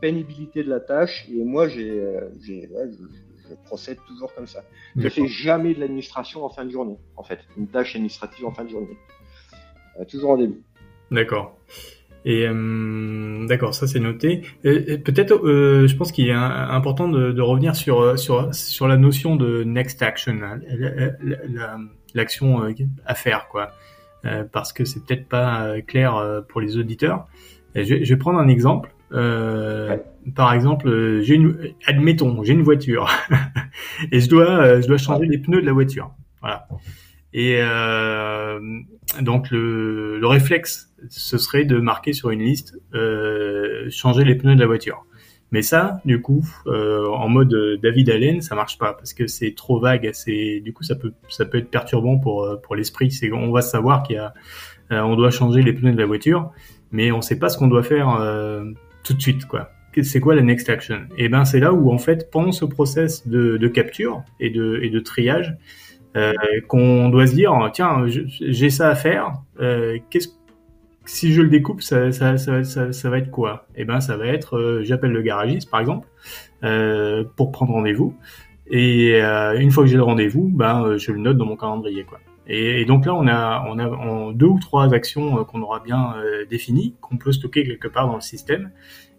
pénibilité 0.02 0.64
de 0.64 0.70
la 0.70 0.80
tâche. 0.80 1.28
Et 1.30 1.44
moi 1.44 1.68
j'ai, 1.68 2.02
ouais, 2.02 2.90
procède 3.66 4.00
toujours 4.08 4.34
comme 4.34 4.48
ça. 4.48 4.64
Je 4.96 5.04
ne 5.04 5.10
fais 5.10 5.28
jamais 5.28 5.74
de 5.76 5.80
l'administration 5.80 6.44
en 6.44 6.50
fin 6.50 6.66
de 6.66 6.72
journée, 6.72 6.98
en 7.16 7.24
fait, 7.24 7.40
une 7.58 7.68
tâche 7.68 7.96
administrative 7.96 8.46
en 8.46 8.52
fin 8.52 8.64
de 8.64 8.70
journée. 8.70 8.98
toujours 10.08 10.32
en 10.32 10.38
début. 10.38 10.64
D'accord. 11.12 11.56
Et 12.26 12.46
euh, 12.48 13.48
d'accord, 13.48 13.74
ça 13.74 13.88
c'est 13.88 14.00
noté. 14.00 14.42
Peut-être, 14.64 15.34
euh, 15.46 15.88
je 15.88 15.96
pense 15.96 16.12
qu'il 16.12 16.28
est 16.28 16.34
important 16.34 17.08
de, 17.08 17.32
de, 17.32 17.42
revenir 17.42 17.76
sur 17.76 18.20
sur 18.20 18.54
sur 18.54 18.88
la 18.88 18.98
notion 18.98 19.36
de 19.36 19.64
next 19.64 20.02
action, 20.02 20.38
l'action 22.14 22.64
euh, 22.64 22.74
à 23.06 23.16
faire, 23.16 23.48
quoi, 23.50 23.72
euh, 24.26 24.44
parce 24.52 24.74
que 24.74 24.84
c'est 24.84 25.06
peut-être 25.06 25.28
pas 25.28 25.82
clair 25.88 26.44
pour 26.50 26.62
les 26.62 26.78
auditeurs. 26.78 27.28
Je, 27.76 28.04
je, 28.04 28.14
vais 28.14 28.18
prendre 28.18 28.40
un 28.40 28.48
exemple. 28.48 28.94
Par 29.12 30.54
exemple, 30.54 31.22
j'ai 31.22 31.36
une, 31.36 31.74
admettons, 31.88 32.44
j'ai 32.44 32.54
une 32.54 32.64
voiture 32.64 33.10
et 34.12 34.20
je 34.20 34.30
dois 34.30 34.82
je 34.82 34.88
dois 34.88 34.98
changer 34.98 35.26
les 35.26 35.38
pneus 35.38 35.62
de 35.62 35.66
la 35.66 35.74
voiture. 35.74 36.12
Voilà. 36.42 36.68
Et 37.34 37.62
donc 39.22 39.52
le, 39.52 40.20
le 40.20 40.28
réflexe 40.28 40.90
ce 41.10 41.38
serait 41.38 41.66
de 41.66 41.78
marquer 41.78 42.14
sur 42.14 42.30
une 42.30 42.42
liste 42.42 42.80
euh, 42.94 43.90
changer 43.90 44.24
les 44.24 44.36
pneus 44.36 44.56
de 44.56 44.60
la 44.60 44.68
voiture. 44.68 45.06
Mais 45.52 45.64
ça, 45.64 46.00
du 46.06 46.22
coup, 46.22 46.48
euh, 46.68 47.08
en 47.08 47.28
mode 47.28 47.80
David 47.82 48.12
Allen, 48.12 48.42
ça 48.42 48.54
marche 48.54 48.78
pas 48.78 48.94
parce 48.94 49.14
que 49.14 49.26
c'est 49.26 49.56
trop 49.56 49.80
vague. 49.80 50.08
C'est 50.14 50.60
du 50.60 50.74
coup 50.74 50.84
ça 50.84 50.96
peut 50.96 51.14
ça 51.28 51.46
peut 51.46 51.58
être 51.58 51.72
perturbant 51.72 52.20
pour 52.20 52.44
euh, 52.44 52.58
pour 52.58 52.76
l'esprit. 52.76 53.10
C'est 53.10 53.32
on 53.32 53.52
va 53.52 53.62
savoir 53.62 54.04
qu'il 54.04 54.18
y 54.18 54.20
a 54.20 54.34
on 54.92 55.16
doit 55.16 55.30
changer 55.32 55.62
les 55.62 55.74
pneus 55.74 55.92
de 55.92 55.98
la 55.98 56.06
voiture, 56.06 56.52
mais 56.92 57.12
on 57.12 57.22
sait 57.22 57.38
pas 57.38 57.50
ce 57.50 57.58
qu'on 57.60 57.68
doit 57.68 57.84
faire 57.84 58.20
tout 59.04 59.14
de 59.14 59.22
suite 59.22 59.46
quoi. 59.46 59.70
C'est 60.02 60.20
quoi 60.20 60.34
la 60.34 60.42
next 60.42 60.68
action? 60.70 61.02
Et 61.18 61.26
eh 61.26 61.30
ben 61.30 61.46
c'est 61.46 61.60
là 61.60 61.74
où 61.74 61.92
en 61.92 62.00
fait 62.00 62.32
pendant 62.32 62.52
ce 62.52 62.66
process 62.66 63.28
de, 63.28 63.58
de 63.58 63.68
capture 63.68 64.24
et 64.40 64.50
de 64.50 64.80
et 64.82 64.90
de 64.90 65.00
triage, 65.00 65.58
euh, 66.18 66.34
qu'on 66.68 67.10
doit 67.10 67.28
se 67.28 67.36
dire 67.36 67.70
tiens 67.74 68.06
j'ai 68.08 68.70
ça 68.70 68.90
à 68.90 68.96
faire. 68.96 69.34
Euh, 69.60 69.98
si 71.06 71.34
je 71.34 71.42
le 71.42 71.50
découpe, 71.50 71.82
ça, 71.82 72.12
ça, 72.12 72.38
ça, 72.38 72.64
ça, 72.64 73.10
va 73.10 73.18
être 73.18 73.32
quoi? 73.32 73.66
Eh 73.76 73.84
ben, 73.84 74.00
ça 74.00 74.16
va 74.16 74.28
être, 74.28 74.58
euh, 74.58 74.84
j'appelle 74.84 75.12
le 75.12 75.22
garagiste, 75.24 75.70
par 75.70 75.80
exemple, 75.80 76.08
pour 77.36 77.52
prendre 77.52 77.74
rendez-vous. 77.74 78.16
Et 78.72 79.20
une 79.20 79.72
fois 79.72 79.84
que 79.84 79.90
j'ai 79.90 79.98
le 79.98 80.04
rendez-vous, 80.04 80.50
ben, 80.54 80.98
je 80.98 81.12
le 81.12 81.20
note 81.20 81.38
dans 81.38 81.46
mon 81.46 81.58
calendrier, 81.58 82.04
quoi. 82.04 82.20
Et, 82.52 82.86
donc 82.86 83.06
là, 83.06 83.14
on 83.16 83.28
a, 83.28 83.64
on 83.68 83.80
a 84.30 84.34
deux 84.34 84.48
ou 84.48 84.60
trois 84.60 84.94
actions 84.94 85.44
qu'on 85.46 85.62
aura 85.62 85.80
bien 85.80 86.16
définies, 86.50 86.96
qu'on 87.02 87.18
peut 87.18 87.32
stocker 87.32 87.64
quelque 87.64 87.88
part 87.88 88.08
dans 88.08 88.16
le 88.16 88.22
système, 88.22 88.72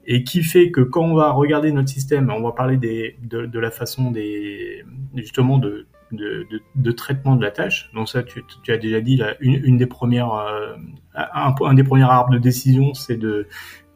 et 0.07 0.23
qui 0.23 0.43
fait 0.43 0.71
que 0.71 0.81
quand 0.81 1.03
on 1.03 1.15
va 1.15 1.31
regarder 1.33 1.73
notre 1.73 1.89
système, 1.89 2.31
on 2.31 2.43
va 2.43 2.53
parler 2.53 2.77
des, 2.77 3.17
de, 3.23 3.47
de 3.47 3.59
la 3.59 3.71
façon 3.73 4.13
des, 4.13 4.85
justement 5.17 5.59
de 5.59 5.87
de, 6.13 6.47
de, 6.51 6.61
de, 6.75 6.91
traitement 6.93 7.37
de 7.37 7.43
la 7.43 7.51
tâche. 7.51 7.91
Donc 7.95 8.09
ça, 8.09 8.23
tu, 8.23 8.43
tu 8.63 8.73
as 8.73 8.79
déjà 8.79 9.01
dit, 9.01 9.17
là, 9.17 9.35
une, 9.41 9.61
une 9.65 9.77
des 9.77 9.87
premières, 9.87 10.33
euh, 10.33 10.75
un, 11.15 11.55
un, 11.65 11.75
des 11.75 11.85
premiers 11.85 12.05
arbres 12.05 12.33
de 12.33 12.39
décision, 12.39 12.95
c'est 12.95 13.17
de, 13.17 13.47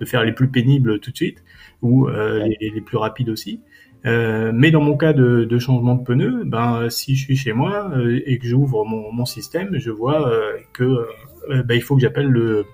de, 0.01 0.05
faire 0.05 0.25
les 0.25 0.33
plus 0.33 0.49
pénibles 0.49 1.01
tout 1.01 1.11
de 1.11 1.17
suite 1.17 1.43
ou 1.83 2.09
euh, 2.09 2.47
les, 2.61 2.71
les, 2.75 2.81
plus 2.81 2.97
rapides 2.97 3.29
aussi. 3.29 3.61
Euh, 4.07 4.53
mais 4.55 4.71
dans 4.71 4.83
mon 4.83 4.97
cas 4.97 5.13
de, 5.13 5.45
de, 5.45 5.59
changement 5.59 5.95
de 5.95 6.05
pneu, 6.05 6.45
ben 6.45 6.91
si 6.91 7.17
je 7.17 7.25
suis 7.25 7.37
chez 7.37 7.53
moi 7.53 7.91
et 8.27 8.39
que 8.39 8.47
j'ouvre 8.47 8.85
mon, 8.85 9.11
mon, 9.13 9.25
système, 9.25 9.79
je 9.79 9.91
vois 9.91 10.31
que 10.75 11.07
ben, 11.49 11.75
il 11.75 11.83
faut 11.83 11.95
que 11.95 12.03
j'appelle 12.03 12.29
le, 12.29 12.67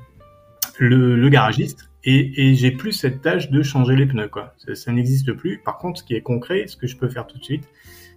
le, 0.78 1.14
le 1.14 1.28
garagiste 1.28 1.90
et, 2.02 2.48
et 2.48 2.54
j'ai 2.54 2.70
plus 2.70 2.92
cette 2.92 3.20
tâche 3.20 3.50
de 3.50 3.62
changer 3.62 3.94
les 3.94 4.06
pneus 4.06 4.28
quoi. 4.28 4.54
Ça, 4.58 4.74
ça 4.74 4.92
n'existe 4.92 5.32
plus. 5.32 5.58
Par 5.58 5.78
contre, 5.78 6.00
ce 6.00 6.04
qui 6.04 6.14
est 6.14 6.22
concret, 6.22 6.66
ce 6.66 6.76
que 6.76 6.86
je 6.86 6.96
peux 6.96 7.08
faire 7.08 7.26
tout 7.26 7.38
de 7.38 7.44
suite, 7.44 7.68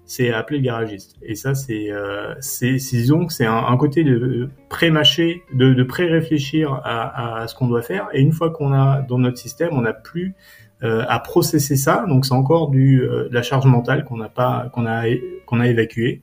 c'est 0.05 0.31
appeler 0.31 0.59
le 0.59 0.65
garagiste. 0.65 1.15
Et 1.21 1.35
ça, 1.35 1.55
c'est, 1.55 1.91
euh, 1.91 2.33
c'est, 2.39 2.73
disons 2.75 3.25
que 3.25 3.33
c'est 3.33 3.45
un, 3.45 3.65
un, 3.65 3.77
côté 3.77 4.03
de 4.03 4.49
pré-mâcher, 4.69 5.43
de, 5.53 5.73
de 5.73 5.83
pré-réfléchir 5.83 6.73
à, 6.83 7.41
à, 7.41 7.47
ce 7.47 7.55
qu'on 7.55 7.67
doit 7.67 7.81
faire. 7.81 8.09
Et 8.13 8.21
une 8.21 8.33
fois 8.33 8.49
qu'on 8.49 8.73
a 8.73 9.01
dans 9.01 9.17
notre 9.17 9.37
système, 9.37 9.69
on 9.71 9.81
n'a 9.81 9.93
plus 9.93 10.35
euh, 10.83 11.05
à 11.07 11.19
processer 11.19 11.77
ça. 11.77 12.05
Donc 12.07 12.25
c'est 12.25 12.33
encore 12.33 12.69
du 12.69 13.01
euh, 13.01 13.29
de 13.29 13.33
la 13.33 13.41
charge 13.41 13.65
mentale 13.65 14.03
qu'on 14.03 14.17
n'a 14.17 14.29
pas, 14.29 14.69
qu'on 14.73 14.85
a, 14.85 15.05
qu'on 15.45 15.59
a 15.59 15.67
évacuée. 15.67 16.21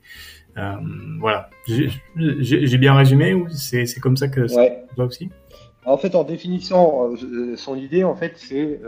Euh, 0.57 0.73
voilà. 1.19 1.49
J'ai 1.65 2.77
bien 2.77 2.93
résumé 2.93 3.33
ou 3.33 3.49
c'est, 3.49 3.85
c'est 3.85 3.99
comme 3.99 4.17
ça 4.17 4.27
que 4.27 4.41
ouais. 4.53 4.83
ça 4.95 5.03
aussi? 5.03 5.29
En 5.85 5.97
fait, 5.97 6.13
en 6.13 6.23
définissant 6.23 7.09
euh, 7.11 7.55
son 7.55 7.75
idée, 7.75 8.03
en 8.03 8.15
fait, 8.15 8.33
c'est 8.35 8.79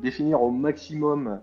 définir 0.00 0.40
au 0.42 0.52
maximum 0.52 1.40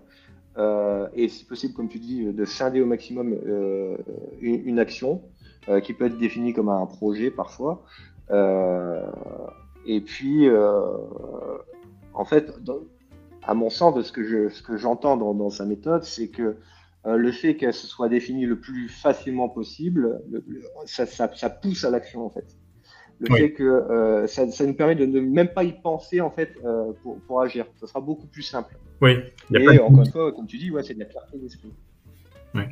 euh, 0.58 1.08
et 1.14 1.30
si 1.30 1.46
possible, 1.46 1.74
comme 1.74 1.90
tu 1.90 2.00
dis, 2.00 2.26
de 2.26 2.46
scinder 2.46 2.82
au 2.82 2.86
maximum 2.86 3.34
euh, 3.46 3.98
une, 4.42 4.80
action 4.80 5.22
euh, 5.68 5.80
qui 5.80 5.94
peut 5.94 6.06
être 6.06 6.18
définie 6.18 6.54
comme 6.54 6.70
un 6.70 6.86
projet 6.86 7.32
parfois. 7.32 7.84
Et 9.86 10.02
puis, 10.02 10.48
en 12.14 12.26
fait, 12.26 12.54
à 13.44 13.54
mon 13.54 13.70
sens, 13.70 13.96
de 13.96 14.02
ce 14.02 14.12
que 14.12 14.24
je, 14.24 14.78
j'entends 14.78 15.18
dans, 15.18 15.50
sa 15.50 15.66
méthode, 15.66 16.04
c'est 16.04 16.30
que 16.30 16.58
le 17.06 17.32
fait 17.32 17.58
qu'elle 17.58 17.74
se 17.74 17.86
soit 17.86 18.08
définie 18.08 18.46
le 18.46 18.60
plus 18.60 18.88
facilement 18.88 19.50
possible, 19.50 20.22
le, 20.32 20.44
ça, 20.86 21.06
ça, 21.06 21.30
ça, 21.36 21.50
pousse 21.50 21.84
à 21.84 21.90
l'action 21.90 22.26
en 22.26 22.30
fait 22.30 22.46
le 23.24 23.34
oui. 23.34 23.40
fait 23.40 23.52
que 23.52 23.64
euh, 23.64 24.28
ça, 24.28 24.50
ça, 24.52 24.66
nous 24.66 24.74
permet 24.74 24.96
de 24.96 25.06
ne 25.06 25.20
même 25.22 25.48
pas 25.48 25.64
y 25.64 25.72
penser 25.72 26.20
en 26.20 26.30
fait 26.30 26.56
euh, 26.66 26.92
pour, 27.02 27.20
pour, 27.22 27.42
agir. 27.42 27.66
Ça 27.80 27.88
sera 27.88 28.02
beaucoup 28.02 28.28
plus 28.28 28.42
simple. 28.42 28.76
Oui. 29.02 29.18
Et 29.54 29.80
encore 29.80 30.04
une 30.04 30.12
fois, 30.12 30.32
comme 30.32 30.46
tu 30.46 30.58
dis, 30.58 30.70
ouais, 30.72 30.84
c'est 30.84 30.94
de 30.94 31.00
la 31.00 31.06
clarté 31.06 31.38
d'esprit. 31.38 31.74
Oui. 32.54 32.64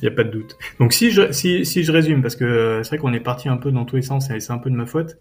Il 0.00 0.08
n'y 0.08 0.12
a 0.12 0.14
pas 0.14 0.22
de 0.22 0.30
doute. 0.30 0.56
Donc 0.78 0.92
si 0.92 1.10
je 1.10 1.32
si, 1.32 1.66
si 1.66 1.82
je 1.82 1.90
résume 1.90 2.22
parce 2.22 2.36
que 2.36 2.44
euh, 2.44 2.82
c'est 2.84 2.90
vrai 2.90 2.98
qu'on 2.98 3.12
est 3.12 3.20
parti 3.20 3.48
un 3.48 3.56
peu 3.56 3.72
dans 3.72 3.84
tous 3.84 3.96
les 3.96 4.02
sens 4.02 4.30
et 4.30 4.38
c'est 4.38 4.52
un 4.52 4.58
peu 4.58 4.70
de 4.70 4.76
ma 4.76 4.86
faute. 4.86 5.16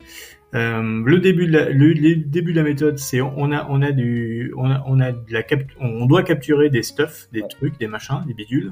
Euh, 0.54 1.04
le 1.04 1.20
début 1.20 1.48
de 1.48 1.54
la 1.54 1.70
le, 1.70 1.94
le, 1.94 2.16
début 2.16 2.54
de 2.54 2.58
la 2.58 2.64
méthode 2.64 3.00
c'est 3.00 3.20
on 3.20 3.52
a 3.52 3.66
on 3.70 3.82
a 3.82 3.92
du 3.92 4.54
on 4.56 4.70
a 4.70 4.84
on 4.86 5.00
a 5.00 5.12
de 5.12 5.34
la 5.34 5.42
cap, 5.42 5.62
on 5.80 6.06
doit 6.06 6.22
capturer 6.22 6.70
des 6.70 6.84
stuff, 6.84 7.28
des 7.34 7.42
trucs, 7.50 7.80
des 7.80 7.88
machins, 7.88 8.24
des 8.28 8.36
bidules, 8.36 8.72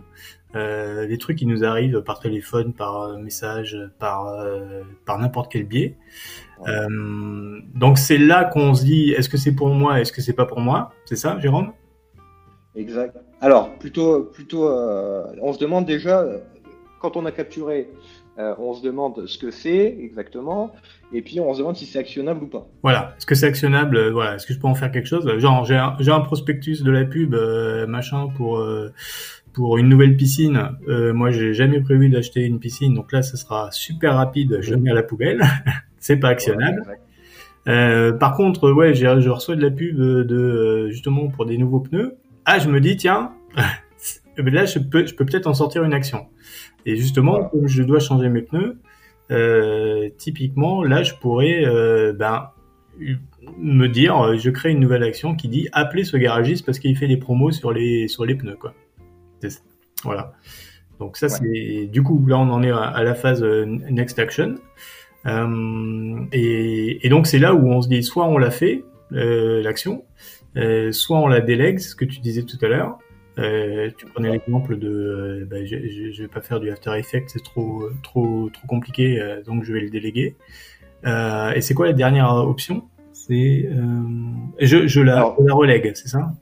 euh, 0.56 1.08
des 1.08 1.18
trucs 1.18 1.40
qui 1.40 1.48
nous 1.48 1.64
arrivent 1.64 2.02
par 2.02 2.20
téléphone, 2.20 2.74
par 2.74 3.18
message, 3.18 3.76
par 3.98 4.28
euh, 4.28 4.84
par 5.06 5.18
n'importe 5.18 5.52
quel 5.52 5.66
biais. 5.66 5.98
Donc 7.74 7.98
c'est 7.98 8.20
là 8.20 8.46
qu'on 8.46 8.76
se 8.76 8.86
dit 8.86 9.10
est-ce 9.10 9.28
que 9.28 9.38
c'est 9.38 9.56
pour 9.56 9.70
moi, 9.70 10.00
est-ce 10.00 10.12
que 10.12 10.22
c'est 10.22 10.34
pas 10.34 10.46
pour 10.46 10.60
moi, 10.60 10.94
c'est 11.06 11.18
ça, 11.18 11.40
Jérôme? 11.40 11.74
Exact. 12.76 13.18
Alors, 13.42 13.74
plutôt, 13.78 14.24
plutôt 14.24 14.68
euh, 14.68 15.26
on 15.42 15.54
se 15.54 15.60
demande 15.60 15.86
déjà, 15.86 16.26
quand 17.00 17.16
on 17.18 17.26
a 17.26 17.32
capturé, 17.32 17.90
euh, 18.38 18.54
on 18.58 18.74
se 18.74 18.84
demande 18.84 19.28
ce 19.28 19.38
que 19.38 19.50
c'est 19.50 19.98
exactement, 19.98 20.74
et 21.14 21.22
puis 21.22 21.40
on 21.40 21.54
se 21.54 21.60
demande 21.60 21.78
si 21.78 21.86
c'est 21.86 22.00
actionnable 22.00 22.44
ou 22.44 22.48
pas. 22.48 22.68
Voilà, 22.84 23.14
est-ce 23.18 23.26
que 23.26 23.34
c'est 23.34 23.46
actionnable 23.46 23.96
euh, 23.96 24.12
Voilà, 24.12 24.36
est-ce 24.36 24.46
que 24.46 24.54
je 24.54 24.60
peux 24.60 24.68
en 24.68 24.76
faire 24.76 24.92
quelque 24.92 25.08
chose 25.08 25.26
Genre, 25.38 25.64
j'ai 25.64 25.78
un, 25.78 25.96
un, 26.06 26.20
prospectus 26.20 26.84
de 26.84 26.92
la 26.92 27.06
pub, 27.06 27.34
euh, 27.34 27.88
machin, 27.88 28.28
pour 28.36 28.58
euh, 28.58 28.92
pour 29.54 29.78
une 29.78 29.88
nouvelle 29.88 30.18
piscine. 30.18 30.72
moi, 30.86 31.32
j'ai 31.32 31.54
jamais 31.54 31.80
prévu 31.80 32.10
d'acheter 32.10 32.44
une 32.44 32.60
piscine, 32.60 32.94
donc 32.94 33.14
là, 33.14 33.22
ce 33.22 33.38
sera 33.38 33.72
super 33.72 34.16
rapide. 34.16 34.58
Je 34.60 34.72
le 34.72 34.78
mets 34.82 34.92
à 34.92 34.94
la 34.94 35.04
poubelle. 35.04 35.42
c'est 36.00 36.18
pas 36.18 36.28
actionnable. 36.28 36.84
Ouais, 37.66 38.12
par 38.20 38.36
contre, 38.36 38.70
ouais, 38.74 38.94
je 38.94 39.30
reçois 39.30 39.56
de 39.56 39.62
la 39.62 39.72
pub 39.72 39.98
de 39.98 40.90
justement 40.90 41.30
pour 41.30 41.46
des 41.46 41.58
nouveaux 41.58 41.80
pneus 41.80 42.18
ah, 42.46 42.60
je 42.60 42.70
me 42.70 42.80
dis, 42.80 42.98
tiens, 42.98 43.34
là, 44.38 44.66
je 44.66 44.80
peux, 44.80 45.06
je 45.06 45.16
peux 45.16 45.26
peut-être 45.26 45.48
en 45.48 45.54
sortir 45.54 45.84
une 45.84 45.94
action. 45.94 46.28
Et 46.86 46.96
justement, 46.96 47.40
ouais. 47.40 47.48
comme 47.52 47.68
je 47.68 47.84
dois 47.84 48.00
changer 48.00 48.30
mes 48.30 48.42
pneus, 48.42 48.80
euh, 49.32 50.10
typiquement, 50.18 50.84
là, 50.84 51.04
je 51.04 51.14
pourrais, 51.16 51.66
euh, 51.66 52.14
ben, 52.14 52.52
me 53.58 53.88
dire, 53.88 54.38
je 54.38 54.50
crée 54.50 54.72
une 54.72 54.80
nouvelle 54.80 55.04
action 55.04 55.36
qui 55.36 55.50
dit 55.50 55.68
appeler 55.74 56.04
ce 56.04 56.18
garagiste 56.18 56.66
parce 56.66 56.80
qu'il 56.80 56.96
fait 56.96 57.08
des 57.08 57.18
promos 57.18 57.52
sur 57.52 57.74
les 57.74 58.08
sur 58.08 58.26
les 58.26 58.36
pneus, 58.36 58.56
quoi. 58.56 58.74
Voilà. 60.04 60.34
Donc 61.00 61.18
ça, 61.18 61.28
ouais. 61.28 61.34
c'est 61.34 61.86
du 61.88 62.04
coup 62.04 62.26
là, 62.26 62.38
on 62.38 62.50
en 62.50 62.64
est 62.64 62.72
à, 62.72 63.04
la 63.04 63.16
phase 63.16 63.44
euh, 63.44 63.66
next 63.66 64.18
action. 64.20 64.56
Euh, 65.26 66.20
et, 66.32 67.06
et, 67.06 67.10
donc 67.10 67.28
c'est 67.28 67.40
là 67.40 67.54
où 67.56 67.68
on 67.68 67.82
se 67.82 67.90
dit, 67.90 68.04
soit 68.04 68.28
on 68.28 68.38
l'a 68.38 68.52
fait 68.52 68.86
euh, 69.14 69.62
l'action, 69.64 70.06
euh, 70.58 70.92
soit 70.92 71.20
on 71.20 71.28
la 71.28 71.42
délègue, 71.42 71.80
ce 71.80 71.96
que 71.96 72.06
tu 72.06 72.20
disais 72.20 72.44
tout 72.44 72.58
à 72.62 72.68
l'heure. 72.68 73.00
Euh, 73.38 73.90
tu 73.98 74.06
prenais 74.06 74.32
l'exemple 74.32 74.78
de, 74.78 74.90
euh, 74.90 75.46
bah, 75.46 75.66
je, 75.66 75.76
je, 75.76 76.12
je, 76.12 76.22
vais 76.22 76.30
pas 76.30 76.40
faire 76.40 76.62
du 76.62 76.72
After 76.72 76.98
Effects, 76.98 77.28
c'est 77.28 77.44
trop, 77.44 77.90
trop, 78.02 78.50
trop 78.50 78.68
compliqué, 78.68 79.22
donc 79.46 79.66
je 79.66 79.74
vais 79.74 79.82
le 79.82 79.90
déléguer. 79.90 80.36
Et 81.06 81.62
c'est 81.62 81.74
quoi 81.74 81.88
la 81.88 81.94
dernière 81.94 82.34
option? 82.34 82.84
C'est, 83.12 83.70
je, 84.60 84.88
je, 84.88 85.02
la, 85.02 85.18
alors, 85.18 85.38
la 85.46 85.54
relègue, 85.54 85.92
c'est 85.96 86.08
ça? 86.08 86.34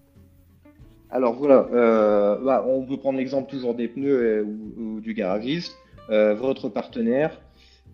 Alors 1.09 1.33
voilà, 1.33 1.67
bah, 2.43 2.63
on 2.67 2.85
peut 2.85 2.97
prendre 2.97 3.17
l'exemple 3.17 3.49
toujours 3.49 3.73
des 3.73 3.87
pneus 3.87 4.43
ou, 4.43 4.73
ou, 4.77 5.01
du 5.01 5.13
garagiste. 5.13 5.75
votre 6.09 6.69
partenaire, 6.69 7.41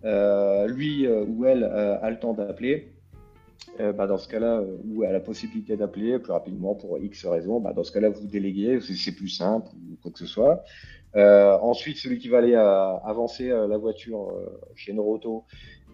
lui 0.04 1.08
ou 1.08 1.46
elle 1.46 1.64
a 1.64 2.10
le 2.10 2.18
temps 2.18 2.34
d'appeler 2.34 2.92
euh, 3.78 3.92
bah, 3.92 4.06
dans 4.06 4.18
ce 4.18 4.28
cas-là, 4.28 4.60
euh, 4.60 5.02
elle 5.02 5.10
a 5.10 5.12
la 5.12 5.20
possibilité 5.20 5.76
d'appeler 5.76 6.18
plus 6.18 6.32
rapidement 6.32 6.74
pour 6.74 6.98
X 6.98 7.24
raisons, 7.26 7.60
bah, 7.60 7.72
dans 7.72 7.84
ce 7.84 7.92
cas-là, 7.92 8.10
vous 8.10 8.26
déléguez, 8.26 8.80
c'est 8.80 9.12
plus 9.12 9.28
simple. 9.28 9.68
quoi 10.02 10.10
que 10.10 10.18
ce 10.18 10.26
soit. 10.26 10.64
Euh, 11.16 11.56
ensuite, 11.60 11.96
celui 11.96 12.18
qui 12.18 12.28
va 12.28 12.38
aller 12.38 12.54
euh, 12.54 12.96
avancer 12.98 13.48
la 13.48 13.76
voiture 13.78 14.32
chez 14.74 14.92
Noroto, 14.92 15.44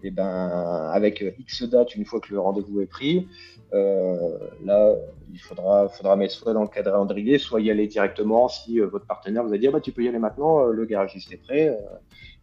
et 0.03 0.09
eh 0.09 0.11
ben 0.11 0.91
avec 0.93 1.25
X 1.39 1.63
date 1.63 1.95
une 1.95 2.05
fois 2.05 2.19
que 2.19 2.31
le 2.31 2.39
rendez-vous 2.39 2.81
est 2.81 2.85
pris, 2.85 3.27
là 3.71 4.93
il 5.33 5.39
faudra, 5.39 5.89
faudra 5.89 6.15
mettre 6.15 6.35
soit 6.35 6.53
dans 6.53 6.61
le 6.61 6.67
calendrier, 6.67 7.39
soit 7.39 7.61
y 7.61 7.71
aller 7.71 7.87
directement 7.87 8.47
si 8.47 8.77
votre 8.77 9.07
partenaire 9.07 9.43
vous 9.43 9.55
a 9.55 9.57
dit 9.57 9.65
ah 9.65 9.71
bah 9.71 9.81
tu 9.81 9.91
peux 9.91 10.03
y 10.03 10.07
aller 10.07 10.19
maintenant, 10.19 10.65
le 10.65 10.85
garagiste 10.85 11.33
est 11.33 11.37
prêt, 11.37 11.75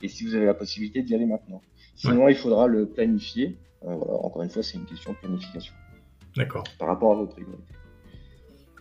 et 0.02 0.08
si 0.08 0.24
vous 0.24 0.34
avez 0.34 0.46
la 0.46 0.54
possibilité 0.54 1.02
d'y 1.02 1.14
aller 1.14 1.26
maintenant. 1.26 1.62
Sinon, 1.94 2.28
il 2.28 2.34
faudra 2.34 2.66
le 2.66 2.86
planifier. 2.86 3.56
Encore 3.86 4.42
une 4.42 4.50
fois, 4.50 4.62
c'est 4.62 4.78
une 4.78 4.86
question 4.86 5.12
de 5.12 5.16
planification. 5.18 5.74
D'accord. 6.36 6.64
Par 6.78 6.88
rapport 6.88 7.12
à 7.12 7.14
vos 7.16 7.26
priorités. 7.26 7.74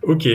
Ok, 0.04 0.28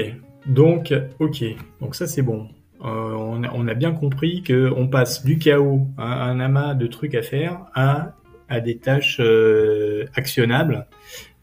donc, 0.47 0.95
ok, 1.19 1.45
donc 1.81 1.95
ça 1.95 2.07
c'est 2.07 2.23
bon. 2.23 2.49
Euh, 2.85 3.13
on, 3.13 3.67
a, 3.67 3.75
bien 3.75 3.93
compris 3.93 4.45
qu'on 4.45 4.87
passe 4.87 5.25
du 5.25 5.39
chaos, 5.39 5.89
à 5.99 6.25
un 6.25 6.39
amas 6.39 6.75
de 6.75 6.87
trucs 6.87 7.15
à 7.15 7.23
faire, 7.23 7.67
à, 7.75 8.15
à 8.49 8.61
des 8.61 8.79
tâches 8.79 9.19
euh, 9.21 10.07
actionnables 10.15 10.87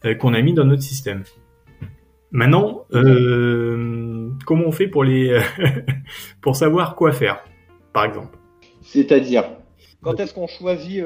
euh, 0.06 0.14
qu'on 0.14 0.32
a 0.32 0.40
mis 0.40 0.54
dans 0.54 0.64
notre 0.64 0.82
système. 0.82 1.24
Maintenant, 2.32 2.86
comment 2.90 4.64
on 4.66 4.72
fait 4.72 4.88
pour 4.88 5.04
les 5.04 5.40
pour 6.40 6.56
savoir 6.56 6.96
quoi 6.96 7.12
faire, 7.12 7.44
par 7.92 8.04
exemple? 8.06 8.36
C'est-à-dire, 8.82 9.44
quand 10.02 10.18
est-ce 10.20 10.34
qu'on 10.34 10.46
choisit 10.46 11.04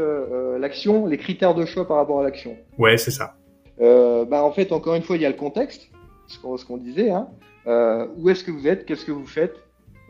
l'action, 0.58 1.06
les 1.06 1.16
critères 1.16 1.54
de 1.54 1.64
choix 1.64 1.86
par 1.86 1.96
rapport 1.96 2.20
à 2.20 2.24
l'action? 2.24 2.56
Ouais, 2.78 2.96
c'est 2.98 3.10
ça. 3.10 3.34
bah 3.78 4.42
en 4.44 4.52
fait, 4.52 4.72
encore 4.72 4.94
une 4.94 5.02
fois, 5.02 5.16
il 5.16 5.22
y 5.22 5.26
a 5.26 5.30
le 5.30 5.36
contexte, 5.36 5.90
ce 6.26 6.64
qu'on 6.64 6.76
disait. 6.76 7.10
Hein. 7.10 7.28
Euh, 7.66 8.06
où 8.16 8.28
est-ce 8.30 8.44
que 8.44 8.50
vous 8.50 8.66
êtes? 8.66 8.86
Qu'est-ce 8.86 9.04
que 9.04 9.12
vous 9.12 9.26
faites? 9.26 9.54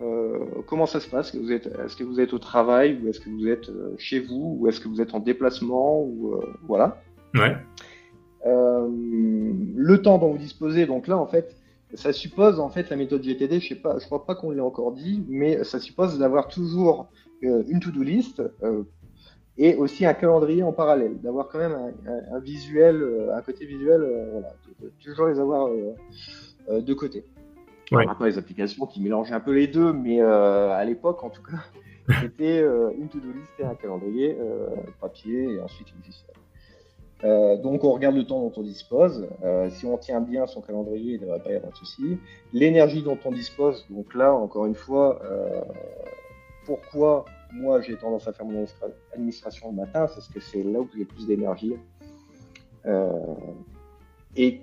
Euh, 0.03 0.39
Comment 0.67 0.87
ça 0.87 1.01
se 1.01 1.09
passe? 1.09 1.35
Est-ce 1.35 1.97
que 1.97 2.05
vous 2.05 2.21
êtes 2.21 2.33
au 2.33 2.39
travail? 2.39 2.99
Ou 3.03 3.09
est-ce 3.09 3.21
que 3.21 3.31
vous 3.31 3.49
êtes 3.49 3.69
euh, 3.69 3.95
chez 3.99 4.21
vous? 4.21 4.57
Ou 4.59 4.69
est-ce 4.69 4.81
que 4.81 4.89
vous 4.89 5.01
êtes 5.01 5.15
en 5.15 5.21
déplacement? 5.21 6.01
Ou 6.03 6.41
voilà. 6.67 7.03
Ouais. 7.35 7.57
le 8.45 9.97
temps 10.03 10.19
dont 10.19 10.33
vous 10.33 10.39
disposez, 10.39 10.87
donc 10.87 11.07
là 11.07 11.17
en 11.19 11.27
fait, 11.27 11.55
ça 11.95 12.13
suppose 12.13 12.61
en 12.61 12.71
fait 12.71 12.91
la 12.91 12.97
méthode 12.97 13.23
GTD. 13.23 13.61
Je 13.61 13.69
sais 13.69 13.75
pas, 13.75 13.99
je 13.99 14.07
crois 14.07 14.25
pas 14.25 14.35
qu'on 14.35 14.51
l'ait 14.51 14.61
encore 14.61 14.93
dit, 14.93 15.25
mais 15.29 15.65
ça 15.65 15.79
suppose 15.79 16.19
d'avoir 16.19 16.49
toujours 16.49 17.09
une 17.43 17.81
to-do 17.81 18.03
list 18.03 18.43
et 19.57 19.75
aussi 19.75 20.07
un 20.07 20.15
calendrier 20.15 20.63
en 20.63 20.73
parallèle, 20.73 21.21
d'avoir 21.21 21.49
quand 21.49 21.59
même 21.59 21.95
un, 22.07 22.39
visuel, 22.39 23.03
un 23.35 23.41
côté 23.43 23.65
visuel, 23.67 24.03
voilà, 24.31 24.55
toujours 25.03 25.27
les 25.27 25.41
avoir 25.41 25.69
de 26.71 26.95
côté. 26.95 27.25
Ouais. 27.93 28.07
Maintenant, 28.07 28.27
les 28.27 28.39
applications 28.39 28.87
qui 28.87 29.01
mélangent 29.01 29.33
un 29.33 29.41
peu 29.41 29.53
les 29.53 29.67
deux, 29.67 29.93
mais 29.93 30.21
euh, 30.21 30.71
à 30.71 30.85
l'époque, 30.85 31.25
en 31.25 31.31
tout 31.31 31.43
cas, 31.43 31.65
c'était 32.21 32.61
euh, 32.61 32.91
une 32.97 33.09
to-do 33.09 33.33
list 33.33 33.53
et 33.59 33.65
un 33.65 33.75
calendrier, 33.75 34.37
euh, 34.39 34.69
papier 35.01 35.55
et 35.55 35.61
ensuite 35.61 35.89
une 35.93 36.01
euh, 37.25 37.57
donc, 37.57 37.85
on 37.85 37.93
regarde 37.93 38.17
le 38.17 38.25
temps 38.25 38.41
dont 38.41 38.53
on 38.57 38.63
dispose. 38.63 39.29
si 39.71 39.87
on 39.87 39.99
tient 39.99 40.21
bien 40.21 40.47
son 40.47 40.61
calendrier, 40.61 41.15
il 41.15 41.21
ne 41.21 41.27
devrait 41.27 41.41
pas 41.41 41.53
y 41.53 41.57
avoir 41.57 41.73
de 41.73 41.77
souci. 41.77 42.19
L'énergie 42.53 43.03
dont 43.03 43.19
on 43.25 43.33
dispose, 43.33 43.85
donc 43.91 44.15
là, 44.15 44.33
encore 44.33 44.67
une 44.67 44.75
fois, 44.75 45.21
pourquoi 46.65 47.25
moi 47.53 47.81
j'ai 47.81 47.97
tendance 47.97 48.29
à 48.29 48.33
faire 48.33 48.47
mon 48.47 48.65
administration 49.13 49.71
le 49.71 49.77
matin, 49.77 50.07
c'est 50.07 50.15
parce 50.15 50.29
que 50.29 50.41
c'est 50.41 50.63
là 50.63 50.81
où 50.81 50.89
j'ai 50.97 51.05
plus 51.05 51.27
d'énergie. 51.27 51.75
et 54.37 54.61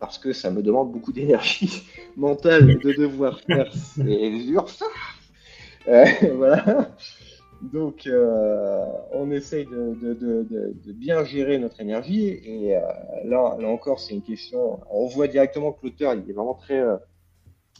parce 0.00 0.18
que 0.18 0.32
ça 0.32 0.50
me 0.50 0.62
demande 0.62 0.92
beaucoup 0.92 1.12
d'énergie 1.12 1.82
mentale 2.16 2.78
de 2.78 2.92
devoir 2.92 3.40
faire 3.40 3.72
ces 3.96 4.46
URSAF. 4.48 4.88
Euh, 5.88 6.04
voilà. 6.36 6.90
Donc, 7.62 8.06
euh, 8.06 8.84
on 9.12 9.30
essaye 9.30 9.66
de, 9.66 10.92
bien 10.92 11.24
gérer 11.24 11.58
notre 11.58 11.80
énergie. 11.80 12.28
Et 12.44 12.76
euh, 12.76 12.80
là, 13.24 13.56
là 13.58 13.68
encore, 13.68 13.98
c'est 13.98 14.14
une 14.14 14.22
question. 14.22 14.80
On 14.90 15.06
voit 15.06 15.28
directement 15.28 15.72
que 15.72 15.84
l'auteur, 15.84 16.14
il 16.14 16.28
est 16.28 16.32
vraiment 16.32 16.54
très 16.54 16.82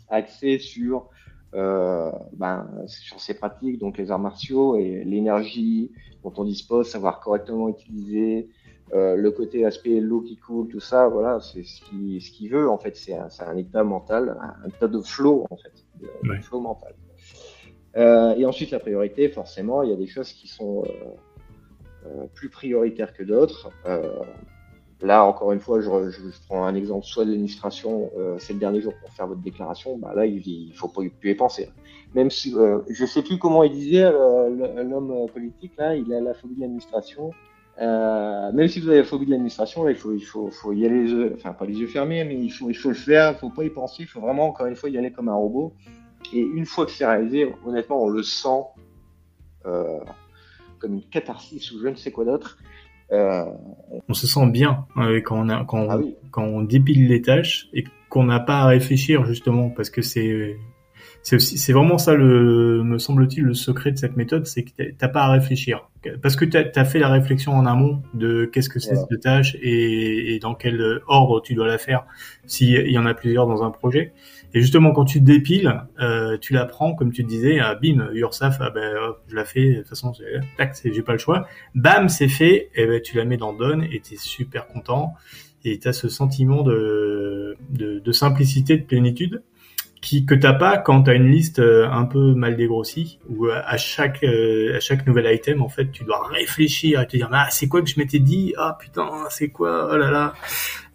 axé 0.08 0.58
sur, 0.58 1.08
ben, 1.52 2.68
sur 2.86 3.20
ses 3.20 3.34
pratiques, 3.34 3.78
donc 3.78 3.98
les 3.98 4.10
arts 4.10 4.18
martiaux 4.18 4.76
et 4.76 5.04
l'énergie 5.04 5.90
dont 6.22 6.32
on 6.36 6.44
dispose, 6.44 6.88
savoir 6.88 7.20
correctement 7.20 7.68
utiliser, 7.68 8.48
euh, 8.92 9.16
le 9.16 9.32
côté 9.32 9.64
aspect 9.64 10.00
l'eau 10.00 10.20
qui 10.20 10.36
coule, 10.36 10.68
tout 10.68 10.78
ça, 10.80 11.08
voilà, 11.08 11.40
c'est 11.40 11.64
ce 11.64 11.80
qu'il 11.82 12.22
ce 12.22 12.48
veut 12.48 12.70
en 12.70 12.78
fait. 12.78 12.96
C'est 12.96 13.14
un, 13.14 13.28
un, 13.40 13.56
état 13.56 13.82
mental, 13.82 14.36
un, 14.40 14.68
état 14.68 14.86
de 14.86 15.00
flow 15.00 15.44
en 15.50 15.56
fait, 15.56 15.72
de, 16.00 16.08
flow 16.42 16.60
mental. 16.60 16.94
Euh, 17.96 18.34
et 18.36 18.44
ensuite 18.44 18.70
la 18.70 18.78
priorité, 18.78 19.28
forcément, 19.28 19.82
il 19.82 19.90
y 19.90 19.92
a 19.92 19.96
des 19.96 20.06
choses 20.06 20.32
qui 20.32 20.48
sont 20.48 20.84
euh, 20.84 20.88
euh 22.06 22.26
plus 22.34 22.50
prioritaires 22.50 23.12
que 23.12 23.22
d'autres. 23.22 23.70
Là, 25.02 25.24
encore 25.24 25.52
une 25.52 25.60
fois, 25.60 25.82
je, 25.82 25.90
prends 26.46 26.64
un 26.64 26.74
exemple, 26.74 27.04
soit 27.04 27.26
de 27.26 27.30
l'administration, 27.30 28.10
c'est 28.38 28.54
le 28.54 28.58
dernier 28.58 28.80
jour 28.80 28.94
pour 28.98 29.12
faire 29.12 29.26
votre 29.26 29.42
déclaration, 29.42 29.98
bah 29.98 30.14
là, 30.16 30.24
il, 30.24 30.38
il 30.46 30.72
faut 30.74 30.88
pas 30.88 31.02
plus 31.20 31.32
y 31.32 31.34
penser. 31.34 31.68
Même 32.14 32.30
si, 32.30 32.54
je 32.88 33.04
sais 33.04 33.22
plus 33.22 33.38
comment 33.38 33.62
il 33.62 33.72
disait 33.72 34.10
l'homme 34.10 35.26
politique 35.30 35.72
là, 35.76 35.94
il 35.94 36.10
a 36.14 36.20
la 36.22 36.32
phobie 36.32 36.54
de 36.54 36.62
l'administration. 36.62 37.30
Même 37.78 38.68
si 38.68 38.80
vous 38.80 38.88
avez 38.88 39.00
la 39.00 39.04
phobie 39.04 39.26
de 39.26 39.32
l'administration, 39.32 39.86
il 39.86 39.96
faut, 39.96 40.18
faut, 40.18 40.50
faut 40.50 40.72
y 40.72 40.86
aller, 40.86 41.02
les 41.02 41.10
yeux, 41.10 41.32
enfin 41.36 41.52
pas 41.52 41.66
les 41.66 41.74
yeux 41.74 41.88
fermés, 41.88 42.24
mais 42.24 42.36
il 42.36 42.50
faut, 42.50 42.70
il 42.70 42.74
faut 42.74 42.88
le 42.88 42.94
faire, 42.94 43.32
il 43.32 43.38
faut 43.38 43.50
pas 43.50 43.64
y 43.64 43.70
penser, 43.70 44.04
il 44.04 44.06
faut 44.06 44.22
vraiment 44.22 44.46
encore 44.46 44.64
une 44.64 44.76
fois 44.76 44.88
y 44.88 44.96
aller 44.96 45.12
comme 45.12 45.28
un 45.28 45.34
robot. 45.34 45.74
Et 46.32 46.40
une 46.40 46.66
fois 46.66 46.86
que 46.86 46.92
c'est 46.92 47.06
réalisé, 47.06 47.52
honnêtement, 47.64 48.02
on 48.02 48.08
le 48.08 48.22
sent 48.22 48.62
euh, 49.66 50.00
comme 50.78 50.94
une 50.94 51.08
catharsis 51.08 51.72
ou 51.72 51.80
je 51.80 51.88
ne 51.88 51.96
sais 51.96 52.10
quoi 52.10 52.24
d'autre. 52.24 52.58
Euh... 53.12 53.44
On 54.08 54.14
se 54.14 54.26
sent 54.26 54.46
bien 54.48 54.86
euh, 54.96 55.20
quand 55.20 55.38
on 55.38 55.48
a, 55.48 55.64
quand, 55.64 55.86
ah 55.90 56.00
quand 56.30 56.44
on 56.44 56.62
dépile 56.62 57.08
les 57.08 57.22
tâches 57.22 57.68
et 57.72 57.84
qu'on 58.08 58.24
n'a 58.24 58.40
pas 58.40 58.58
à 58.58 58.66
réfléchir 58.66 59.24
justement 59.24 59.70
parce 59.70 59.90
que 59.90 60.02
c'est 60.02 60.56
c'est 61.26 61.34
aussi, 61.34 61.58
c'est 61.58 61.72
vraiment 61.72 61.98
ça 61.98 62.14
le, 62.14 62.84
me 62.84 62.98
semble-t-il, 62.98 63.42
le 63.42 63.52
secret 63.52 63.90
de 63.90 63.98
cette 63.98 64.16
méthode, 64.16 64.46
c'est 64.46 64.62
que 64.62 64.92
t'as 64.96 65.08
pas 65.08 65.22
à 65.22 65.32
réfléchir. 65.32 65.90
Parce 66.22 66.36
que 66.36 66.44
tu 66.44 66.56
as, 66.56 66.84
fait 66.84 67.00
la 67.00 67.08
réflexion 67.08 67.50
en 67.50 67.66
amont 67.66 68.00
de 68.14 68.44
qu'est-ce 68.44 68.68
que 68.68 68.78
c'est 68.78 68.94
cette 68.94 69.20
tâche 69.22 69.56
et, 69.60 70.38
dans 70.40 70.54
quel 70.54 71.00
ordre 71.08 71.42
tu 71.42 71.54
dois 71.54 71.66
la 71.66 71.78
faire 71.78 72.06
s'il 72.46 72.88
y 72.88 72.96
en 72.96 73.06
a 73.06 73.12
plusieurs 73.12 73.48
dans 73.48 73.64
un 73.64 73.72
projet. 73.72 74.12
Et 74.54 74.60
justement, 74.60 74.92
quand 74.92 75.04
tu 75.04 75.20
dépiles, 75.20 75.82
euh, 75.98 76.38
tu 76.38 76.52
la 76.52 76.64
prends, 76.64 76.94
comme 76.94 77.10
tu 77.10 77.24
disais, 77.24 77.58
à 77.58 77.74
bim, 77.74 78.08
URSAF, 78.12 78.58
ah 78.60 78.70
ben, 78.70 78.94
je 79.26 79.34
la 79.34 79.44
fais, 79.44 79.68
de 79.70 79.78
toute 79.78 79.88
façon, 79.88 80.12
tac, 80.56 80.76
j'ai 80.84 81.02
pas 81.02 81.14
le 81.14 81.18
choix. 81.18 81.48
Bam, 81.74 82.08
c'est 82.08 82.28
fait, 82.28 82.70
et 82.76 82.86
ben, 82.86 83.02
tu 83.02 83.16
la 83.16 83.24
mets 83.24 83.36
dans 83.36 83.52
Done 83.52 83.82
et 83.90 83.98
tu 83.98 84.14
es 84.14 84.16
super 84.16 84.68
content. 84.68 85.14
Et 85.64 85.80
tu 85.80 85.88
as 85.88 85.92
ce 85.92 86.08
sentiment 86.08 86.62
de, 86.62 87.56
de, 87.70 87.98
de 87.98 88.12
simplicité, 88.12 88.76
de 88.76 88.84
plénitude 88.84 89.42
qui 90.06 90.24
que 90.24 90.36
t'as 90.36 90.52
pas 90.52 90.78
quand 90.78 91.02
t'as 91.02 91.16
une 91.16 91.28
liste 91.32 91.58
euh, 91.58 91.88
un 91.90 92.04
peu 92.04 92.32
mal 92.34 92.56
dégrossie 92.56 93.18
où 93.28 93.46
euh, 93.46 93.60
à 93.66 93.76
chaque 93.76 94.22
euh, 94.22 94.76
à 94.76 94.80
chaque 94.80 95.04
nouvel 95.04 95.26
item 95.34 95.62
en 95.62 95.68
fait 95.68 95.90
tu 95.90 96.04
dois 96.04 96.28
réfléchir 96.28 97.00
et 97.00 97.06
te 97.08 97.16
dire 97.16 97.28
ah 97.32 97.48
c'est 97.50 97.66
quoi 97.66 97.82
que 97.82 97.88
je 97.88 97.98
m'étais 97.98 98.20
dit? 98.20 98.54
Ah 98.56 98.78
putain 98.80 99.08
c'est 99.30 99.48
quoi? 99.48 99.88
Oh 99.92 99.96
là 99.96 100.12
là 100.12 100.34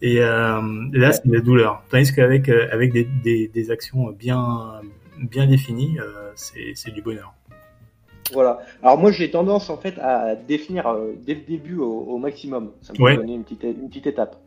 et 0.01 0.19
là 0.19 1.11
c'est 1.11 1.25
la 1.25 1.41
douleur 1.41 1.83
tandis 1.89 2.13
qu'avec 2.15 2.47
avec 2.47 2.93
des, 2.93 3.03
des, 3.03 3.49
des, 3.49 3.69
actions 3.69 4.11
bien 4.11 4.81
bien 5.19 5.45
définies 5.45 5.97
c'est 6.35 6.71
c'est 6.75 6.91
du 6.91 7.01
bonheur 7.01 7.33
voilà. 8.33 8.59
Alors 8.81 8.97
moi 8.97 9.11
j'ai 9.11 9.29
tendance 9.29 9.69
en 9.69 9.77
fait 9.77 9.99
à 9.99 10.35
définir 10.35 10.83
dès 11.25 11.33
le 11.33 11.41
début 11.41 11.77
au, 11.77 11.91
au 11.91 12.17
maximum. 12.17 12.71
Ça 12.81 12.93
me 12.93 13.03
ouais. 13.03 13.17
donner 13.17 13.33
une 13.33 13.43
petite, 13.43 13.63
une 13.63 13.89
petite 13.89 14.07
étape. 14.07 14.37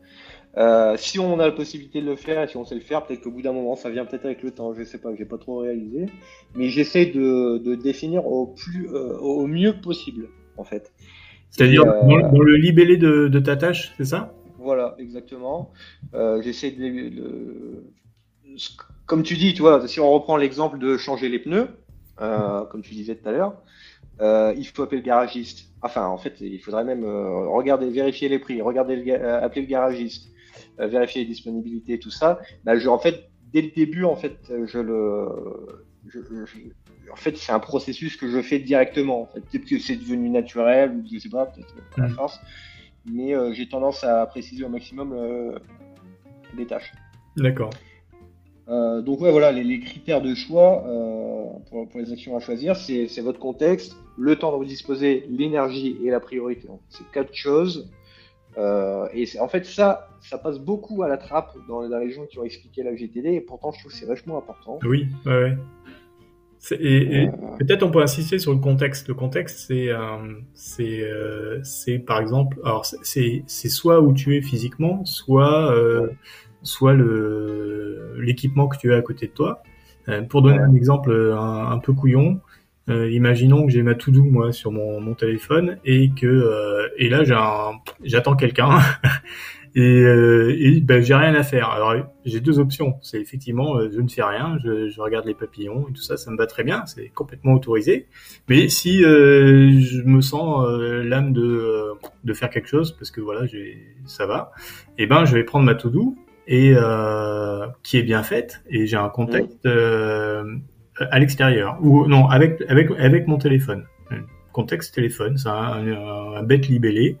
Euh, 0.57 0.95
si 0.97 1.19
on 1.19 1.39
a 1.39 1.45
la 1.45 1.51
possibilité 1.51 2.01
de 2.01 2.05
le 2.05 2.15
faire 2.15 2.43
et 2.43 2.47
si 2.47 2.55
on 2.55 2.63
sait 2.63 2.75
le 2.75 2.81
faire, 2.81 3.05
peut-être 3.05 3.21
qu'au 3.21 3.31
bout 3.31 3.41
d'un 3.41 3.51
moment, 3.51 3.75
ça 3.75 3.89
vient 3.89 4.05
peut-être 4.05 4.25
avec 4.25 4.41
le 4.41 4.51
temps. 4.51 4.73
Je 4.73 4.83
sais 4.83 4.99
pas, 4.99 5.09
j'ai 5.17 5.25
pas 5.25 5.37
trop 5.37 5.57
réalisé, 5.57 6.05
mais 6.55 6.69
j'essaie 6.69 7.07
de, 7.07 7.57
de, 7.57 7.75
définir 7.75 8.25
au 8.25 8.47
plus, 8.47 8.87
euh, 8.87 9.17
au 9.17 9.47
mieux 9.47 9.73
possible, 9.81 10.29
en 10.57 10.63
fait. 10.63 10.93
C'est-à-dire 11.49 11.83
euh, 11.83 12.01
dans, 12.07 12.41
le 12.41 12.55
libellé 12.55 12.95
de, 12.97 13.27
de 13.27 13.39
ta 13.39 13.57
tâche, 13.57 13.93
c'est 13.97 14.05
ça? 14.05 14.33
Voilà, 14.57 14.95
exactement. 14.97 15.71
Euh, 16.13 16.41
j'essaie 16.41 16.71
de, 16.71 17.09
de, 17.09 17.83
comme 19.05 19.23
tu 19.23 19.35
dis, 19.35 19.53
tu 19.53 19.61
vois, 19.61 19.85
si 19.87 19.99
on 19.99 20.09
reprend 20.09 20.37
l'exemple 20.37 20.79
de 20.79 20.97
changer 20.97 21.27
les 21.27 21.39
pneus, 21.39 21.67
comme 22.17 22.81
tu 22.81 22.93
disais 22.93 23.15
tout 23.15 23.27
à 23.27 23.33
l'heure, 23.33 23.61
il 24.57 24.65
faut 24.65 24.83
appeler 24.83 25.01
le 25.01 25.05
garagiste. 25.05 25.67
Enfin, 25.81 26.07
en 26.07 26.17
fait, 26.17 26.39
il 26.39 26.59
faudrait 26.59 26.85
même 26.85 27.03
regarder, 27.03 27.89
vérifier 27.89 28.29
les 28.29 28.39
prix, 28.39 28.61
regarder, 28.61 28.95
le, 28.95 29.43
appeler 29.43 29.63
le 29.63 29.67
garagiste 29.67 30.31
vérifier 30.77 31.21
les 31.21 31.27
disponibilités, 31.27 31.99
tout 31.99 32.11
ça, 32.11 32.39
bah, 32.63 32.77
je, 32.77 32.87
en 32.87 32.99
fait, 32.99 33.29
dès 33.53 33.61
le 33.61 33.71
début, 33.71 34.03
en 34.03 34.15
fait, 34.15 34.37
je 34.65 34.79
le, 34.79 35.27
je, 36.07 36.19
en 37.11 37.15
fait, 37.15 37.37
c'est 37.37 37.51
un 37.51 37.59
processus 37.59 38.17
que 38.17 38.29
je 38.29 38.41
fais 38.41 38.59
directement. 38.59 39.23
En 39.23 39.25
fait. 39.27 39.41
Peut-être 39.41 39.65
que 39.65 39.79
c'est 39.79 39.95
devenu 39.95 40.29
naturel, 40.29 40.91
ou 40.91 41.03
je 41.11 41.19
sais 41.19 41.29
pas, 41.29 41.45
peut-être 41.45 41.73
à 41.97 42.01
la 42.01 42.09
force, 42.09 42.39
mais 43.05 43.35
euh, 43.35 43.53
j'ai 43.53 43.67
tendance 43.67 44.03
à 44.03 44.25
préciser 44.25 44.63
au 44.65 44.69
maximum 44.69 45.13
euh, 45.13 45.57
les 46.57 46.65
tâches. 46.65 46.91
D'accord. 47.37 47.71
donc 48.67 49.21
ouais, 49.21 49.31
voilà, 49.31 49.51
les, 49.51 49.63
les, 49.63 49.79
critères 49.79 50.21
de 50.21 50.33
choix. 50.33 50.83
pour, 51.69 51.87
les 51.95 52.11
actions 52.11 52.35
à 52.35 52.39
choisir, 52.39 52.75
c'est 52.75 53.21
votre 53.21 53.39
contexte, 53.39 53.97
le 54.17 54.35
temps 54.37 54.51
dont 54.51 54.57
vous 54.57 54.65
disposez, 54.65 55.25
l'énergie 55.29 55.97
et 56.03 56.09
la 56.09 56.19
priorité. 56.19 56.67
C'est 56.89 57.09
quatre 57.11 57.33
choses. 57.33 57.89
Euh, 58.57 59.07
et 59.13 59.27
en 59.39 59.47
fait, 59.47 59.65
ça, 59.65 60.09
ça 60.21 60.37
passe 60.37 60.59
beaucoup 60.59 61.03
à 61.03 61.09
la 61.09 61.17
trappe 61.17 61.53
dans 61.67 61.81
les 61.81 61.95
régions 61.95 62.25
qui 62.25 62.39
ont 62.39 62.43
expliqué 62.43 62.83
la 62.83 62.95
GTD, 62.95 63.33
et 63.33 63.41
pourtant, 63.41 63.71
je 63.71 63.79
trouve 63.79 63.91
que 63.91 63.97
c'est 63.97 64.05
vachement 64.05 64.37
important. 64.37 64.79
Oui, 64.83 65.07
ouais. 65.25 65.57
Et, 66.71 67.27
euh. 67.27 67.31
peut-être 67.59 67.83
on 67.83 67.91
peut 67.91 68.01
insister 68.01 68.39
sur 68.39 68.51
le 68.51 68.59
contexte. 68.59 69.07
Le 69.07 69.13
contexte, 69.13 69.67
c'est, 69.67 69.89
c'est, 70.53 71.07
c'est 71.61 71.99
par 71.99 72.19
exemple, 72.19 72.57
alors 72.63 72.85
c'est, 72.85 73.43
c'est 73.45 73.69
soit 73.69 74.01
où 74.01 74.13
tu 74.13 74.35
es 74.35 74.41
physiquement, 74.41 75.05
soit, 75.05 75.71
soit 76.63 76.93
le 76.93 78.15
l'équipement 78.19 78.67
que 78.67 78.77
tu 78.77 78.93
as 78.93 78.97
à 78.97 79.01
côté 79.01 79.27
de 79.27 79.31
toi. 79.31 79.61
Euh, 80.07 80.21
pour 80.21 80.43
donner 80.43 80.59
un 80.59 80.75
exemple 80.75 81.09
euh, 81.09 81.35
un, 81.35 81.79
peu 81.79 81.93
couillon, 81.93 82.39
euh, 82.89 83.09
imaginons 83.11 83.65
que 83.65 83.71
j'ai 83.71 83.81
ma 83.81 83.95
to-do 83.95 84.23
moi 84.23 84.51
sur 84.51 84.71
mon, 84.71 84.99
mon, 84.99 85.15
téléphone 85.15 85.77
et 85.85 86.11
que 86.11 86.89
et 86.97 87.09
là 87.09 87.23
j'ai 87.23 87.35
j'attends 88.03 88.35
quelqu'un 88.35 88.79
et, 89.75 90.01
et 90.01 90.81
ben, 90.81 91.01
j'ai 91.01 91.15
rien 91.15 91.33
à 91.33 91.43
faire. 91.43 91.69
Alors 91.69 91.95
j'ai 92.25 92.39
deux 92.39 92.59
options. 92.59 92.97
C'est 93.01 93.19
effectivement 93.19 93.79
je 93.81 93.99
ne 93.99 94.07
fais 94.07 94.23
rien, 94.23 94.57
je, 94.63 94.89
je, 94.89 95.01
regarde 95.01 95.25
les 95.25 95.33
papillons 95.33 95.87
et 95.89 95.93
tout 95.93 96.01
ça, 96.01 96.15
ça 96.17 96.29
me 96.31 96.37
va 96.37 96.45
très 96.45 96.63
bien, 96.63 96.85
c'est 96.85 97.09
complètement 97.09 97.53
autorisé. 97.53 98.07
Mais 98.49 98.69
si 98.69 99.01
je 99.01 100.01
me 100.03 100.21
sens 100.21 100.65
l'âme 100.79 101.33
de 101.33 101.91
de 102.23 102.33
faire 102.33 102.49
quelque 102.49 102.69
chose 102.69 102.95
parce 102.95 103.11
que 103.11 103.21
voilà 103.21 103.45
j'ai 103.45 103.79
ça 104.05 104.25
va, 104.25 104.51
et 104.97 105.03
eh 105.03 105.07
ben 105.07 105.25
je 105.25 105.33
vais 105.33 105.43
prendre 105.43 105.65
ma 105.65 105.75
to-do 105.75 106.15
et 106.47 106.73
euh, 106.75 107.67
qui 107.83 107.97
est 107.97 108.03
bien 108.03 108.23
faite 108.23 108.61
et 108.69 108.85
j'ai 108.85 108.97
un 108.97 109.09
contexte 109.09 109.65
euh, 109.65 110.43
à 110.99 111.19
l'extérieur. 111.19 111.77
Ou 111.81 112.07
non 112.07 112.27
avec 112.27 112.63
avec 112.67 112.89
avec 112.97 113.27
mon 113.27 113.37
téléphone. 113.37 113.85
Contexte 114.51 114.95
téléphone 114.95 115.37
c'est 115.37 115.49
un, 115.49 115.85
un, 116.37 116.43
bête 116.43 116.67
libellé. 116.67 117.17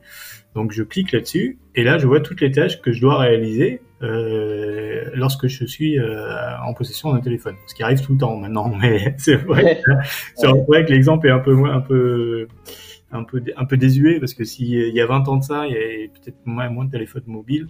Donc 0.53 0.71
je 0.71 0.83
clique 0.83 1.11
là-dessus 1.11 1.57
et 1.75 1.83
là 1.83 1.97
je 1.97 2.07
vois 2.07 2.21
toutes 2.21 2.39
les 2.39 2.51
tâches 2.51 2.81
que 2.81 2.93
je 2.93 3.01
dois 3.01 3.17
réaliser 3.17 3.81
euh, 4.01 5.03
lorsque 5.13 5.47
je 5.47 5.65
suis 5.65 5.99
euh, 5.99 6.57
en 6.65 6.73
possession 6.73 7.13
d'un 7.13 7.19
téléphone. 7.19 7.55
Ce 7.67 7.75
qui 7.75 7.83
arrive 7.83 8.01
tout 8.01 8.13
le 8.13 8.19
temps 8.19 8.37
maintenant 8.37 8.71
mais 8.81 9.15
c'est 9.17 9.35
vrai 9.35 9.81
c'est 10.35 10.47
vrai 10.47 10.85
que 10.85 10.91
l'exemple 10.91 11.27
est 11.27 11.31
un 11.31 11.39
peu 11.39 11.65
un 11.65 11.81
peu 11.81 12.47
un 13.11 13.23
peu 13.23 13.41
un 13.55 13.65
peu 13.65 13.77
désuet 13.77 14.19
parce 14.19 14.33
que 14.33 14.43
s'il 14.43 14.67
y 14.67 15.01
a 15.01 15.05
20 15.05 15.27
ans 15.27 15.37
de 15.37 15.43
ça 15.43 15.67
il 15.67 15.73
y 15.73 15.77
avait 15.77 16.09
peut-être 16.09 16.37
moins 16.45 16.69
moins 16.69 16.85
de 16.85 16.91
téléphones 16.91 17.23
mobiles 17.27 17.67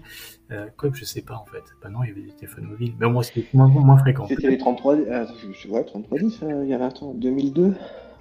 euh, 0.51 0.67
quoi 0.77 0.89
que 0.89 0.97
je 0.97 1.05
sais 1.05 1.21
pas 1.21 1.35
en 1.35 1.45
fait. 1.45 1.63
Bah 1.81 1.89
non, 1.89 2.03
il 2.03 2.09
y 2.09 2.11
avait 2.11 2.21
des 2.21 2.35
téléphones 2.35 2.65
mobiles. 2.65 2.93
Mais 2.99 3.09
moi, 3.09 3.23
c'était 3.23 3.45
moins, 3.53 3.67
moins 3.67 3.97
fréquent. 3.97 4.27
C'était 4.27 4.49
les 4.49 4.59
33, 4.59 4.95
euh, 4.95 5.25
ouais, 5.69 5.83
3310, 5.83 6.43
euh, 6.43 6.63
il 6.63 6.69
y 6.69 6.73
avait 6.73 6.83
un 6.83 6.91
temps, 6.91 7.13
2002 7.15 7.73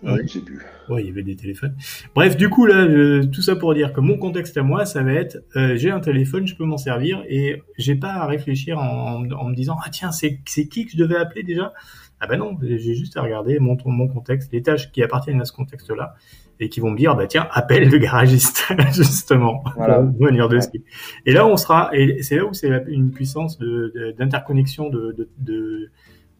Ouais, 0.02 0.20
je 0.26 0.34
sais 0.34 0.40
plus. 0.40 0.60
Ouais, 0.88 1.02
il 1.02 1.06
y 1.06 1.10
avait 1.10 1.22
des 1.22 1.36
téléphones. 1.36 1.74
Bref, 2.14 2.36
du 2.36 2.50
coup, 2.50 2.66
là, 2.66 2.76
euh, 2.76 3.24
tout 3.24 3.40
ça 3.40 3.56
pour 3.56 3.74
dire 3.74 3.92
que 3.92 4.00
mon 4.00 4.18
contexte 4.18 4.56
à 4.58 4.62
moi, 4.62 4.84
ça 4.84 5.02
va 5.02 5.12
être, 5.12 5.38
euh, 5.56 5.76
j'ai 5.76 5.90
un 5.90 6.00
téléphone, 6.00 6.46
je 6.46 6.54
peux 6.54 6.64
m'en 6.64 6.76
servir 6.76 7.24
et 7.28 7.62
j'ai 7.78 7.94
pas 7.94 8.12
à 8.12 8.26
réfléchir 8.26 8.78
en, 8.78 9.24
en, 9.24 9.48
me 9.48 9.54
disant, 9.54 9.76
ah 9.82 9.88
tiens, 9.90 10.12
c'est 10.12 10.40
qui 10.44 10.84
que 10.84 10.92
je 10.92 10.98
devais 10.98 11.16
appeler 11.16 11.42
déjà? 11.42 11.72
Ah 12.20 12.26
ben 12.26 12.38
non, 12.38 12.56
j'ai 12.62 12.94
juste 12.94 13.16
à 13.16 13.22
regarder 13.22 13.58
mon, 13.58 13.76
mon 13.86 14.08
contexte, 14.08 14.52
les 14.52 14.62
tâches 14.62 14.92
qui 14.92 15.02
appartiennent 15.02 15.40
à 15.40 15.44
ce 15.44 15.52
contexte-là 15.52 16.14
et 16.60 16.68
qui 16.68 16.80
vont 16.80 16.90
me 16.90 16.96
dire 16.96 17.16
bah 17.16 17.26
tiens 17.26 17.48
appelle 17.50 17.88
le 17.88 17.98
garagiste 17.98 18.66
justement 18.92 19.62
voilà. 19.76 20.00
pour 20.00 20.26
venir 20.26 20.48
dessus. 20.48 20.84
Et 21.26 21.32
là 21.32 21.46
on 21.46 21.56
sera 21.56 21.90
et 21.92 22.22
c'est 22.22 22.36
là 22.36 22.44
où 22.44 22.54
c'est 22.54 22.70
une 22.88 23.10
puissance 23.10 23.58
de 23.58 24.14
d'interconnexion 24.18 24.88
de 24.88 25.12
de, 25.12 25.28
de, 25.38 25.90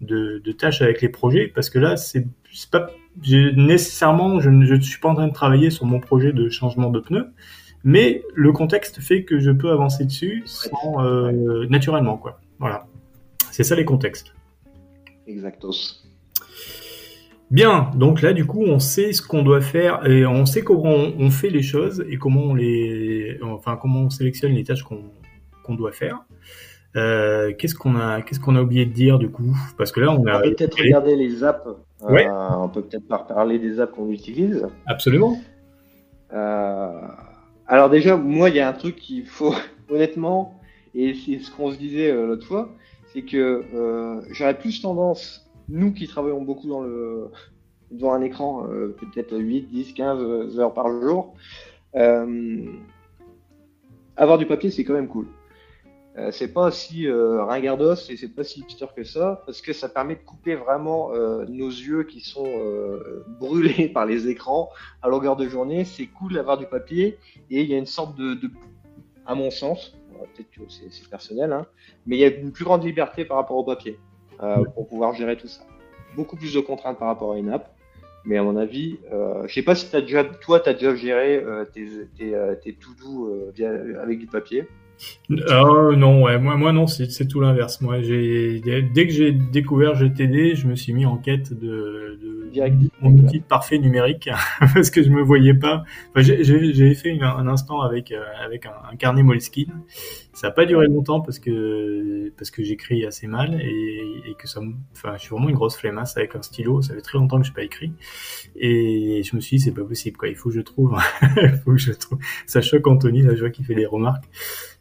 de, 0.01 0.43
de, 0.45 0.53
tâches 0.53 0.83
avec 0.83 1.01
les 1.03 1.09
projets 1.09 1.49
parce 1.49 1.71
que 1.71 1.79
là 1.79 1.97
c'est 1.97 2.27
pas 2.71 2.91
nécessairement 3.27 4.41
je 4.41 4.51
ne 4.51 4.67
je 4.67 4.81
suis 4.81 5.01
pas 5.01 5.09
en 5.09 5.15
train 5.15 5.29
de 5.29 5.33
travailler 5.33 5.71
sur 5.71 5.87
mon 5.87 6.01
projet 6.01 6.33
de 6.33 6.49
changement 6.49 6.91
de 6.91 7.01
pneus 7.01 7.33
mais 7.85 8.23
le 8.35 8.51
contexte 8.53 9.01
fait 9.01 9.25
que 9.25 9.39
je 9.39 9.51
peux 9.51 9.71
avancer 9.71 10.07
dessus 10.07 10.43
sans, 10.47 11.05
euh, 11.05 11.67
naturellement 11.69 12.17
quoi. 12.17 12.41
Voilà. 12.59 12.87
C'est 13.51 13.63
ça 13.63 13.77
les 13.77 13.85
contextes. 13.85 14.35
Exactos. 15.27 16.04
Bien, 17.51 17.91
donc 17.95 18.23
là 18.23 18.33
du 18.33 18.47
coup 18.47 18.65
on 18.65 18.79
sait 18.79 19.13
ce 19.13 19.23
qu'on 19.23 19.43
doit 19.43 19.61
faire 19.61 20.07
et 20.07 20.27
on 20.27 20.47
sait 20.47 20.63
comment 20.63 20.95
on 20.95 21.31
fait 21.31 21.51
les 21.51 21.63
choses 21.63 22.05
et 22.09 22.17
comment 22.17 22.41
on 22.41 22.55
les, 22.55 23.39
enfin 23.43 23.79
comment 23.81 24.01
on 24.01 24.11
sélectionne 24.11 24.53
les 24.53 24.65
tâches 24.65 24.83
qu'on 24.83 25.75
doit 25.75 25.93
faire. 25.93 26.25
Euh, 26.97 27.53
qu'est-ce 27.59 27.75
qu'on 27.75 27.97
a, 27.97 28.23
qu'est-ce 28.23 28.39
qu'on 28.39 28.55
a 28.55 28.63
oublié 28.63 28.87
de 28.87 28.93
dire 28.93 29.19
du 29.19 29.29
coup? 29.29 29.57
Parce 29.77 29.91
que 29.91 30.01
là 30.01 30.13
on 30.13 30.27
a. 30.27 30.39
On 30.39 30.43
peut 30.43 30.55
peut-être 30.55 30.79
regarder 30.79 31.17
les 31.17 31.43
apps. 31.43 31.67
Euh, 31.67 32.29
on 32.57 32.69
peut 32.69 32.83
peut-être 32.83 33.07
parler 33.27 33.59
des 33.59 33.81
apps 33.81 33.93
qu'on 33.95 34.11
utilise. 34.11 34.67
Absolument. 34.87 35.39
Euh, 36.33 37.01
alors 37.67 37.91
déjà, 37.91 38.17
moi 38.17 38.49
il 38.51 38.57
y 38.57 38.61
a 38.61 38.69
un 38.69 38.73
truc 38.73 38.97
qu'il 38.97 39.27
faut 39.27 39.55
honnêtement, 39.91 40.61
et 40.95 41.15
c'est 41.15 41.41
ce 41.41 41.51
qu'on 41.51 41.73
se 41.73 41.79
disait 41.79 42.13
l'autre 42.13 42.47
fois, 42.47 42.71
c'est 43.13 43.23
que 43.23 43.65
j'aurais 44.31 44.57
plus 44.57 44.81
tendance 44.81 45.44
nous 45.69 45.93
qui 45.93 46.07
travaillons 46.07 46.43
beaucoup 46.43 46.69
devant 47.91 48.13
un 48.13 48.23
écran, 48.23 48.67
euh, 48.69 48.97
peut-être 48.99 49.37
8, 49.37 49.63
10, 49.71 49.93
15 49.93 50.59
heures 50.59 50.75
par 50.75 50.89
jour, 51.01 51.35
euh, 51.97 52.67
avoir 54.17 54.39
du 54.39 54.47
papier, 54.47 54.71
c'est 54.71 54.85
quand 54.85 54.95
même 54.95 55.09
cool. 55.09 55.27
Euh, 56.17 56.31
c'est 56.31 56.53
pas 56.53 56.71
si 56.71 57.09
euh, 57.09 57.43
ringardos 57.45 57.97
et 58.09 58.17
c'est 58.17 58.29
pas 58.29 58.45
si 58.45 58.61
hipster 58.61 58.87
que 58.95 59.03
ça, 59.03 59.43
parce 59.47 59.61
que 59.61 59.73
ça 59.73 59.89
permet 59.89 60.15
de 60.15 60.21
couper 60.21 60.55
vraiment 60.55 61.11
nos 61.49 61.69
yeux 61.69 62.05
qui 62.05 62.21
sont 62.21 62.49
brûlés 63.41 63.89
par 63.95 64.07
les 64.07 64.29
écrans 64.29 64.71
à 65.03 65.09
longueur 65.09 65.37
de 65.37 65.49
journée. 65.49 65.85
C'est 65.85 66.07
cool 66.07 66.35
d'avoir 66.35 66.59
du 66.59 66.67
papier 66.67 67.19
et 67.51 67.63
il 67.63 67.69
y 67.69 67.75
a 67.75 67.79
une 67.79 67.87
sorte 67.87 68.17
de, 68.17 68.35
de 68.35 68.51
à 69.27 69.35
mon 69.35 69.51
sens, 69.51 69.97
peut-être 70.35 70.51
que 70.51 70.61
c'est 70.69 71.09
personnel, 71.09 71.53
hein, 71.53 71.67
mais 72.07 72.17
il 72.17 72.21
y 72.21 72.25
a 72.25 72.29
une 72.29 72.53
plus 72.53 72.65
grande 72.65 72.85
liberté 72.85 73.25
par 73.25 73.39
rapport 73.39 73.57
au 73.57 73.65
papier. 73.65 73.99
Euh, 74.43 74.65
pour 74.75 74.89
pouvoir 74.89 75.15
gérer 75.15 75.37
tout 75.37 75.49
ça. 75.49 75.63
Beaucoup 76.17 76.37
plus 76.37 76.53
de 76.55 76.61
contraintes 76.61 76.99
par 76.99 77.09
rapport 77.09 77.33
à 77.33 77.39
une 77.39 77.51
app. 77.51 77.71
Mais 78.25 78.39
à 78.39 78.43
mon 78.43 78.57
avis, 78.57 78.99
euh, 79.13 79.47
je 79.47 79.53
sais 79.53 79.63
pas 79.63 79.75
si 79.75 79.95
as 79.95 80.01
déjà, 80.01 80.25
toi, 80.25 80.59
tu 80.59 80.69
as 80.71 80.73
déjà 80.73 80.95
géré 80.95 81.37
euh, 81.37 81.65
tes, 81.67 81.87
tes, 82.17 82.35
euh, 82.35 82.55
tes 82.55 82.77
euh, 83.61 84.03
avec 84.03 84.19
du 84.19 84.27
papier. 84.27 84.67
Oh, 85.31 85.93
non, 85.97 86.23
ouais, 86.23 86.39
moi, 86.39 86.57
moi 86.57 86.73
non, 86.73 86.87
c'est 86.87 87.27
tout 87.27 87.41
l'inverse. 87.41 87.81
Moi, 87.81 88.03
j'ai 88.03 88.61
dès 88.61 89.07
que 89.07 89.13
j'ai 89.13 89.33
découvert 89.33 89.95
GTD, 89.95 90.55
je 90.55 90.67
me 90.67 90.77
suis 90.77 90.93
mis 90.93 91.07
en 91.07 91.17
quête 91.17 91.53
de, 91.53 92.19
de 92.21 92.35
mon 93.01 93.11
outil 93.11 93.41
parfait 93.41 93.79
numérique 93.79 94.29
parce 94.75 94.91
que 94.91 95.03
je 95.03 95.11
me 95.11 95.23
voyais 95.23 95.55
pas. 95.55 95.85
Enfin, 96.11 96.21
j'ai 96.23 96.95
fait 96.95 97.19
un 97.21 97.47
instant 97.49 97.81
avec 97.81 98.13
euh, 98.13 98.23
avec 98.45 98.67
un, 98.67 98.97
carnet 98.97 99.23
Moleskine. 99.23 99.73
Ça 100.33 100.49
n'a 100.49 100.53
pas 100.53 100.67
duré 100.67 100.87
longtemps 100.87 101.21
parce 101.21 101.39
que 101.39 102.33
parce 102.37 102.51
que 102.51 102.63
j'écris 102.63 103.05
assez 103.05 103.27
mal 103.27 103.61
et, 103.61 104.31
et, 104.31 104.35
que 104.35 104.49
ça, 104.49 104.61
enfin, 104.93 105.15
je 105.17 105.21
suis 105.21 105.31
vraiment 105.31 105.49
une 105.49 105.55
grosse 105.55 105.77
flemmasse 105.77 106.17
avec 106.17 106.35
un 106.35 106.43
stylo. 106.43 106.83
Ça 106.83 106.95
fait 106.95 107.01
très 107.01 107.19
longtemps 107.19 107.39
que 107.39 107.47
je 107.47 107.51
n'ai 107.51 107.55
pas 107.55 107.63
écrit 107.63 107.93
et 108.57 109.23
je 109.25 109.37
me 109.37 109.41
suis 109.41 109.57
dit 109.57 109.63
c'est 109.63 109.73
pas 109.73 109.85
possible 109.85 110.17
quoi. 110.17 110.29
Il 110.29 110.37
faut 110.37 110.49
que 110.51 110.55
je 110.55 110.61
trouve, 110.61 110.97
il 111.23 111.61
faut 111.65 111.73
que 111.73 111.79
je 111.79 111.93
trouve. 111.93 112.19
Ça 112.47 112.61
choque 112.61 112.87
Anthony 112.87 113.23
là, 113.23 113.35
je 113.35 113.41
vois 113.41 113.51
qu'il 113.51 113.65
fait 113.65 113.75
des 113.75 113.87
remarques. 113.87 114.25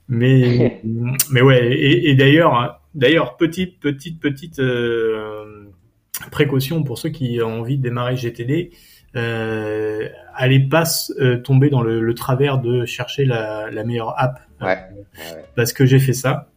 Mais, 0.07 0.81
mais 1.31 1.41
ouais, 1.41 1.73
et, 1.73 2.09
et 2.09 2.15
d'ailleurs, 2.15 2.81
d'ailleurs, 2.95 3.37
petite, 3.37 3.79
petite, 3.79 4.19
petite 4.19 4.59
euh, 4.59 5.65
précaution 6.31 6.83
pour 6.83 6.97
ceux 6.97 7.09
qui 7.09 7.39
ont 7.41 7.61
envie 7.61 7.77
de 7.77 7.83
démarrer 7.83 8.15
GTD, 8.15 8.71
euh, 9.15 10.09
allez 10.33 10.59
pas 10.59 10.83
euh, 11.19 11.37
tomber 11.37 11.69
dans 11.69 11.81
le, 11.81 12.01
le, 12.01 12.13
travers 12.15 12.59
de 12.59 12.85
chercher 12.85 13.25
la, 13.25 13.69
la 13.69 13.83
meilleure 13.83 14.19
app. 14.19 14.39
Ouais. 14.61 14.77
Parce 15.55 15.73
que 15.73 15.85
j'ai 15.85 15.99
fait 15.99 16.13
ça. 16.13 16.49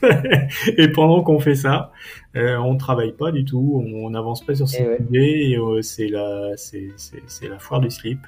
et 0.78 0.88
pendant 0.88 1.22
qu'on 1.22 1.40
fait 1.40 1.54
ça, 1.54 1.92
euh, 2.36 2.56
on 2.58 2.76
travaille 2.76 3.12
pas 3.12 3.32
du 3.32 3.44
tout, 3.44 3.82
on 3.84 4.08
n'avance 4.10 4.44
pas 4.44 4.54
sur 4.54 4.68
ses 4.68 4.86
eh 4.98 5.02
idées, 5.02 5.50
et 5.50 5.58
euh, 5.58 5.82
c'est 5.82 6.08
la, 6.08 6.52
c'est, 6.56 6.90
c'est, 6.96 7.22
c'est 7.26 7.48
la 7.48 7.58
foire 7.58 7.80
du 7.80 7.90
slip. 7.90 8.20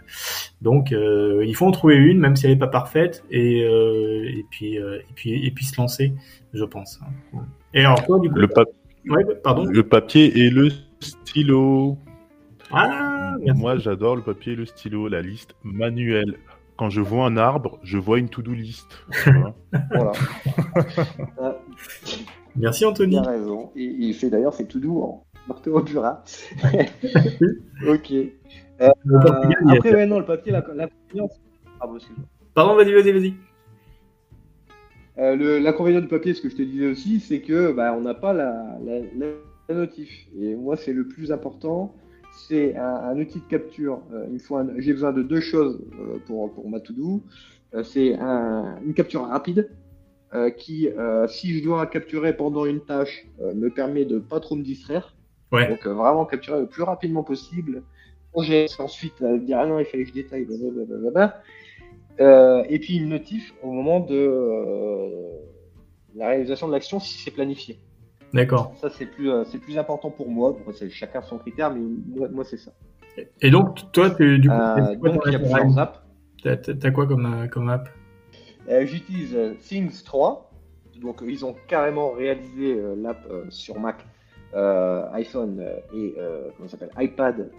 Donc, 0.62 0.92
euh, 0.92 1.44
il 1.44 1.56
faut 1.56 1.66
en 1.66 1.72
trouver 1.72 1.96
une, 1.96 2.20
même 2.20 2.36
si 2.36 2.46
elle 2.46 2.52
n'est 2.52 2.58
pas 2.58 2.68
parfaite, 2.68 3.24
et, 3.32 3.64
euh, 3.64 4.24
et 4.28 4.46
puis, 4.48 4.78
euh, 4.78 5.00
et 5.00 5.12
puis, 5.12 5.44
et 5.44 5.50
puis 5.50 5.64
se 5.64 5.76
lancer, 5.76 6.14
je 6.54 6.62
pense. 6.62 7.00
Et 7.74 7.80
alors, 7.80 8.04
toi, 8.06 8.20
du 8.20 8.30
coup, 8.30 8.36
le, 8.36 8.48
ouais, 9.10 9.24
pardon? 9.42 9.64
le 9.64 9.82
papier 9.82 10.38
et 10.38 10.50
le 10.50 10.68
stylo. 11.00 11.98
Ah, 12.70 13.34
Moi, 13.56 13.76
j'adore 13.78 14.14
le 14.14 14.22
papier 14.22 14.52
et 14.52 14.56
le 14.56 14.64
stylo, 14.64 15.08
la 15.08 15.20
liste 15.20 15.56
manuelle. 15.64 16.36
Quand 16.76 16.90
je 16.90 17.00
vois 17.00 17.26
un 17.26 17.36
arbre, 17.36 17.80
je 17.82 17.98
vois 17.98 18.20
une 18.20 18.28
to-do 18.28 18.52
list. 18.52 19.04
voilà. 19.90 20.12
Merci 22.56 22.84
Anthony. 22.84 23.16
Il 23.16 23.18
a 23.18 23.30
raison. 23.30 23.72
Il 23.74 24.14
fait 24.14 24.30
d'ailleurs 24.30 24.54
c'est 24.54 24.66
tout 24.66 24.80
doux 24.80 25.00
en 25.02 25.24
marteau 25.48 25.78
au 25.78 25.86
Jura. 25.86 26.22
ok. 27.86 28.12
Euh, 28.82 28.90
après, 29.68 29.94
ouais, 29.94 30.06
non, 30.06 30.18
le 30.18 30.24
papier, 30.24 30.52
la, 30.52 30.64
la 30.74 30.88
ah, 31.80 31.86
bon, 31.86 31.98
Pardon, 32.54 32.74
vas-y, 32.74 32.92
vas-y, 32.92 33.12
vas-y. 33.12 33.34
Euh, 35.18 35.60
L'inconvénient 35.60 36.00
du 36.00 36.08
papier, 36.08 36.34
ce 36.34 36.40
que 36.40 36.48
je 36.48 36.56
te 36.56 36.62
disais 36.62 36.86
aussi, 36.86 37.20
c'est 37.20 37.40
que 37.40 37.72
bah, 37.72 37.94
on 37.96 38.00
n'a 38.00 38.14
pas 38.14 38.32
la, 38.32 38.78
la, 38.84 39.00
la, 39.16 39.26
la 39.68 39.74
notif. 39.74 40.26
Et 40.38 40.54
moi, 40.54 40.76
c'est 40.76 40.92
le 40.92 41.06
plus 41.06 41.30
important. 41.32 41.94
C'est 42.32 42.76
un, 42.76 43.18
outil 43.18 43.40
de 43.40 43.44
capture. 43.44 44.00
j'ai 44.78 44.92
besoin 44.92 45.12
de 45.12 45.22
deux 45.22 45.40
choses 45.40 45.84
pour, 46.26 46.52
pour 46.54 46.68
ma 46.68 46.80
to-do. 46.80 47.22
c'est 47.82 48.14
une 48.14 48.94
capture 48.94 49.26
rapide 49.26 49.70
qui, 50.56 50.88
si 51.28 51.58
je 51.58 51.62
dois 51.62 51.86
capturer 51.86 52.34
pendant 52.34 52.64
une 52.64 52.80
tâche, 52.80 53.26
me 53.38 53.68
permet 53.68 54.06
de 54.06 54.18
pas 54.18 54.40
trop 54.40 54.56
me 54.56 54.62
distraire. 54.62 55.14
Donc 55.52 55.86
vraiment 55.86 56.24
capturer 56.24 56.60
le 56.60 56.66
plus 56.66 56.84
rapidement 56.84 57.22
possible. 57.22 57.82
Projet, 58.32 58.66
ensuite 58.78 59.22
dire 59.22 59.58
ah 59.60 59.66
non, 59.66 59.78
il 59.78 59.84
fallait 59.84 60.04
que 60.04 60.08
je 60.08 60.14
détaille, 60.14 60.44
blablabla. 60.44 61.42
Euh, 62.20 62.64
et 62.68 62.78
puis 62.78 62.96
une 62.96 63.08
notif 63.08 63.54
au 63.62 63.70
moment 63.70 64.00
de 64.00 64.14
euh, 64.14 65.08
la 66.14 66.28
réalisation 66.28 66.68
de 66.68 66.72
l'action 66.72 67.00
si 67.00 67.18
c'est 67.18 67.30
planifié. 67.30 67.78
D'accord. 68.34 68.74
Ça 68.80 68.90
c'est 68.90 69.06
plus 69.06 69.30
euh, 69.30 69.44
c'est 69.44 69.58
plus 69.58 69.78
important 69.78 70.10
pour 70.10 70.28
moi. 70.28 70.56
c'est 70.74 70.90
chacun 70.90 71.22
son 71.22 71.38
critère, 71.38 71.72
mais 71.72 71.80
moi, 72.30 72.44
c'est 72.44 72.58
ça. 72.58 72.72
Et 73.40 73.50
donc 73.50 73.92
toi 73.92 74.10
tu 74.10 74.38
du 74.38 74.48
coup 74.48 75.08
donc 75.08 75.22
il 75.26 75.32
y 75.32 75.36
a 75.36 75.38
plusieurs 75.38 75.78
apps. 75.78 76.00
T'as 76.42 76.90
quoi 76.90 77.06
comme 77.06 77.48
comme 77.50 77.68
app? 77.70 77.88
J'utilise 78.68 79.36
Things 79.60 80.02
3. 80.02 80.50
Donc 81.00 81.22
ils 81.26 81.44
ont 81.44 81.56
carrément 81.66 82.10
réalisé 82.10 82.78
l'app 82.96 83.26
sur 83.48 83.80
Mac, 83.80 84.04
iPhone 84.54 85.64
et 85.94 86.14
comment 86.56 86.68
s'appelle? 86.68 86.90
iPad 86.98 87.50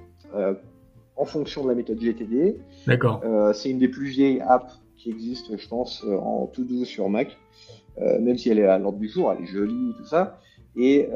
en 1.16 1.26
fonction 1.26 1.64
de 1.64 1.70
la 1.70 1.76
méthode 1.76 2.00
GTD. 2.00 2.58
D'accord. 2.88 3.22
Euh, 3.24 3.54
c'est 3.54 3.70
une 3.70 3.80
des 3.80 3.88
plus 3.88 4.08
vieilles 4.08 4.42
apps 4.42 4.82
qui 4.98 5.10
existent, 5.10 5.54
je 5.58 5.68
pense, 5.68 6.04
euh, 6.06 6.16
en 6.18 6.48
tout 6.48 6.64
doux 6.64 6.86
sur 6.86 7.10
Mac, 7.10 7.38
euh, 8.00 8.20
même 8.20 8.38
si 8.38 8.50
elle 8.50 8.60
est 8.60 8.66
à 8.66 8.78
l'ordre 8.78 9.00
du 9.00 9.10
jour, 9.10 9.32
elle 9.32 9.44
est 9.44 9.48
jolie, 9.48 9.94
tout 9.98 10.06
ça. 10.06 10.40
Et 10.76 11.08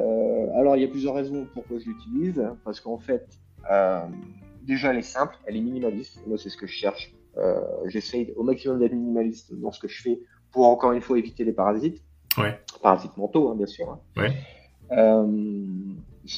alors, 0.55 0.75
il 0.75 0.83
y 0.83 0.85
a 0.85 0.87
plusieurs 0.87 1.15
raisons 1.15 1.47
pourquoi 1.51 1.79
je 1.79 1.85
l'utilise, 1.85 2.47
parce 2.63 2.79
qu'en 2.79 2.99
fait, 2.99 3.27
déjà, 4.61 4.91
elle 4.91 4.99
est 4.99 5.01
simple, 5.01 5.35
elle 5.47 5.55
est 5.55 5.61
minimaliste. 5.61 6.21
Moi, 6.27 6.37
c'est 6.37 6.49
ce 6.49 6.57
que 6.57 6.67
je 6.67 6.73
cherche. 6.73 7.15
J'essaye 7.85 8.31
au 8.35 8.43
maximum 8.43 8.77
d'être 8.77 8.93
minimaliste 8.93 9.55
dans 9.55 9.71
ce 9.71 9.79
que 9.79 9.87
je 9.87 9.99
fais 9.99 10.19
pour 10.51 10.67
encore 10.67 10.91
une 10.91 11.01
fois 11.01 11.17
éviter 11.17 11.43
les 11.43 11.53
parasites. 11.53 12.03
Ouais. 12.37 12.59
Parasites 12.83 13.17
mentaux, 13.17 13.49
hein, 13.49 13.55
bien 13.55 13.65
sûr. 13.65 13.89
Hein. 13.89 13.99
Ouais. 14.15 14.31
Euh, 14.91 15.25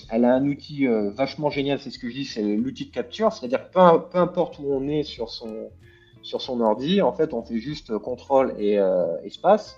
elle 0.09 0.25
a 0.25 0.35
un 0.35 0.45
outil 0.45 0.87
euh, 0.87 1.11
vachement 1.11 1.49
génial, 1.49 1.79
c'est 1.79 1.89
ce 1.89 1.99
que 1.99 2.09
je 2.09 2.13
dis, 2.13 2.25
c'est 2.25 2.43
l'outil 2.43 2.85
de 2.85 2.91
capture, 2.91 3.31
c'est-à-dire 3.31 3.69
peu, 3.69 3.79
peu 4.11 4.17
importe 4.17 4.59
où 4.59 4.65
on 4.71 4.87
est 4.87 5.03
sur 5.03 5.29
son, 5.29 5.69
sur 6.21 6.41
son 6.41 6.61
ordi, 6.61 7.01
en 7.01 7.13
fait, 7.13 7.33
on 7.33 7.43
fait 7.43 7.59
juste 7.59 7.97
contrôle 7.97 8.53
et 8.57 8.79
euh, 8.79 9.17
espace, 9.23 9.77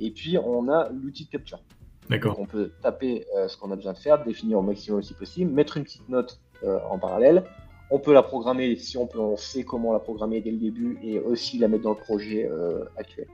et 0.00 0.10
puis 0.10 0.38
on 0.38 0.68
a 0.68 0.88
l'outil 0.90 1.24
de 1.24 1.30
capture. 1.30 1.60
D'accord. 2.10 2.38
On 2.40 2.46
peut 2.46 2.72
taper 2.82 3.26
ce 3.48 3.58
qu'on 3.58 3.70
a 3.70 3.76
besoin 3.76 3.92
de 3.92 3.98
faire, 3.98 4.24
définir 4.24 4.60
au 4.60 4.62
maximum 4.62 5.02
si 5.02 5.12
possible, 5.12 5.50
mettre 5.52 5.76
une 5.76 5.84
petite 5.84 6.08
note 6.08 6.40
en 6.64 6.98
parallèle. 6.98 7.44
On 7.90 7.98
peut 7.98 8.14
la 8.14 8.22
programmer 8.22 8.76
si 8.76 8.96
on, 8.96 9.06
peut, 9.06 9.18
on 9.18 9.36
sait 9.36 9.62
comment 9.62 9.92
la 9.92 9.98
programmer 9.98 10.40
dès 10.40 10.50
le 10.50 10.56
début 10.56 10.98
et 11.02 11.18
aussi 11.18 11.58
la 11.58 11.68
mettre 11.68 11.82
dans 11.82 11.90
le 11.90 11.96
projet 11.96 12.50
actuel. 12.96 13.26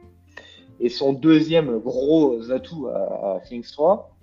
Et 0.81 0.89
son 0.89 1.13
deuxième 1.13 1.79
gros 1.79 2.51
atout 2.51 2.89
à, 2.89 3.37
à 3.37 3.41
Things 3.47 3.71
3, 3.71 4.14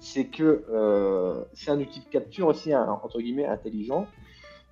c'est 0.00 0.24
que 0.24 0.64
euh, 0.72 1.44
c'est 1.52 1.70
un 1.70 1.78
outil 1.78 2.00
de 2.00 2.06
capture 2.06 2.48
aussi 2.48 2.74
entre 2.74 3.20
guillemets 3.20 3.46
intelligent. 3.46 4.06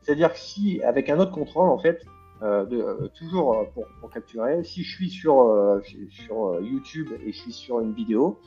C'est-à-dire 0.02 0.32
que 0.32 0.38
si 0.38 0.82
avec 0.82 1.10
un 1.10 1.20
autre 1.20 1.32
contrôle 1.32 1.68
en 1.68 1.78
fait, 1.78 2.04
euh, 2.42 2.64
de, 2.64 2.78
euh, 2.78 3.08
toujours 3.08 3.66
pour, 3.74 4.10
capturer, 4.10 4.64
si 4.64 4.82
je 4.82 4.90
suis 4.90 5.10
sur 5.10 5.80
sur 6.08 6.60
YouTube 6.60 7.10
et 7.24 7.32
je 7.32 7.38
suis 7.38 7.52
sur 7.52 7.80
une 7.80 7.92
vidéo, 7.92 8.40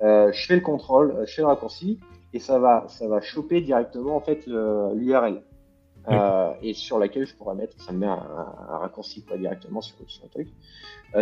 je 0.00 0.44
fais 0.46 0.54
le 0.54 0.62
contrôle, 0.62 1.24
je 1.26 1.34
fais 1.34 1.42
le 1.42 1.48
raccourci 1.48 1.98
et 2.32 2.38
ça 2.38 2.58
va 2.60 2.86
ça 2.88 3.08
va 3.08 3.20
choper 3.20 3.60
directement 3.60 4.14
en 4.14 4.20
fait 4.20 4.46
l'URL. 4.46 5.42
et 6.62 6.72
sur 6.72 7.00
laquelle 7.00 7.26
je 7.26 7.34
pourrais 7.34 7.56
mettre, 7.56 7.80
ça 7.82 7.90
me 7.90 7.98
met 7.98 8.06
un, 8.06 8.78
raccourci 8.78 9.24
quoi, 9.24 9.36
directement 9.36 9.80
sur, 9.80 9.96
sur 10.06 10.22
le 10.22 10.30
truc. 10.30 10.48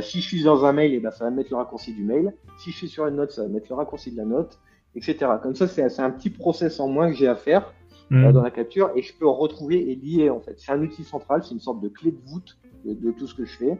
si 0.03 0.21
je 0.21 0.29
suis 0.29 0.43
dans 0.43 0.67
un 0.67 0.75
mail, 0.75 0.93
et 0.93 0.97
eh 0.97 1.01
ben, 1.01 1.11
ça 1.11 1.25
va 1.25 1.31
me 1.31 1.37
mettre 1.37 1.51
le 1.53 1.57
raccourci 1.57 1.95
du 1.95 2.05
mail. 2.05 2.35
Si 2.59 2.71
je 2.71 2.77
suis 2.77 2.89
sur 2.89 3.07
une 3.07 3.17
note, 3.17 3.31
ça 3.31 3.43
va 3.45 3.49
mettre 3.49 3.69
le 3.71 3.77
raccourci 3.77 4.13
de 4.13 4.19
la 4.19 4.27
note 4.27 4.59
etc. 4.97 5.27
Comme 5.43 5.55
ça, 5.55 5.69
c'est 5.69 6.01
un 6.01 6.11
petit 6.11 6.31
process 6.31 6.81
en 6.81 6.89
moins 6.89 7.11
que 7.11 7.17
j'ai 7.17 7.29
à 7.29 7.37
faire 7.37 7.73
mm. 8.11 8.25
euh, 8.25 8.33
dans 8.33 8.43
la 8.43 8.51
capture 8.51 8.91
et 8.97 9.03
je 9.03 9.13
peux 9.15 9.29
retrouver 9.29 9.91
et 9.91 9.95
lier 9.95 10.31
en 10.31 10.41
fait. 10.41 10.55
C'est 10.57 10.73
un 10.73 10.81
outil 10.81 11.05
central, 11.05 11.43
c'est 11.45 11.53
une 11.53 11.61
sorte 11.61 11.81
de 11.81 11.89
clé 11.89 12.11
de 12.11 12.19
voûte 12.27 12.59
de, 12.85 13.11
tout 13.11 13.27
ce 13.27 13.35
que 13.35 13.45
je 13.45 13.57
fais. 13.57 13.79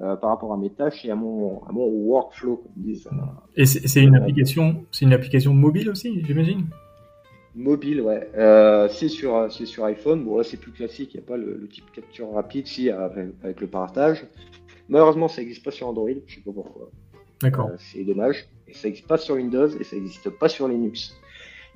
Euh, 0.00 0.14
par 0.14 0.30
rapport 0.30 0.52
à 0.52 0.56
mes 0.56 0.70
tâches 0.70 1.04
et 1.04 1.10
à 1.10 1.16
mon, 1.16 1.60
à 1.64 1.72
mon 1.72 1.84
workflow, 1.84 2.58
comme 2.58 2.70
disent. 2.76 3.08
Et 3.56 3.66
c'est 3.66 4.00
une 4.00 4.14
application, 4.14 4.84
c'est 4.92 5.04
une 5.04 5.12
application 5.12 5.52
mobile 5.52 5.90
aussi, 5.90 6.22
j'imagine? 6.24 6.66
Mobile, 7.56 8.02
ouais. 8.02 8.30
Euh, 8.36 8.86
c'est 8.88 9.08
sur, 9.08 9.50
sur 9.50 9.84
iPhone. 9.86 10.24
Bon 10.24 10.36
là 10.36 10.44
c'est 10.44 10.56
plus 10.56 10.70
classique, 10.70 11.14
il 11.14 11.16
n'y 11.16 11.24
a 11.24 11.26
pas 11.26 11.36
le, 11.36 11.66
type 11.66 11.90
capture 11.90 12.30
rapide, 12.30 12.68
si 12.68 12.88
avec, 12.90 13.60
le 13.60 13.66
partage. 13.66 14.24
Malheureusement, 14.88 15.26
ça 15.26 15.40
n'existe 15.40 15.64
pas 15.64 15.72
sur 15.72 15.88
Android, 15.88 16.10
je 16.28 16.34
sais 16.36 16.42
pas 16.42 16.52
pourquoi. 16.52 16.90
D'accord. 17.42 17.70
c'est 17.78 18.04
dommage. 18.04 18.48
Et 18.68 18.74
ça 18.74 18.88
n'existe 18.88 19.06
pas 19.06 19.18
sur 19.18 19.36
Windows 19.36 19.68
et 19.68 19.84
ça 19.84 19.96
n'existe 19.96 20.30
pas 20.30 20.48
sur 20.48 20.68
Linux. 20.68 21.16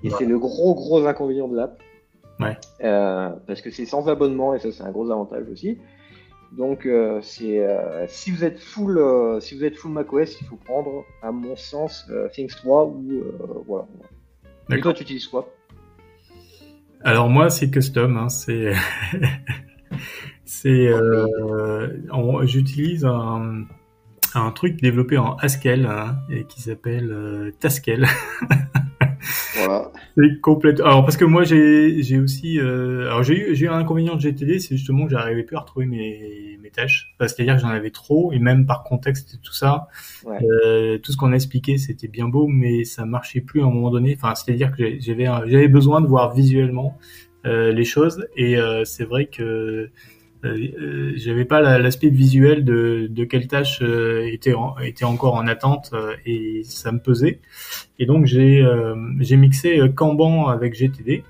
Et 0.04 0.10
c'est 0.10 0.26
le 0.26 0.38
gros 0.38 0.74
gros 0.74 1.06
inconvénient 1.06 1.48
de 1.48 1.56
l'app. 1.56 1.80
Ouais. 2.40 2.56
Euh, 2.82 3.30
parce 3.46 3.60
que 3.60 3.70
c'est 3.70 3.86
sans 3.86 4.08
abonnement 4.08 4.54
et 4.54 4.58
ça 4.58 4.72
c'est 4.72 4.82
un 4.82 4.90
gros 4.90 5.10
avantage 5.10 5.44
aussi. 5.50 5.78
Donc 6.56 6.86
euh, 6.86 7.20
c'est 7.22 7.64
euh, 7.64 8.04
si 8.08 8.30
vous 8.30 8.44
êtes 8.44 8.58
full 8.58 9.00
si 9.40 9.56
vous 9.56 9.64
êtes 9.64 9.76
full 9.76 9.92
macOS, 9.92 10.40
il 10.40 10.46
faut 10.46 10.56
prendre 10.56 11.04
à 11.22 11.30
mon 11.30 11.56
sens 11.56 12.10
Things 12.32 12.54
3 12.54 12.86
ou 12.86 13.22
voilà. 13.66 13.86
Et 14.70 14.80
toi 14.80 14.92
tu 14.92 15.02
utilises 15.02 15.28
quoi? 15.28 15.48
Alors 17.04 17.28
moi 17.28 17.48
c'est 17.48 17.70
custom, 17.70 18.16
hein, 18.16 18.28
c'est 18.28 18.72
c'est 20.44 20.88
j'utilise 22.44 23.04
un 23.04 23.66
un 24.38 24.50
truc 24.52 24.80
développé 24.80 25.18
en 25.18 25.36
Haskell 25.36 25.86
hein, 25.86 26.16
et 26.30 26.44
qui 26.44 26.62
s'appelle 26.62 27.10
euh, 27.10 27.50
Taskel. 27.60 28.06
voilà. 29.56 29.90
C'est 30.16 30.40
complètement. 30.40 30.84
Alors 30.86 31.04
parce 31.04 31.16
que 31.16 31.24
moi 31.24 31.44
j'ai 31.44 32.02
j'ai 32.02 32.18
aussi 32.18 32.58
euh... 32.58 33.06
alors 33.06 33.22
j'ai 33.22 33.38
eu 33.38 33.54
j'ai 33.54 33.66
eu 33.66 33.68
un 33.68 33.78
inconvénient 33.78 34.14
de 34.14 34.20
GTD, 34.20 34.58
c'est 34.58 34.76
justement 34.76 35.06
que 35.06 35.12
j'arrivais 35.12 35.42
plus 35.42 35.56
à 35.56 35.60
retrouver 35.60 35.86
mes 35.86 36.58
mes 36.62 36.70
tâches. 36.70 37.14
C'est-à-dire 37.20 37.56
que 37.56 37.60
j'en 37.60 37.68
avais 37.68 37.90
trop 37.90 38.32
et 38.32 38.38
même 38.38 38.66
par 38.66 38.84
contexte 38.84 39.34
et 39.34 39.38
tout 39.42 39.54
ça, 39.54 39.88
ouais. 40.24 40.38
euh, 40.42 40.98
tout 40.98 41.12
ce 41.12 41.16
qu'on 41.16 41.32
a 41.32 41.36
expliqué 41.36 41.78
c'était 41.78 42.08
bien 42.08 42.28
beau, 42.28 42.46
mais 42.46 42.84
ça 42.84 43.04
marchait 43.04 43.40
plus 43.40 43.62
à 43.62 43.64
un 43.64 43.70
moment 43.70 43.90
donné. 43.90 44.14
Enfin 44.16 44.34
c'est-à-dire 44.34 44.72
que 44.76 45.00
j'avais 45.00 45.26
j'avais 45.46 45.68
besoin 45.68 46.00
de 46.00 46.06
voir 46.06 46.34
visuellement 46.34 46.98
euh, 47.46 47.72
les 47.72 47.84
choses 47.84 48.26
et 48.36 48.56
euh, 48.56 48.84
c'est 48.84 49.04
vrai 49.04 49.26
que 49.26 49.90
euh, 50.44 50.56
euh, 50.80 51.12
j'avais 51.16 51.44
pas 51.44 51.78
l'aspect 51.78 52.08
visuel 52.08 52.64
de, 52.64 53.06
de 53.08 53.24
quelle 53.24 53.46
tâche 53.46 53.80
euh, 53.82 54.26
était, 54.26 54.54
était 54.82 55.04
encore 55.04 55.34
en 55.34 55.46
attente 55.46 55.94
et 56.26 56.62
ça 56.64 56.92
me 56.92 56.98
pesait. 56.98 57.40
Et 57.98 58.06
donc 58.06 58.26
j'ai 58.26 58.64
j'ai 59.20 59.36
mixé 59.36 59.80
Kanban 59.94 60.48
avec 60.48 60.74
GTD. 60.74 61.24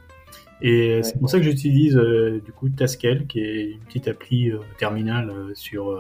Et 0.65 1.01
c'est 1.03 1.19
pour 1.19 1.29
ça 1.29 1.39
que 1.39 1.45
j'utilise 1.45 1.97
du 1.97 2.53
coup 2.53 2.69
Taskel, 2.69 3.27
qui 3.27 3.41
est 3.41 3.73
une 3.73 3.81
petite 3.81 4.07
appli 4.07 4.53
terminale 4.79 5.33
sur 5.55 5.99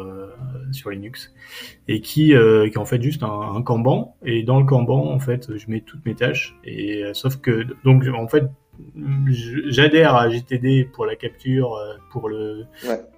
sur 0.70 0.90
Linux, 0.90 1.34
et 1.88 2.00
qui, 2.00 2.26
qui 2.26 2.32
est 2.32 2.76
en 2.76 2.84
fait 2.84 3.02
juste 3.02 3.24
un, 3.24 3.56
un, 3.56 3.62
Kanban. 3.62 4.14
Et 4.24 4.44
dans 4.44 4.60
le 4.60 4.64
Kanban, 4.64 5.12
en 5.12 5.18
fait, 5.18 5.56
je 5.56 5.68
mets 5.68 5.80
toutes 5.80 6.06
mes 6.06 6.14
tâches. 6.14 6.56
Et 6.64 7.02
sauf 7.12 7.38
que 7.38 7.66
donc 7.82 8.04
en 8.14 8.28
fait, 8.28 8.44
j'adhère 9.66 10.14
à 10.14 10.28
GTD 10.28 10.84
pour 10.84 11.06
la 11.06 11.16
capture, 11.16 11.74
euh, 11.74 11.94
pour 12.10 12.28
le 12.28 12.66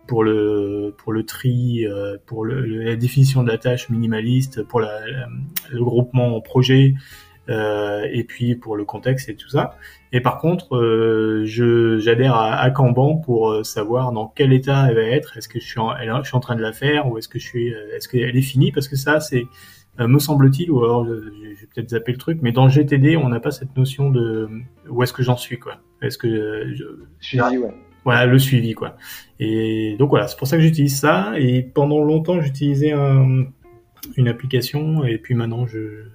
pour 0.06 0.24
le 0.24 0.94
pour 0.96 1.12
le 1.12 1.24
tri, 1.24 1.86
euh, 1.86 2.16
pour 2.26 2.44
le, 2.44 2.64
la 2.64 2.96
définition 2.96 3.42
de 3.42 3.48
la 3.48 3.58
tâche 3.58 3.88
minimaliste, 3.88 4.62
pour 4.62 4.80
la, 4.80 5.00
le 5.70 5.84
groupement 5.84 6.36
en 6.36 6.40
projet 6.40 6.94
euh, 7.48 8.06
et 8.10 8.24
puis 8.24 8.54
pour 8.54 8.76
le 8.76 8.84
contexte 8.84 9.28
et 9.28 9.36
tout 9.36 9.48
ça. 9.48 9.76
Et 10.12 10.20
par 10.20 10.38
contre, 10.38 10.76
euh, 10.76 11.42
je 11.44 11.98
j'adhère 11.98 12.34
à, 12.34 12.54
à, 12.56 12.70
Kanban 12.70 13.16
pour 13.16 13.64
savoir 13.64 14.12
dans 14.12 14.28
quel 14.28 14.52
état 14.52 14.86
elle 14.88 14.96
va 14.96 15.02
être. 15.02 15.36
Est-ce 15.36 15.48
que 15.48 15.60
je 15.60 15.66
suis 15.66 15.80
en, 15.80 15.94
je 16.22 16.28
suis 16.28 16.36
en 16.36 16.40
train 16.40 16.56
de 16.56 16.62
la 16.62 16.72
faire 16.72 17.08
ou 17.08 17.18
est-ce 17.18 17.28
que 17.28 17.38
je 17.38 17.46
suis 17.46 17.68
est-ce 17.94 18.08
qu'elle 18.08 18.36
est 18.36 18.42
finie? 18.42 18.72
Parce 18.72 18.88
que 18.88 18.96
ça 18.96 19.20
c'est 19.20 19.44
euh, 19.44 19.46
me 19.98 20.18
semble-t-il, 20.18 20.70
ou 20.70 20.82
alors 20.82 21.06
j'ai 21.06 21.66
peut-être 21.66 21.90
zappé 21.90 22.12
le 22.12 22.18
truc, 22.18 22.38
mais 22.42 22.52
dans 22.52 22.68
GTD, 22.68 23.16
on 23.16 23.28
n'a 23.28 23.40
pas 23.40 23.50
cette 23.50 23.76
notion 23.76 24.10
de 24.10 24.48
où 24.88 25.02
est-ce 25.02 25.12
que 25.12 25.22
j'en 25.22 25.36
suis, 25.36 25.58
quoi. 25.58 25.78
Est-ce 26.02 26.18
que 26.18 26.74
je, 26.74 26.84
suivi, 27.20 27.58
ouais. 27.58 27.74
Voilà, 28.04 28.26
le 28.26 28.38
suivi, 28.38 28.74
quoi. 28.74 28.96
Et 29.40 29.96
donc 29.98 30.10
voilà, 30.10 30.28
c'est 30.28 30.36
pour 30.36 30.46
ça 30.46 30.56
que 30.56 30.62
j'utilise 30.62 30.98
ça. 30.98 31.32
Et 31.38 31.62
pendant 31.62 32.02
longtemps, 32.02 32.40
j'utilisais 32.40 32.92
un, 32.92 33.44
une 34.16 34.28
application, 34.28 35.04
et 35.04 35.18
puis 35.18 35.34
maintenant, 35.34 35.66
je 35.66 36.08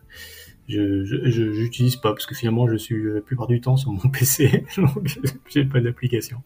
je 0.67 1.03
j'utilise 1.51 1.95
pas 1.95 2.11
parce 2.11 2.27
que 2.27 2.35
finalement, 2.35 2.67
je 2.67 2.75
suis 2.75 3.01
la 3.01 3.21
plupart 3.21 3.47
du 3.47 3.59
temps 3.59 3.77
sur 3.77 3.91
mon 3.91 4.09
PC, 4.11 4.65
donc 4.77 5.19
j'ai 5.47 5.65
pas 5.65 5.79
d'application. 5.79 6.37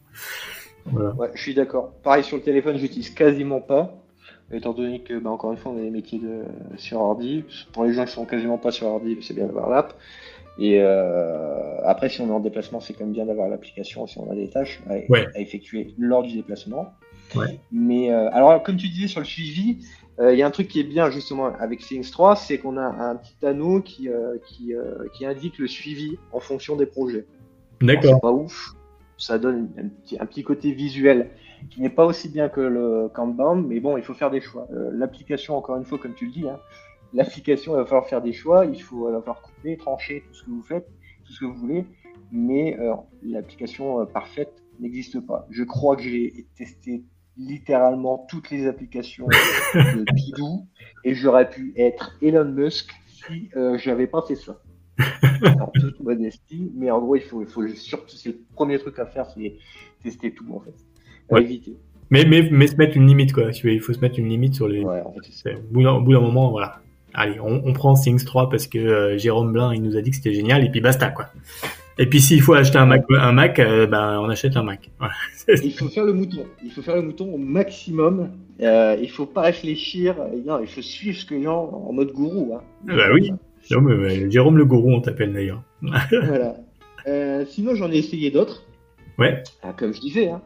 Voilà. 0.86 1.14
Ouais, 1.14 1.30
je 1.34 1.42
suis 1.42 1.54
d'accord. 1.54 1.92
Pareil 2.02 2.24
sur 2.24 2.36
le 2.36 2.42
téléphone, 2.42 2.76
j'utilise 2.78 3.10
quasiment 3.10 3.60
pas 3.60 4.03
étant 4.52 4.72
donné 4.72 5.00
que, 5.00 5.18
bah, 5.18 5.30
encore 5.30 5.50
une 5.52 5.56
fois, 5.58 5.72
on 5.72 5.78
a 5.78 5.80
des 5.82 5.90
métiers 5.90 6.18
de, 6.18 6.42
sur 6.76 7.00
ordi. 7.00 7.44
Pour 7.72 7.84
les 7.84 7.92
gens 7.92 8.04
qui 8.04 8.12
sont 8.12 8.24
quasiment 8.24 8.58
pas 8.58 8.70
sur 8.70 8.86
ordi, 8.86 9.16
c'est 9.22 9.34
bien 9.34 9.46
d'avoir 9.46 9.70
l'app. 9.70 9.94
Et 10.58 10.80
euh, 10.80 11.80
après, 11.84 12.08
si 12.08 12.20
on 12.20 12.28
est 12.28 12.32
en 12.32 12.40
déplacement, 12.40 12.78
c'est 12.80 12.92
quand 12.92 13.04
même 13.04 13.12
bien 13.12 13.26
d'avoir 13.26 13.48
l'application 13.48 14.06
si 14.06 14.18
on 14.18 14.30
a 14.30 14.34
des 14.34 14.48
tâches 14.48 14.80
à, 14.88 14.94
Ouais. 15.08 15.26
à 15.34 15.40
effectuer 15.40 15.94
lors 15.98 16.22
du 16.22 16.32
déplacement. 16.34 16.92
Ouais. 17.34 17.58
Mais 17.72 18.12
euh, 18.12 18.30
alors, 18.30 18.62
comme 18.62 18.76
tu 18.76 18.88
disais 18.88 19.08
sur 19.08 19.20
le 19.20 19.26
suivi, 19.26 19.78
euh, 20.20 20.32
il 20.32 20.38
y 20.38 20.42
a 20.42 20.46
un 20.46 20.52
truc 20.52 20.68
qui 20.68 20.78
est 20.78 20.84
bien 20.84 21.10
justement 21.10 21.46
avec 21.58 21.80
Things 21.80 22.08
3, 22.08 22.36
c'est 22.36 22.58
qu'on 22.58 22.76
a 22.76 22.84
un 22.84 23.16
petit 23.16 23.44
anneau 23.44 23.80
qui, 23.80 24.08
qui, 24.46 24.72
qui 25.14 25.26
indique 25.26 25.58
le 25.58 25.66
suivi 25.66 26.16
en 26.32 26.38
fonction 26.38 26.76
des 26.76 26.86
projets. 26.86 27.26
D'accord. 27.80 28.14
C'est 28.14 28.20
pas 28.20 28.30
ouf. 28.32 28.74
Ça 29.24 29.38
donne 29.38 29.70
un 29.78 29.88
petit, 29.88 30.18
un 30.20 30.26
petit 30.26 30.42
côté 30.42 30.72
visuel 30.72 31.30
qui 31.70 31.80
n'est 31.80 31.88
pas 31.88 32.04
aussi 32.04 32.28
bien 32.28 32.50
que 32.50 32.60
le 32.60 33.08
Kanban, 33.08 33.56
mais 33.56 33.80
bon, 33.80 33.96
il 33.96 34.02
faut 34.02 34.12
faire 34.12 34.30
des 34.30 34.42
choix. 34.42 34.68
Euh, 34.70 34.90
l'application, 34.92 35.56
encore 35.56 35.78
une 35.78 35.86
fois, 35.86 35.96
comme 35.96 36.12
tu 36.12 36.26
le 36.26 36.30
dis, 36.30 36.46
hein, 36.46 36.60
l'application, 37.14 37.72
il 37.72 37.76
va 37.76 37.86
falloir 37.86 38.06
faire 38.06 38.20
des 38.20 38.34
choix. 38.34 38.66
Il 38.66 38.82
faut, 38.82 39.08
il 39.08 39.14
falloir 39.20 39.40
couper, 39.40 39.78
trancher 39.78 40.24
tout 40.28 40.34
ce 40.34 40.42
que 40.44 40.50
vous 40.50 40.62
faites, 40.62 40.86
tout 41.24 41.32
ce 41.32 41.40
que 41.40 41.46
vous 41.46 41.54
voulez. 41.54 41.86
Mais 42.32 42.78
euh, 42.78 42.92
l'application 43.22 44.02
euh, 44.02 44.04
parfaite 44.04 44.62
n'existe 44.78 45.18
pas. 45.20 45.46
Je 45.48 45.64
crois 45.64 45.96
que 45.96 46.02
j'ai 46.02 46.46
testé 46.54 47.02
littéralement 47.38 48.26
toutes 48.28 48.50
les 48.50 48.66
applications 48.66 49.26
de 49.26 50.04
Bidou 50.12 50.66
et 51.02 51.14
j'aurais 51.14 51.48
pu 51.48 51.72
être 51.78 52.14
Elon 52.20 52.44
Musk 52.44 52.92
si 53.06 53.48
j'avais 53.78 54.06
pas 54.06 54.20
fait 54.20 54.36
ça 54.36 54.60
en 55.44 55.66
toute 55.74 56.00
modestie, 56.00 56.70
mais 56.74 56.90
en 56.90 57.00
gros, 57.00 57.16
il 57.16 57.22
faut, 57.22 57.42
il 57.42 57.48
faut 57.48 57.66
surtout, 57.68 58.16
c'est 58.16 58.30
le 58.30 58.38
premier 58.54 58.78
truc 58.78 58.98
à 58.98 59.06
faire, 59.06 59.26
c'est 59.34 59.56
tester 60.02 60.32
tout 60.32 60.46
en 60.52 60.60
fait. 60.60 60.74
Ouais. 61.30 61.42
éviter. 61.42 61.76
Mais, 62.10 62.24
mais, 62.24 62.48
mais 62.50 62.66
se 62.66 62.76
mettre 62.76 62.96
une 62.96 63.06
limite, 63.06 63.32
quoi. 63.32 63.50
Il 63.64 63.80
faut 63.80 63.92
se 63.92 64.00
mettre 64.00 64.18
une 64.18 64.28
limite 64.28 64.54
sur 64.54 64.68
les. 64.68 64.84
Ouais, 64.84 65.00
en 65.00 65.12
fait, 65.12 65.54
Au 65.54 65.72
bout 65.72 65.82
d'un 65.82 65.92
au 65.92 66.00
bout 66.02 66.12
d'un 66.12 66.20
moment, 66.20 66.50
voilà. 66.50 66.80
Allez, 67.14 67.40
on, 67.40 67.62
on 67.64 67.72
prend 67.72 67.94
Things 67.94 68.24
3 68.24 68.50
parce 68.50 68.66
que 68.66 68.78
euh, 68.78 69.18
Jérôme 69.18 69.52
Blin, 69.52 69.72
il 69.72 69.82
nous 69.82 69.96
a 69.96 70.02
dit 70.02 70.10
que 70.10 70.16
c'était 70.16 70.34
génial, 70.34 70.64
et 70.64 70.70
puis 70.70 70.80
basta, 70.80 71.10
quoi. 71.10 71.30
Et 71.96 72.06
puis 72.06 72.20
s'il 72.20 72.42
faut 72.42 72.54
acheter 72.54 72.78
un 72.78 72.86
Mac, 72.86 73.04
un 73.08 73.32
Mac, 73.32 73.58
euh, 73.60 73.86
ben 73.86 74.18
on 74.20 74.28
achète 74.28 74.56
un 74.56 74.64
Mac. 74.64 74.90
Voilà. 74.98 75.14
Il 75.62 75.72
faut 75.72 75.88
faire 75.88 76.04
le 76.04 76.12
mouton. 76.12 76.44
Il 76.64 76.72
faut 76.72 76.82
faire 76.82 76.96
le 76.96 77.02
mouton 77.02 77.32
au 77.32 77.38
maximum. 77.38 78.30
Euh, 78.60 78.96
il 79.00 79.10
faut 79.10 79.26
pas 79.26 79.42
réfléchir. 79.42 80.16
Non, 80.44 80.60
il 80.60 80.66
faut 80.66 80.82
suivre 80.82 81.16
ce 81.18 81.24
que 81.24 81.34
les 81.34 81.44
gens 81.44 81.84
en 81.86 81.92
mode 81.92 82.12
gourou. 82.12 82.54
Hein. 82.56 82.62
Bah 82.84 83.12
oui. 83.12 83.32
Non, 83.70 83.80
mais, 83.80 83.94
ouais, 83.94 84.30
Jérôme 84.30 84.58
le 84.58 84.64
gourou, 84.64 84.92
on 84.92 85.00
t'appelle 85.00 85.32
d'ailleurs. 85.32 85.62
voilà. 85.82 86.56
Euh, 87.06 87.44
sinon, 87.46 87.74
j'en 87.74 87.90
ai 87.90 87.96
essayé 87.98 88.30
d'autres. 88.30 88.64
Ouais. 89.18 89.42
Ah, 89.62 89.72
comme 89.76 89.92
je 89.94 90.00
disais, 90.00 90.28
hein. 90.28 90.42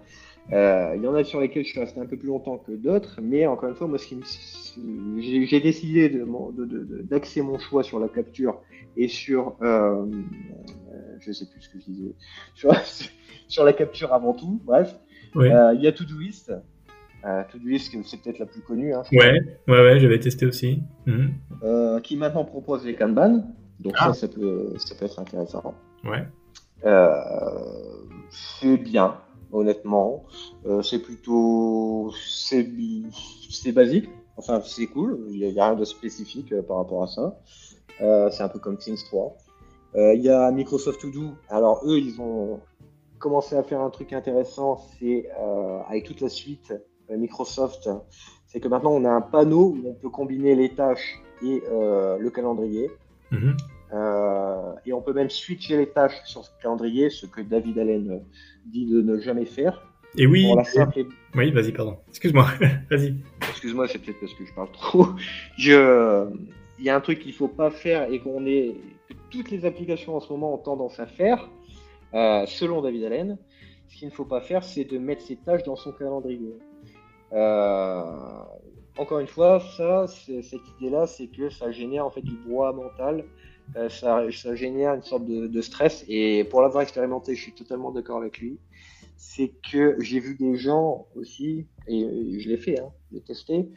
Euh, 0.53 0.95
il 0.97 1.03
y 1.03 1.07
en 1.07 1.15
a 1.15 1.25
sur 1.25 1.41
lesquels 1.41 1.65
je 1.65 1.71
suis 1.71 1.81
resté 1.81 2.01
un 2.01 2.07
peu 2.07 2.17
plus 2.17 2.29
longtemps 2.29 2.57
que 2.57 2.73
d'autres, 2.73 3.21
mais 3.23 3.47
encore 3.47 3.69
une 3.69 3.75
fois, 3.75 3.87
moi, 3.87 3.99
ce 3.99 4.07
qui 4.07 4.17
me- 4.17 5.21
j'ai 5.21 5.61
décidé 5.61 6.09
de 6.09 6.25
mon- 6.25 6.51
de- 6.53 6.65
de- 6.65 6.85
de- 6.85 7.03
d'axer 7.03 7.43
mon 7.43 7.59
choix 7.59 7.83
sur 7.83 7.99
la 8.01 8.09
capture 8.09 8.61
et 8.97 9.09
sur, 9.09 9.57
euh, 9.61 10.07
euh, 10.07 11.17
je 11.21 11.33
sais 11.33 11.45
plus 11.53 11.61
ce 11.61 11.69
que 11.69 11.79
je 11.79 11.85
disais, 11.85 12.15
sur, 12.55 12.71
sur 13.49 13.65
la 13.65 13.73
capture 13.75 14.13
avant 14.15 14.33
tout. 14.33 14.61
Bref, 14.65 14.95
Ouais. 15.35 15.53
Euh, 15.53 15.75
il 15.75 15.83
y 15.83 15.87
a 15.87 15.93
Todoist. 15.93 16.51
Euh, 17.29 17.43
Todoist, 17.53 17.95
c'est 18.05 18.23
peut-être 18.23 18.39
la 18.39 18.47
plus 18.47 18.63
connue, 18.63 18.95
hein, 18.95 19.03
Ouais, 19.13 19.39
ouais, 19.69 19.81
ouais, 19.81 20.01
j'avais 20.01 20.19
testé 20.19 20.47
aussi. 20.47 20.83
Mhm. 21.07 21.35
euh, 21.63 22.01
qui 22.01 22.17
maintenant 22.17 22.45
propose 22.45 22.85
les 22.87 22.95
Kanban. 22.95 23.45
Donc 23.81 23.95
Ah. 23.99 24.13
ça, 24.13 24.21
ça 24.27 24.29
peut, 24.29 24.75
ça 24.79 24.95
peut 24.95 25.05
être 25.05 25.19
intéressant. 25.21 25.75
Ouais. 26.05 26.27
Euh, 26.85 27.11
c'est 28.31 28.77
bien, 28.77 29.17
honnêtement. 29.53 30.25
Euh, 30.67 30.83
c'est 30.83 31.01
plutôt, 31.01 32.13
c'est, 32.25 32.63
basique. 33.73 34.09
Enfin, 34.37 34.61
c'est 34.65 34.87
cool. 34.87 35.27
Il 35.31 35.39
n'y 35.39 35.61
a, 35.61 35.67
rien 35.67 35.75
de 35.75 35.85
spécifique 35.85 36.55
par 36.63 36.79
rapport 36.79 37.03
à 37.03 37.07
ça. 37.09 37.39
Euh, 38.01 38.31
c'est 38.31 38.43
un 38.43 38.49
peu 38.49 38.59
comme 38.59 38.79
Things 38.79 39.05
3. 39.05 39.37
Euh, 39.97 40.15
Il 40.15 40.23
y 40.23 40.31
a 40.31 40.51
Microsoft 40.51 41.01
To 41.01 41.11
Do. 41.11 41.31
Alors 41.49 41.83
eux, 41.85 41.99
ils 41.99 42.21
ont 42.21 42.61
commencé 43.19 43.57
à 43.57 43.63
faire 43.63 43.81
un 43.81 43.91
truc 43.91 44.13
intéressant. 44.13 44.81
C'est 44.99 45.29
euh, 45.41 45.81
avec 45.89 46.05
toute 46.05 46.21
la 46.21 46.29
suite 46.29 46.73
Microsoft. 47.17 47.89
C'est 48.47 48.61
que 48.61 48.69
maintenant 48.69 48.93
on 48.93 49.05
a 49.05 49.11
un 49.11 49.21
panneau 49.21 49.77
où 49.77 49.89
on 49.89 49.95
peut 49.95 50.09
combiner 50.11 50.55
les 50.55 50.71
tâches 50.71 51.21
et 51.43 51.63
euh, 51.71 52.19
le 52.19 52.31
calendrier. 52.31 52.91
Mhm. 53.31 53.57
Euh, 53.93 54.73
et 54.85 54.93
on 54.93 55.01
peut 55.01 55.13
même 55.15 55.31
switcher 55.31 55.77
les 55.79 55.89
tâches 55.89 56.21
sur 56.25 56.45
ce 56.45 56.51
calendrier, 56.63 57.09
ce 57.11 57.27
que 57.27 57.41
David 57.41 57.79
Allen 57.79 58.11
euh, 58.11 58.19
dit 58.67 58.87
de 58.87 59.01
ne 59.01 59.19
jamais 59.19 59.47
faire. 59.47 59.83
Et 60.17 60.27
oui, 60.27 60.47
Pour 60.47 60.57
la 60.57 60.65
simple 60.65 60.99
et- 61.01 61.07
oui, 61.35 61.51
vas-y, 61.51 61.73
pardon. 61.73 61.97
Excuse-moi, 62.09 62.47
vas-y. 62.91 63.15
Excuse-moi, 63.49 63.87
c'est 63.89 63.99
peut-être 63.99 64.21
parce 64.21 64.35
que 64.35 64.45
je 64.45 64.55
parle 64.55 64.71
trop. 64.73 65.07
Je... 65.59 66.27
Il 66.79 66.85
y 66.85 66.91
a 66.91 66.97
un 66.97 67.01
truc 67.01 67.19
qu'il 67.19 67.33
faut 67.33 67.49
pas 67.49 67.71
faire 67.71 68.11
et 68.11 68.21
qu'on 68.21 68.47
est... 68.47 68.75
que 69.09 69.15
toutes 69.31 69.51
les 69.51 69.65
applications 69.67 70.17
en 70.17 70.21
ce 70.21 70.33
moment 70.33 70.55
ont 70.55 70.59
tendance 70.59 71.01
à 71.01 71.07
faire, 71.07 71.49
euh, 72.15 72.45
selon 72.47 72.83
David 72.83 73.05
Allen. 73.05 73.39
Ce 73.89 73.97
qu'il 73.97 74.09
ne 74.09 74.13
faut 74.13 74.25
pas 74.25 74.41
faire, 74.41 74.63
c'est 74.65 74.85
de 74.85 74.97
mettre 74.99 75.23
ses 75.23 75.37
tâches 75.37 75.63
dans 75.65 75.77
son 75.77 75.93
calendrier. 75.93 76.55
Euh, 77.33 78.05
Encore 78.97 79.21
une 79.21 79.29
fois, 79.29 79.61
ça, 79.77 80.07
cette 80.09 80.69
idée-là, 80.81 81.07
c'est 81.07 81.29
que 81.29 81.51
ça 81.51 81.71
génère 81.71 82.05
en 82.05 82.11
fait 82.11 82.23
du 82.23 82.35
brouhaha 82.35 82.73
mental. 82.73 83.25
Euh, 83.77 83.89
ça, 83.89 84.25
ça 84.33 84.55
génère 84.55 84.95
une 84.95 85.03
sorte 85.03 85.25
de, 85.27 85.47
de 85.47 85.61
stress. 85.61 86.05
Et 86.09 86.43
pour 86.45 86.63
l'avoir 86.63 86.83
expérimenté, 86.83 87.35
je 87.35 87.43
suis 87.43 87.53
totalement 87.53 87.93
d'accord 87.93 88.19
avec 88.19 88.39
lui. 88.39 88.59
C'est 89.17 89.53
que 89.71 89.97
j'ai 90.01 90.21
vu 90.21 90.37
des 90.37 90.57
gens 90.57 91.07
aussi, 91.15 91.67
et 91.87 92.39
je 92.41 92.49
l'ai 92.49 92.57
fait, 92.57 92.81
hein, 92.81 92.91
l'ai 93.13 93.21
testé, 93.21 93.69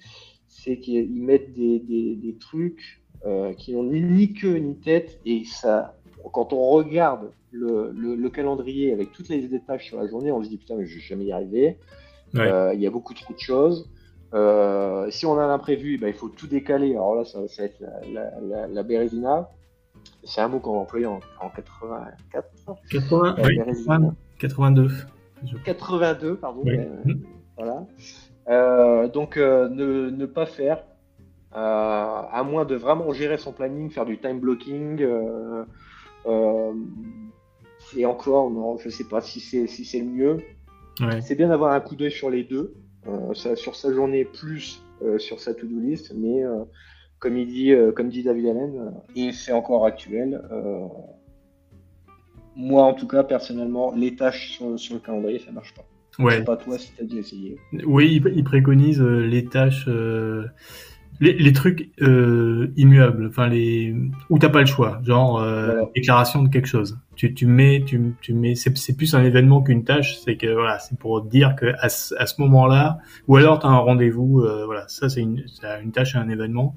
c'est 0.47 0.77
qu'ils 0.79 1.11
mettent 1.11 1.53
des, 1.53 1.79
des, 1.79 2.15
des 2.15 2.35
trucs 2.37 3.03
euh, 3.25 3.53
qui 3.53 3.73
n'ont 3.73 3.83
ni, 3.83 4.01
ni 4.01 4.33
queue 4.33 4.57
ni 4.57 4.75
tête. 4.79 5.19
Et 5.25 5.43
ça, 5.45 5.97
quand 6.31 6.53
on 6.53 6.69
regarde 6.69 7.31
le, 7.51 7.91
le, 7.91 8.15
le 8.15 8.29
calendrier 8.29 8.93
avec 8.93 9.11
toutes 9.11 9.29
les 9.29 9.59
tâches 9.61 9.87
sur 9.87 9.97
la 9.99 10.07
journée, 10.07 10.31
on 10.31 10.41
se 10.43 10.49
dit 10.49 10.57
putain, 10.57 10.75
mais 10.77 10.85
je 10.85 10.95
vais 10.95 11.01
jamais 11.01 11.25
y 11.25 11.31
arriver. 11.31 11.77
Ouais. 12.33 12.41
Euh, 12.41 12.73
Il 12.73 12.81
y 12.81 12.87
a 12.87 12.89
beaucoup 12.89 13.13
trop 13.13 13.33
de 13.33 13.39
choses. 13.39 13.89
Euh, 14.33 15.09
si 15.11 15.25
on 15.25 15.37
a 15.37 15.43
un 15.43 15.53
imprévu, 15.53 15.97
ben, 15.97 16.07
il 16.07 16.13
faut 16.13 16.29
tout 16.29 16.47
décaler. 16.47 16.91
Alors 16.91 17.15
là, 17.15 17.25
ça, 17.25 17.45
ça 17.47 17.63
va 17.63 17.65
être 17.65 17.79
la, 17.81 17.99
la, 18.13 18.39
la, 18.41 18.67
la 18.67 18.83
bérésina. 18.83 19.49
C'est 20.23 20.41
un 20.41 20.47
mot 20.47 20.59
qu'on 20.59 20.73
va 20.73 20.79
employer 20.79 21.05
en, 21.05 21.19
en 21.41 21.49
84. 21.49 22.47
80, 22.89 23.35
La 23.37 23.43
oui, 23.47 23.57
bérésina. 23.57 24.13
82. 24.39 24.89
82, 25.65 26.35
pardon. 26.37 26.61
Oui. 26.63 26.77
euh, 26.77 27.13
voilà. 27.57 27.85
Euh, 28.47 29.07
donc, 29.07 29.37
ne, 29.37 30.09
ne 30.09 30.25
pas 30.25 30.45
faire, 30.45 30.83
à 31.51 32.43
moins 32.45 32.63
de 32.65 32.75
vraiment 32.75 33.11
gérer 33.11 33.37
son 33.37 33.51
planning, 33.51 33.89
faire 33.89 34.05
du 34.05 34.17
time 34.17 34.39
blocking. 34.39 35.05
Et 37.97 38.05
encore, 38.05 38.49
non, 38.51 38.77
je 38.77 38.89
sais 38.89 39.03
pas 39.03 39.21
si 39.21 39.39
c'est 39.39 39.67
si 39.67 39.83
c'est 39.83 39.99
le 39.99 40.05
mieux. 40.05 40.37
Ouais. 41.01 41.21
C'est 41.21 41.35
bien 41.35 41.49
d'avoir 41.49 41.73
un 41.73 41.79
coup 41.79 41.95
d'œil 41.95 42.11
sur 42.11 42.29
les 42.29 42.43
deux, 42.43 42.73
euh, 43.07 43.33
ça- 43.33 43.55
sur 43.55 43.75
sa 43.75 43.91
journée 43.93 44.25
plus 44.25 44.83
euh, 45.03 45.17
sur 45.17 45.39
sa 45.39 45.53
to-do 45.55 45.79
list, 45.79 46.13
mais 46.15 46.43
euh, 46.43 46.63
comme 47.17 47.37
il 47.37 47.47
dit, 47.47 47.71
euh, 47.71 47.91
comme 47.91 48.09
dit 48.09 48.21
David 48.23 48.45
Allen, 48.47 48.91
et 49.15 49.31
c'est 49.31 49.51
encore 49.51 49.85
actuel. 49.85 50.41
euh, 50.51 50.85
moi, 52.55 52.83
en 52.83 52.93
tout 52.93 53.07
cas, 53.07 53.23
personnellement, 53.23 53.93
les 53.95 54.15
tâches 54.15 54.51
sur, 54.51 54.77
sur 54.77 54.95
le 54.95 54.99
calendrier, 54.99 55.39
ça 55.39 55.51
marche 55.51 55.73
pas. 55.73 55.85
Je 56.19 56.23
Ouais. 56.23 56.37
sais 56.37 56.43
pas 56.43 56.57
toi 56.57 56.77
si 56.77 56.91
t'as 56.97 57.03
déjà 57.05 57.19
essayé. 57.19 57.57
Oui, 57.85 58.21
il, 58.23 58.33
il 58.35 58.43
préconise 58.43 59.01
euh, 59.01 59.21
les 59.25 59.45
tâches, 59.45 59.85
euh, 59.87 60.45
les, 61.21 61.33
les 61.33 61.53
trucs 61.53 61.91
euh, 62.01 62.73
immuables, 62.75 63.27
enfin 63.27 63.47
les 63.47 63.95
où 64.29 64.39
t'as 64.39 64.49
pas 64.49 64.59
le 64.59 64.65
choix, 64.65 64.99
genre 65.05 65.39
euh, 65.39 65.67
Voilà. 65.67 65.89
déclaration 65.95 66.43
de 66.43 66.49
quelque 66.49 66.67
chose. 66.67 66.97
Tu, 67.15 67.33
tu 67.33 67.45
mets, 67.45 67.83
tu, 67.85 68.15
tu 68.21 68.33
mets, 68.33 68.55
c'est 68.55 68.75
c'est 68.77 68.97
plus 68.97 69.13
un 69.15 69.23
événement 69.23 69.61
qu'une 69.61 69.83
tâche, 69.85 70.17
c'est 70.25 70.35
que 70.35 70.47
voilà, 70.51 70.79
c'est 70.79 70.97
pour 70.97 71.21
dire 71.23 71.55
que 71.55 71.67
à 71.79 71.87
ce, 71.89 72.15
à 72.17 72.25
ce 72.25 72.41
moment-là, 72.41 72.97
ou 73.27 73.37
alors 73.37 73.59
t'as 73.59 73.67
un 73.69 73.77
rendez-vous, 73.77 74.41
euh, 74.41 74.65
voilà, 74.65 74.85
ça 74.87 75.07
c'est 75.09 75.21
une, 75.21 75.43
une 75.83 75.91
tâche 75.91 76.15
et 76.15 76.17
un 76.17 76.27
événement, 76.29 76.75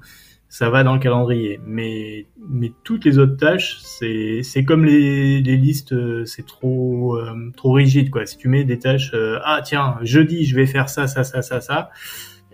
ça 0.50 0.68
va 0.70 0.84
dans 0.84 0.92
le 0.94 1.00
calendrier. 1.00 1.58
Mais 1.66 2.26
mais 2.50 2.70
toutes 2.84 3.04
les 3.06 3.18
autres 3.18 3.36
tâches, 3.38 3.78
c'est 3.82 4.42
c'est 4.42 4.64
comme 4.64 4.84
les, 4.84 5.40
les 5.40 5.56
listes, 5.56 5.92
euh, 5.94 6.24
c'est 6.26 6.46
trop 6.46 7.16
euh, 7.16 7.50
trop 7.56 7.72
rigide 7.72 8.10
quoi. 8.10 8.26
Si 8.26 8.36
tu 8.36 8.48
mets 8.48 8.64
des 8.64 8.78
tâches, 8.78 9.12
euh, 9.14 9.38
ah 9.44 9.62
tiens, 9.64 9.96
jeudi 10.02 10.44
je 10.44 10.54
vais 10.54 10.66
faire 10.66 10.88
ça 10.90 11.06
ça 11.06 11.24
ça 11.24 11.40
ça 11.42 11.60
ça, 11.62 11.90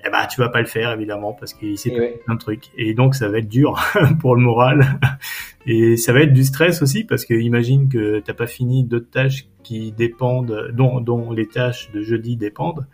eh 0.06 0.10
ben 0.10 0.26
tu 0.26 0.40
vas 0.40 0.48
pas 0.48 0.60
le 0.60 0.66
faire 0.66 0.92
évidemment 0.92 1.32
parce 1.32 1.52
qu'il 1.54 1.68
Et 1.70 1.74
passé 1.74 1.90
ouais. 1.98 2.20
plein 2.24 2.34
de 2.34 2.38
trucs. 2.40 2.70
Et 2.76 2.94
donc 2.94 3.14
ça 3.14 3.28
va 3.28 3.38
être 3.38 3.48
dur 3.48 3.78
pour 4.20 4.34
le 4.36 4.42
moral. 4.42 4.98
Et 5.66 5.96
ça 5.96 6.12
va 6.12 6.20
être 6.22 6.32
du 6.32 6.44
stress 6.44 6.80
aussi 6.82 7.04
parce 7.04 7.24
que 7.26 7.34
imagine 7.34 7.88
que 7.88 8.20
t'as 8.20 8.32
pas 8.34 8.46
fini 8.46 8.84
d'autres 8.84 9.10
tâches 9.10 9.46
qui 9.62 9.92
dépendent 9.92 10.70
dont 10.72 11.00
dont 11.00 11.32
les 11.32 11.46
tâches 11.46 11.90
de 11.92 12.02
jeudi 12.02 12.36
dépendent. 12.36 12.86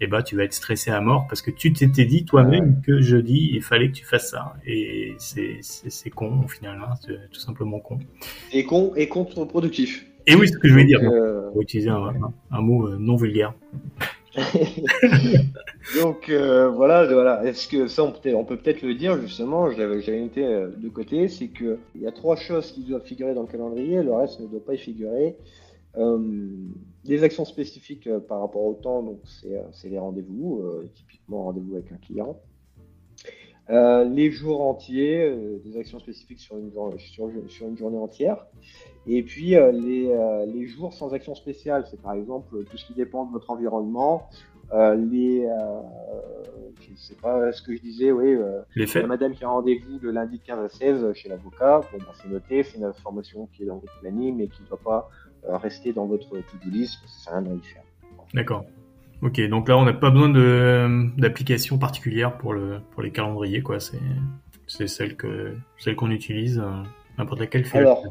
Et 0.00 0.06
ben 0.08 0.22
tu 0.22 0.34
vas 0.36 0.44
être 0.44 0.52
stressé 0.52 0.90
à 0.90 1.00
mort 1.00 1.26
parce 1.28 1.42
que 1.42 1.50
tu 1.52 1.72
t'étais 1.72 2.04
dit 2.04 2.24
toi-même 2.24 2.80
que 2.84 3.00
jeudi 3.00 3.50
il 3.54 3.62
fallait 3.62 3.88
que 3.88 3.94
tu 3.96 4.04
fasses 4.04 4.30
ça. 4.30 4.54
Et 4.66 5.14
c'est 5.18 5.58
c'est 5.62 6.10
con 6.10 6.42
au 6.44 6.48
final 6.48 6.78
hein, 6.84 6.94
c'est 7.04 7.30
tout 7.32 7.40
simplement 7.40 7.78
con. 7.80 7.98
Et 8.52 8.64
con 8.64 8.92
et 8.96 9.08
contre-productif. 9.08 10.06
et 10.26 10.34
oui 10.36 10.48
ce 10.48 10.58
que 10.58 10.66
je 10.68 10.72
voulais 10.72 10.84
dire. 10.86 11.00
euh, 11.02 11.50
pour 11.52 11.62
utiliser 11.62 11.90
un, 11.90 11.96
un- 12.06 12.32
un 12.50 12.60
mot 12.62 12.86
euh, 12.88 12.96
non 12.98 13.16
vulgaire 13.16 13.52
Donc 16.00 16.28
euh, 16.30 16.70
voilà, 16.70 17.06
voilà. 17.06 17.44
Est-ce 17.44 17.68
que 17.68 17.86
ça, 17.86 18.02
on 18.04 18.12
peut, 18.12 18.56
peut-être 18.56 18.82
le 18.82 18.94
dire 18.94 19.20
justement. 19.20 19.70
J'avais, 19.70 20.20
noté 20.20 20.44
euh, 20.44 20.68
de 20.68 20.88
côté, 20.88 21.28
c'est 21.28 21.48
que 21.48 21.78
il 21.94 22.02
y 22.02 22.06
a 22.06 22.12
trois 22.12 22.36
choses 22.36 22.72
qui 22.72 22.82
doivent 22.82 23.04
figurer 23.04 23.34
dans 23.34 23.42
le 23.42 23.48
calendrier. 23.48 24.02
Le 24.02 24.14
reste 24.14 24.40
ne 24.40 24.46
doit 24.46 24.64
pas 24.64 24.74
y 24.74 24.78
figurer. 24.78 25.36
Euh, 25.98 26.48
des 27.04 27.22
actions 27.22 27.44
spécifiques 27.44 28.06
euh, 28.06 28.20
par 28.20 28.40
rapport 28.40 28.64
au 28.64 28.74
temps, 28.74 29.02
donc 29.02 29.20
c'est, 29.24 29.56
euh, 29.56 29.90
les 29.90 29.98
rendez-vous, 29.98 30.60
euh, 30.62 30.88
typiquement 30.94 31.44
rendez-vous 31.44 31.74
avec 31.74 31.92
un 31.92 31.96
client. 31.96 32.40
Euh, 33.70 34.04
les 34.04 34.30
jours 34.30 34.60
entiers, 34.62 35.22
euh, 35.22 35.58
des 35.64 35.78
actions 35.78 36.00
spécifiques 36.00 36.40
sur 36.40 36.58
une, 36.58 36.72
sur, 36.98 37.30
sur 37.48 37.68
une 37.68 37.76
journée 37.76 37.98
entière. 37.98 38.46
Et 39.06 39.22
puis 39.22 39.56
euh, 39.56 39.70
les, 39.70 40.08
euh, 40.10 40.46
les 40.46 40.66
jours 40.66 40.92
sans 40.92 41.14
action 41.14 41.34
spéciale, 41.34 41.84
c'est 41.90 42.00
par 42.00 42.12
exemple 42.12 42.64
tout 42.64 42.76
ce 42.76 42.86
qui 42.86 42.94
dépend 42.94 43.24
de 43.24 43.32
votre 43.32 43.50
environnement. 43.50 44.28
Euh, 44.72 44.94
les, 44.94 45.44
euh, 45.44 45.80
je 46.80 46.96
sais 46.96 47.14
pas 47.14 47.52
ce 47.52 47.62
que 47.62 47.76
je 47.76 47.82
disais, 47.82 48.10
oui, 48.10 48.34
euh, 48.34 48.62
Les 48.74 48.86
la 48.86 49.06
madame 49.06 49.34
qui 49.34 49.44
a 49.44 49.48
rendez-vous 49.48 49.98
le 50.00 50.10
lundi 50.10 50.38
de 50.38 50.44
15 50.44 50.58
à 50.64 50.68
16 50.68 51.12
chez 51.12 51.28
l'avocat, 51.28 51.82
bon, 51.92 51.98
bah, 51.98 52.12
c'est 52.14 52.28
noté, 52.28 52.62
c'est 52.62 52.78
une 52.78 52.84
information 52.84 53.48
qui 53.52 53.64
est 53.64 53.66
dans 53.66 53.78
votre 53.78 53.98
planning, 54.00 54.36
mais 54.36 54.48
qui 54.48 54.62
ne 54.62 54.68
doit 54.68 54.80
pas 54.82 55.10
euh, 55.48 55.56
rester 55.58 55.92
dans 55.92 56.06
votre 56.06 56.30
to-do 56.30 56.70
list, 56.70 57.00
parce 57.02 57.14
que 57.14 57.20
ça 57.22 57.32
à 57.32 57.40
rien 57.40 57.54
d'y 57.54 57.66
faire. 57.66 57.82
D'accord. 58.32 58.64
Ok, 59.22 59.40
donc 59.48 59.68
là, 59.68 59.78
on 59.78 59.84
n'a 59.84 59.92
pas 59.92 60.10
besoin 60.10 60.28
d'application 61.16 61.78
particulière 61.78 62.36
pour 62.38 62.52
le 62.54 62.80
pour 62.90 63.02
les 63.02 63.12
calendriers, 63.12 63.62
quoi. 63.62 63.78
C'est 63.80 64.88
celle 64.88 65.16
que 65.16 65.54
celle 65.78 65.94
qu'on 65.96 66.10
utilise 66.10 66.58
euh, 66.58 66.82
n'importe 67.18 67.40
laquelle 67.40 67.64
fait. 67.64 67.78
Alors, 67.78 68.02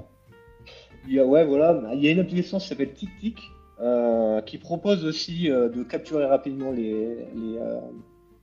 il 1.07 1.16
y 1.16 1.20
a, 1.20 1.26
ouais, 1.26 1.45
voilà, 1.45 1.82
il 1.93 2.03
y 2.03 2.07
a 2.07 2.12
une 2.12 2.20
application 2.20 2.59
qui 2.59 2.68
s'appelle 2.68 2.93
TicTic, 2.93 3.39
euh, 3.82 4.41
qui 4.41 4.57
propose 4.57 5.03
aussi 5.05 5.49
euh, 5.49 5.68
de 5.70 5.84
capturer 5.84 6.26
rapidement 6.26 6.72
les, 6.72 7.18
les, 7.36 7.57
euh, 7.57 7.80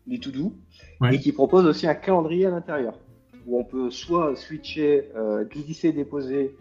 les 0.07 0.19
to-do, 0.19 0.53
Ouais. 1.01 1.15
et 1.15 1.19
qui 1.21 1.33
propose 1.33 1.65
aussi 1.65 1.87
un 1.87 1.95
calendrier 1.95 2.47
à 2.47 2.51
l'intérieur, 2.51 2.99
où 3.47 3.59
on 3.61 3.65
peut 3.65 3.91
soit 3.91 4.35
switcher, 4.35 5.05
glisser, 5.49 5.93
déposer 5.93 6.57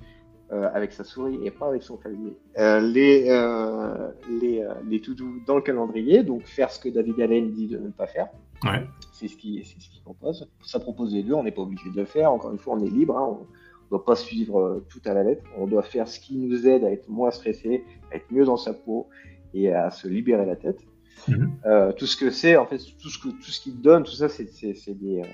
euh, 0.51 0.69
avec 0.73 0.93
sa 0.93 1.03
souris 1.03 1.39
et 1.43 1.51
pas 1.51 1.67
avec 1.67 1.83
son 1.83 1.97
clavier, 1.97 2.37
euh, 2.57 2.79
les, 2.79 3.25
euh, 3.29 4.09
les, 4.41 4.61
euh, 4.61 4.73
les 4.87 5.01
to-do 5.01 5.25
dans 5.45 5.55
le 5.55 5.61
calendrier, 5.61 6.23
donc 6.23 6.43
faire 6.45 6.71
ce 6.71 6.79
que 6.79 6.89
David 6.89 7.19
Allen 7.19 7.51
dit 7.51 7.67
de 7.67 7.77
ne 7.77 7.89
pas 7.89 8.07
faire. 8.07 8.27
Ouais. 8.63 8.85
C'est 9.13 9.27
ce 9.27 9.35
qui 9.35 9.61
c'est 9.65 9.79
ce 9.81 9.89
qu'il 9.89 10.01
propose. 10.01 10.47
Ça 10.63 10.79
propose 10.79 11.13
les 11.13 11.23
deux, 11.23 11.33
on 11.33 11.43
n'est 11.43 11.51
pas 11.51 11.61
obligé 11.63 11.89
de 11.91 11.95
le 11.97 12.05
faire. 12.05 12.31
Encore 12.31 12.51
une 12.51 12.57
fois, 12.59 12.75
on 12.75 12.83
est 12.85 12.89
libre. 12.89 13.17
Hein. 13.17 13.37
On 13.39 13.43
ne 13.85 13.89
doit 13.99 14.05
pas 14.05 14.15
suivre 14.15 14.59
euh, 14.59 14.85
tout 14.89 15.01
à 15.05 15.13
la 15.13 15.23
lettre. 15.23 15.43
On 15.57 15.67
doit 15.67 15.83
faire 15.83 16.07
ce 16.07 16.19
qui 16.19 16.37
nous 16.37 16.67
aide 16.67 16.83
à 16.83 16.91
être 16.91 17.07
moins 17.09 17.31
stressé, 17.31 17.83
à 18.11 18.15
être 18.17 18.25
mieux 18.31 18.45
dans 18.45 18.57
sa 18.57 18.73
peau 18.73 19.07
et 19.53 19.71
à 19.73 19.89
se 19.91 20.07
libérer 20.07 20.45
la 20.45 20.55
tête. 20.55 20.79
Mhm. 21.27 21.51
Euh, 21.65 21.91
tout 21.93 22.05
ce 22.05 22.15
que 22.17 22.29
c'est, 22.29 22.55
en 22.57 22.65
fait, 22.65 22.77
tout 23.01 23.09
ce 23.09 23.17
que 23.19 23.29
tout 23.29 23.51
ce 23.51 23.59
qu'il 23.61 23.79
donne, 23.81 24.03
tout 24.03 24.11
ça, 24.11 24.29
c'est 24.29 24.49
c'est- 24.49 24.73
c'est 24.75 24.93
des, 24.93 25.19
euh, 25.21 25.25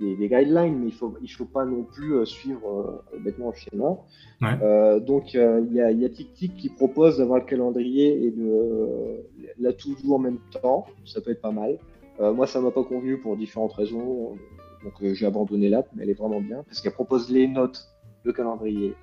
des, 0.00 0.16
des 0.16 0.28
guidelines, 0.28 0.78
mais 0.80 0.86
il 0.88 0.92
faut 0.92 1.14
il 1.22 1.28
faut 1.28 1.44
pas 1.44 1.64
non 1.64 1.84
plus 1.84 2.14
euh, 2.14 2.24
suivre 2.24 3.02
euh, 3.12 3.18
bêtement 3.18 3.50
le 3.50 3.56
schéma. 3.56 3.96
Ouais. 4.42 4.58
Euh, 4.62 5.00
donc 5.00 5.34
euh, 5.34 5.64
il 5.66 5.74
y 5.74 5.80
a 5.80 5.90
y 5.92 6.04
a 6.04 6.08
TicTic 6.08 6.56
qui 6.56 6.68
propose 6.68 7.18
d'avoir 7.18 7.38
le 7.38 7.44
calendrier 7.44 8.24
et 8.24 8.30
de 8.30 9.24
la 9.58 9.72
tout 9.72 9.96
en 10.10 10.18
même 10.18 10.38
temps. 10.62 10.86
Ça 11.04 11.20
peut 11.20 11.30
être 11.30 11.40
pas 11.40 11.52
mal. 11.52 11.78
Moi, 12.20 12.46
ça 12.46 12.60
m'a 12.60 12.70
pas 12.70 12.84
convenu 12.84 13.18
pour 13.18 13.36
différentes 13.36 13.72
raisons. 13.72 14.36
Donc, 14.84 15.14
j'ai 15.14 15.26
abandonné 15.26 15.68
l'app, 15.68 15.88
mais 15.94 16.04
elle 16.04 16.10
est 16.10 16.18
vraiment 16.18 16.40
bien 16.40 16.62
parce 16.62 16.80
qu'elle 16.80 16.92
propose 16.92 17.28
les 17.28 17.48
notes, 17.48 17.88
le 18.22 18.32
calendrier 18.32 18.94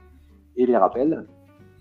et 0.55 0.65
les 0.65 0.77
rappels. 0.77 1.25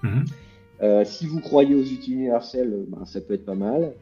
Mhm. 0.02 1.04
Si 1.04 1.26
vous 1.26 1.40
croyez 1.40 1.76
aux 1.76 1.84
outils 1.84 2.14
universels, 2.14 2.84
ben, 2.88 3.04
ça 3.04 3.20
peut 3.20 3.34
être 3.34 3.44
pas 3.44 3.54
mal. 3.54 3.94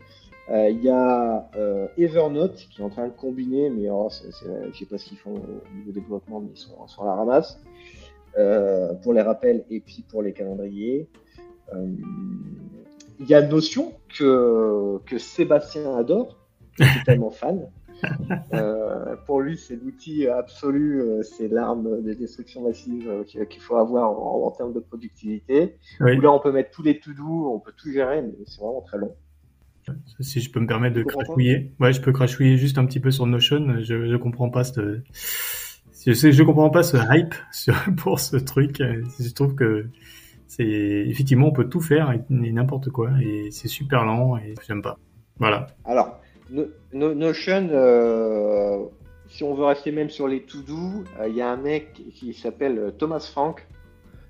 Euh, 0.50 0.70
Il 0.70 0.82
y 0.82 0.88
a 0.88 1.48
euh, 1.56 1.88
Evernote 1.98 2.54
qui 2.56 2.80
est 2.80 2.84
en 2.84 2.88
train 2.88 3.06
de 3.08 3.12
combiner, 3.12 3.68
mais 3.70 3.86
alors, 3.86 4.10
c'est- 4.12 4.30
c'est- 4.32 4.72
je 4.72 4.78
sais 4.78 4.86
pas 4.86 4.96
ce 4.98 5.04
qu'ils 5.06 5.18
font 5.18 5.34
au 5.34 5.76
niveau 5.76 5.92
développement, 5.92 6.40
mais 6.40 6.50
ils 6.54 6.56
sont, 6.58 7.02
à 7.02 7.04
la 7.04 7.14
ramasse 7.14 7.60
euh, 8.38 8.94
pour 9.02 9.12
les 9.14 9.22
rappels 9.22 9.64
et 9.70 9.80
puis 9.80 10.04
pour 10.08 10.22
les 10.22 10.32
calendriers. 10.32 11.08
Euh, 11.74 11.86
Il 13.20 13.26
y 13.26 13.34
a 13.34 13.42
Notion 13.42 13.92
que, 14.16 14.98
que 15.04 15.18
Sébastien 15.18 15.96
adore, 15.96 16.38
il 16.78 16.84
est 16.86 16.98
totalement 17.00 17.30
fan. 17.30 17.68
Euh, 18.54 19.16
pour 19.26 19.40
lui, 19.40 19.56
c'est 19.58 19.74
l'outil 19.74 20.28
absolu, 20.28 21.02
c'est 21.22 21.48
l'arme 21.48 22.00
de 22.00 22.14
destruction 22.14 22.62
massive 22.62 23.24
qu'il 23.26 23.44
qu'il 23.48 23.60
faut 23.60 23.74
avoir 23.74 24.12
en, 24.12 24.44
en 24.46 24.50
termes 24.52 24.72
de 24.72 24.78
productivité. 24.78 25.76
Oui. 26.00 26.16
Où 26.16 26.20
là, 26.20 26.30
on 26.32 26.38
peut 26.38 26.52
mettre 26.52 26.70
tous 26.70 26.82
les 26.84 27.00
to-do, 27.00 27.50
on 27.52 27.58
peut 27.58 27.72
tout 27.76 27.90
gérer, 27.90 28.22
mais 28.22 28.32
c'est 28.46 28.60
vraiment 28.60 28.82
très 28.82 28.98
long. 28.98 29.16
Si 30.20 30.40
je 30.40 30.50
peux 30.50 30.60
me 30.60 30.66
permettre 30.66 30.96
de 30.96 31.02
crachouiller. 31.02 31.72
Ouais, 31.80 31.92
je 31.92 32.00
peux 32.00 32.12
crachouiller 32.12 32.56
juste 32.56 32.78
un 32.78 32.86
petit 32.86 33.00
peu 33.00 33.10
sur 33.10 33.26
Notion. 33.26 33.76
Je, 33.80 34.08
je 34.08 34.16
comprends 34.16 34.50
pas 34.50 34.64
ce, 34.64 35.00
je 36.06 36.12
sais, 36.12 36.32
je 36.32 36.42
comprends 36.42 36.70
pas 36.70 36.82
ce 36.82 36.96
hype 37.10 37.34
sur, 37.52 37.74
pour 37.96 38.20
ce 38.20 38.36
truc. 38.36 38.78
Je 38.80 39.32
trouve 39.32 39.54
que 39.54 39.86
c'est, 40.46 40.64
effectivement, 40.66 41.48
on 41.48 41.52
peut 41.52 41.68
tout 41.68 41.80
faire 41.80 42.10
et, 42.12 42.20
et 42.44 42.52
n'importe 42.52 42.90
quoi 42.90 43.10
et 43.22 43.50
c'est 43.50 43.68
super 43.68 44.04
lent 44.04 44.36
et 44.38 44.54
j'aime 44.66 44.82
pas. 44.82 44.98
Voilà. 45.38 45.66
Alors, 45.84 46.20
No- 46.50 46.66
No- 46.92 47.14
Notion, 47.14 47.68
euh, 47.70 48.78
si 49.28 49.44
on 49.44 49.54
veut 49.54 49.64
rester 49.64 49.92
même 49.92 50.08
sur 50.10 50.26
les 50.26 50.40
to-do, 50.42 51.04
euh, 51.20 51.28
il 51.28 51.36
y 51.36 51.42
a 51.42 51.50
un 51.50 51.56
mec 51.58 51.92
qui 52.14 52.32
s'appelle 52.32 52.78
euh, 52.78 52.90
Thomas 52.90 53.20
Frank. 53.20 53.66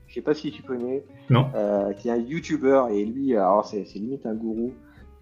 Je 0.09 0.14
sais 0.14 0.20
pas 0.22 0.34
si 0.34 0.50
tu 0.50 0.62
connais. 0.62 1.04
Non. 1.30 1.46
euh, 1.54 1.92
qui 1.92 2.09
est 2.09 2.12
un 2.12 2.16
YouTuber 2.16 2.84
et 2.92 3.04
lui, 3.04 3.36
alors 3.36 3.66
c'est 3.66 3.84
limite 3.94 4.24
un 4.26 4.34
gourou, 4.34 4.72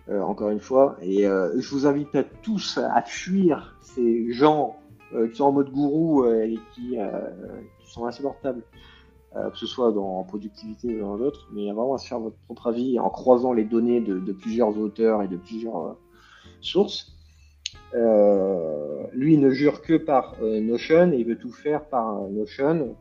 euh, 0.09 0.21
encore 0.21 0.51
une 0.51 0.61
fois. 0.61 0.97
Et 1.03 1.27
euh, 1.27 1.61
je 1.61 1.69
vous 1.71 1.85
invite 1.85 2.15
à 2.15 2.23
tous 2.23 2.79
à 2.79 3.03
fuir 3.03 3.77
ces 3.81 4.33
gens 4.33 4.77
euh, 5.13 5.29
qui 5.29 5.37
sont 5.37 5.47
en 5.47 5.53
mode 5.53 5.73
gourou 5.73 6.25
et 6.27 6.59
qui, 6.75 6.97
sont 7.89 8.07
insupportables, 8.07 8.63
que 9.33 9.57
ce 9.57 9.67
soit 9.67 9.93
dans 9.93 10.23
productivité 10.25 10.97
ou 10.97 11.01
dans 11.01 11.17
d'autres, 11.17 11.49
mais 11.53 11.67
vraiment 11.67 11.95
à 11.95 11.99
se 11.99 12.09
faire 12.09 12.19
votre 12.19 12.37
propre 12.47 12.69
avis 12.69 12.99
en 12.99 13.11
croisant 13.11 13.53
les 13.53 13.65
données 13.65 14.01
de, 14.01 14.33
plusieurs 14.33 14.77
auteurs 14.79 15.23
et 15.23 15.29
de 15.29 15.37
plusieurs 15.37 15.97
sources. 16.61 17.17
Lui 17.93 19.39
ne 19.39 19.51
jure 19.51 19.83
que 19.83 19.97
par 19.97 20.35
Notion 20.43 21.13
et 21.13 21.19
il 21.19 21.27
veut 21.27 21.39
tout 21.39 21.53
faire 21.53 21.85
par 21.85 22.29
Notion. 22.29 22.97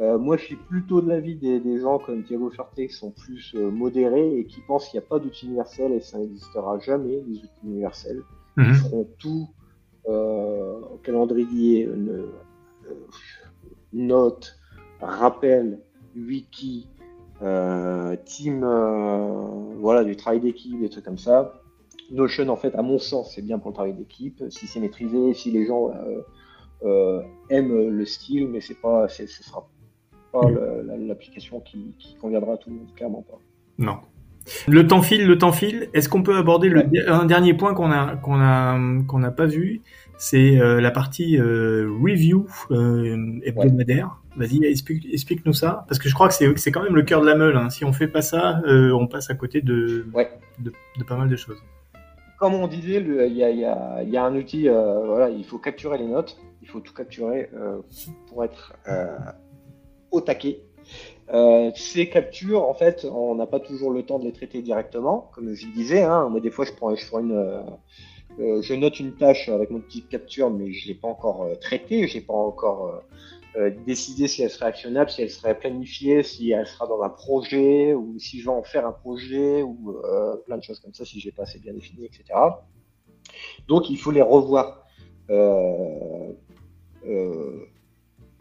Euh, 0.00 0.18
moi, 0.18 0.36
je 0.38 0.44
suis 0.44 0.56
plutôt 0.56 1.02
de 1.02 1.08
l'avis 1.08 1.36
des, 1.36 1.60
des 1.60 1.78
gens 1.78 1.98
comme 1.98 2.22
Thiago 2.24 2.50
Forte 2.50 2.74
qui 2.74 2.88
sont 2.88 3.10
plus 3.10 3.54
euh, 3.54 3.70
modérés 3.70 4.38
et 4.38 4.46
qui 4.46 4.60
pensent 4.66 4.88
qu'il 4.88 4.98
n'y 4.98 5.04
a 5.04 5.08
pas 5.08 5.18
d'outil 5.18 5.46
universel 5.46 5.92
et 5.92 6.00
ça 6.00 6.18
n'existera 6.18 6.78
jamais, 6.78 7.20
des 7.20 7.36
outils 7.38 7.50
universels. 7.64 8.22
Ils 8.56 8.64
Mhm. 8.64 8.74
feront 8.74 9.08
tout 9.18 9.48
euh, 10.08 10.80
calendrier, 11.04 11.86
ne- 11.86 12.12
euh, 12.12 12.94
notes, 13.92 14.56
rappel, 15.00 15.78
wiki, 16.16 16.88
team, 18.24 18.60
voilà, 19.80 20.04
du 20.04 20.16
travail 20.16 20.40
d'équipe, 20.40 20.80
des 20.80 20.88
trucs 20.88 21.04
comme 21.04 21.18
ça. 21.18 21.60
Notion, 22.10 22.48
en 22.48 22.56
fait, 22.56 22.74
à 22.74 22.82
mon 22.82 22.98
sens, 22.98 23.32
c'est 23.34 23.42
bien 23.42 23.58
pour 23.58 23.70
le 23.70 23.74
travail 23.74 23.94
d'équipe, 23.94 24.42
si 24.50 24.66
c'est 24.66 24.80
maîtrisé, 24.80 25.34
si 25.34 25.50
les 25.50 25.66
gens 25.66 25.90
aiment 27.48 27.88
le 27.88 28.06
style, 28.06 28.48
mais 28.48 28.60
c'est 28.60 28.80
pas, 28.80 29.08
ce 29.08 29.26
sera 29.26 29.68
pas 30.32 30.48
l'application 30.98 31.60
qui, 31.60 31.94
qui 31.98 32.16
conviendra 32.16 32.54
à 32.54 32.56
tout 32.56 32.70
le 32.70 32.76
monde, 32.76 32.88
clairement 32.96 33.22
pas. 33.22 33.38
Non. 33.78 33.96
Le 34.66 34.86
temps 34.88 35.02
file, 35.02 35.26
le 35.28 35.38
temps 35.38 35.52
file. 35.52 35.88
Est-ce 35.94 36.08
qu'on 36.08 36.22
peut 36.24 36.36
aborder 36.36 36.68
le, 36.68 36.80
Ouais. 36.80 37.06
un 37.08 37.26
dernier 37.26 37.54
point 37.54 37.74
qu'on 37.74 37.92
a 37.92 38.16
qu'on 38.16 38.40
a 38.40 38.76
qu'on 39.06 39.18
n'a 39.20 39.30
pas 39.30 39.46
vu? 39.46 39.82
C'est 40.16 40.60
euh, 40.60 40.80
la 40.80 40.90
partie 40.90 41.38
euh, 41.38 41.88
review 42.02 42.46
euh, 42.72 43.38
hebdomadaire. 43.44 44.20
Vas-y, 44.36 44.64
explique, 44.64 45.06
explique-nous 45.12 45.52
ça, 45.52 45.84
parce 45.88 45.98
que 46.00 46.08
je 46.08 46.14
crois 46.14 46.26
que 46.28 46.34
c'est 46.34 46.56
c'est 46.58 46.72
quand 46.72 46.82
même 46.82 46.94
le 46.96 47.02
cœur 47.02 47.20
de 47.20 47.26
la 47.26 47.36
meule. 47.36 47.56
hein. 47.56 47.70
Si 47.70 47.84
on 47.84 47.92
fait 47.92 48.08
pas 48.08 48.22
ça, 48.22 48.60
euh, 48.66 48.92
on 48.92 49.06
passe 49.06 49.30
à 49.30 49.34
côté 49.34 49.60
de, 49.60 50.06
Ouais. 50.12 50.28
de 50.58 50.72
de 50.98 51.04
pas 51.04 51.16
mal 51.16 51.28
de 51.28 51.36
choses. 51.36 51.62
Comme 52.38 52.54
on 52.54 52.66
disait, 52.66 52.96
il 53.00 53.32
y, 53.32 53.36
y 53.36 54.10
y 54.10 54.16
a 54.16 54.24
un 54.24 54.34
outil, 54.34 54.68
euh, 54.68 55.06
voilà, 55.06 55.28
il 55.30 55.44
faut 55.44 55.58
capturer 55.58 55.98
les 55.98 56.08
notes, 56.08 56.36
il 56.62 56.68
faut 56.68 56.80
tout 56.80 56.92
capturer 56.94 57.48
euh, 57.54 57.78
pour 58.28 58.42
être 58.44 58.72
euh, 58.88 59.16
au 60.12 60.20
taquet. 60.20 60.62
Euh, 61.32 61.70
ces 61.74 62.08
captures, 62.08 62.68
en 62.68 62.74
fait, 62.74 63.06
on 63.10 63.34
n'a 63.34 63.46
pas 63.46 63.60
toujours 63.60 63.90
le 63.90 64.02
temps 64.02 64.18
de 64.18 64.24
les 64.24 64.32
traiter 64.32 64.60
directement, 64.60 65.30
comme 65.34 65.54
je 65.54 65.66
disais. 65.68 66.02
Hein, 66.02 66.28
moi, 66.28 66.40
des 66.40 66.50
fois, 66.50 66.64
je 66.64 66.72
prends, 66.72 66.94
je 66.94 67.06
prends 67.06 67.20
une, 67.20 67.32
euh, 67.32 67.62
euh, 68.38 68.62
je 68.62 68.74
note 68.74 69.00
une 69.00 69.14
tâche 69.14 69.48
avec 69.48 69.70
mon 69.70 69.80
petit 69.80 70.02
capture, 70.02 70.50
mais 70.50 70.72
je 70.72 70.88
l'ai 70.88 70.94
pas 70.94 71.08
encore 71.08 71.44
euh, 71.44 71.54
traitée, 71.54 72.06
j'ai 72.06 72.20
pas 72.20 72.34
encore 72.34 73.02
décidé 73.84 74.28
si 74.28 74.42
elle 74.42 74.48
serait 74.48 74.64
actionnable, 74.64 75.10
si 75.10 75.20
elle 75.20 75.28
serait 75.28 75.58
planifiée, 75.58 76.22
si 76.22 76.52
elle 76.52 76.66
sera 76.66 76.86
dans 76.86 77.02
un 77.02 77.10
projet, 77.10 77.92
ou 77.92 78.18
si 78.18 78.40
je 78.40 78.44
vais 78.44 78.50
en 78.50 78.62
faire 78.62 78.86
un 78.86 78.92
projet, 78.92 79.62
ou 79.62 79.94
plein 80.46 80.56
de 80.56 80.62
choses 80.62 80.80
comme 80.80 80.94
ça, 80.94 81.04
si 81.04 81.20
j'ai 81.20 81.32
pas 81.32 81.42
assez 81.42 81.58
bien 81.58 81.74
défini, 81.74 82.06
etc. 82.06 82.24
Donc, 83.68 83.90
il 83.90 83.98
faut 83.98 84.10
les 84.10 84.22
revoir. 84.22 84.86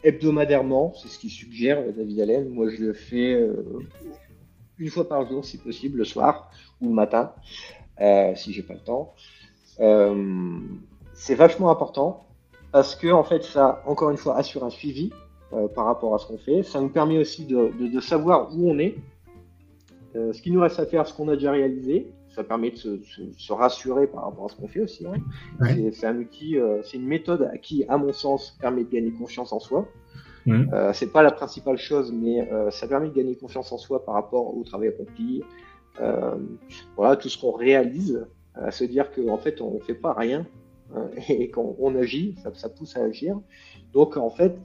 Hebdomadairement, 0.03 0.93
c'est 0.95 1.07
ce 1.07 1.19
qu'il 1.19 1.29
suggère 1.29 1.79
euh, 1.79 1.91
David 1.91 2.19
Allen. 2.21 2.49
Moi, 2.49 2.69
je 2.69 2.81
le 2.83 2.93
fais 2.93 3.33
euh, 3.33 3.79
une 4.77 4.89
fois 4.89 5.07
par 5.07 5.27
jour, 5.27 5.45
si 5.45 5.57
possible, 5.57 5.99
le 5.99 6.05
soir 6.05 6.51
ou 6.81 6.89
le 6.89 6.93
matin. 6.93 7.33
euh, 7.99 8.33
si 8.35 8.53
j'ai 8.53 8.63
pas 8.63 8.73
le 8.73 8.79
temps. 8.79 9.13
C'est 11.13 11.35
vachement 11.35 11.69
important 11.69 12.25
parce 12.71 12.95
que 12.95 13.11
en 13.11 13.23
fait, 13.23 13.43
ça, 13.43 13.83
encore 13.85 14.09
une 14.09 14.17
fois, 14.17 14.37
assure 14.37 14.63
un 14.63 14.69
suivi 14.69 15.11
par 15.75 15.85
rapport 15.85 16.15
à 16.15 16.17
ce 16.17 16.25
qu'on 16.25 16.37
fait. 16.37 16.63
Ça 16.63 16.79
nous 16.79 16.89
permet 16.89 17.17
aussi 17.17 17.45
de, 17.45 17.99
savoir 17.99 18.49
où 18.55 18.69
on 18.69 18.79
est, 18.79 18.95
ce 20.15 20.41
qui 20.41 20.51
nous 20.51 20.61
reste 20.61 20.79
à 20.79 20.85
faire, 20.85 21.05
ce 21.05 21.13
qu'on 21.13 21.27
a 21.27 21.35
déjà 21.35 21.51
réalisé. 21.51 22.11
Ça 22.33 22.43
permet 22.43 22.71
de 22.71 22.77
se, 22.77 23.01
se, 23.03 23.21
se, 23.37 23.53
rassurer 23.53 24.07
par 24.07 24.23
rapport 24.23 24.45
à 24.45 24.49
ce 24.49 24.55
qu'on 24.55 24.67
fait 24.67 24.81
aussi. 24.81 25.05
Hein. 25.05 25.15
Ouais. 25.59 25.91
C'est 25.91 26.07
un 26.07 26.17
outil, 26.17 26.57
euh, 26.57 26.81
c'est 26.83 26.97
une 26.97 27.07
méthode 27.07 27.51
qui, 27.61 27.83
à 27.89 27.97
mon 27.97 28.13
sens, 28.13 28.57
permet 28.61 28.85
de 28.85 28.89
gagner 28.89 29.11
confiance 29.11 29.51
en 29.51 29.59
soi. 29.59 29.87
Mmh. 30.45 30.73
Euh, 30.73 30.91
c'est 30.93 31.11
pas 31.11 31.21
la 31.21 31.31
principale 31.31 31.77
chose, 31.77 32.11
mais 32.11 32.51
euh, 32.51 32.71
ça 32.71 32.87
permet 32.87 33.09
de 33.09 33.13
gagner 33.13 33.35
confiance 33.35 33.71
en 33.71 33.77
soi 33.77 34.03
par 34.03 34.15
rapport 34.15 34.57
au 34.57 34.63
travail 34.63 34.89
accompli. 34.89 35.43
Euh, 35.99 36.35
voilà, 36.95 37.15
tout 37.15 37.29
ce 37.29 37.39
qu'on 37.39 37.51
réalise, 37.51 38.25
à 38.55 38.71
se 38.71 38.83
dire 38.83 39.11
qu'en 39.11 39.33
en 39.33 39.37
fait, 39.37 39.61
on 39.61 39.79
fait 39.79 39.93
pas 39.93 40.13
rien 40.13 40.45
hein, 40.95 41.09
et 41.29 41.49
qu'on 41.49 41.75
on 41.79 41.95
agit, 41.95 42.35
ça, 42.43 42.51
ça, 42.53 42.69
pousse 42.69 42.97
à 42.97 43.03
agir. 43.03 43.39
Donc, 43.93 44.17
en 44.17 44.29
fait, 44.29 44.55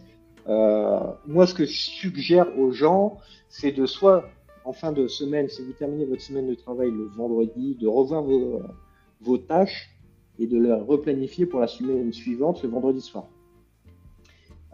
moi, 0.46 1.46
ce 1.46 1.54
que 1.54 1.64
je 1.64 1.76
suggère 1.76 2.58
aux 2.58 2.70
gens, 2.70 3.18
c'est 3.48 3.72
de 3.72 3.86
soit 3.86 4.24
en 4.66 4.72
fin 4.72 4.92
de 4.92 5.06
semaine, 5.06 5.48
si 5.48 5.62
vous 5.62 5.72
terminez 5.72 6.04
votre 6.04 6.20
semaine 6.20 6.48
de 6.48 6.54
travail 6.54 6.90
le 6.90 7.04
vendredi, 7.04 7.76
de 7.80 7.86
revoir 7.86 8.24
vos, 9.20 9.38
tâches 9.38 9.96
et 10.40 10.46
de 10.46 10.58
les 10.58 10.72
replanifier 10.72 11.46
pour 11.46 11.60
la 11.60 11.68
semaine 11.68 12.12
suivante 12.12 12.62
le 12.64 12.68
vendredi 12.68 13.00
soir. 13.00 13.28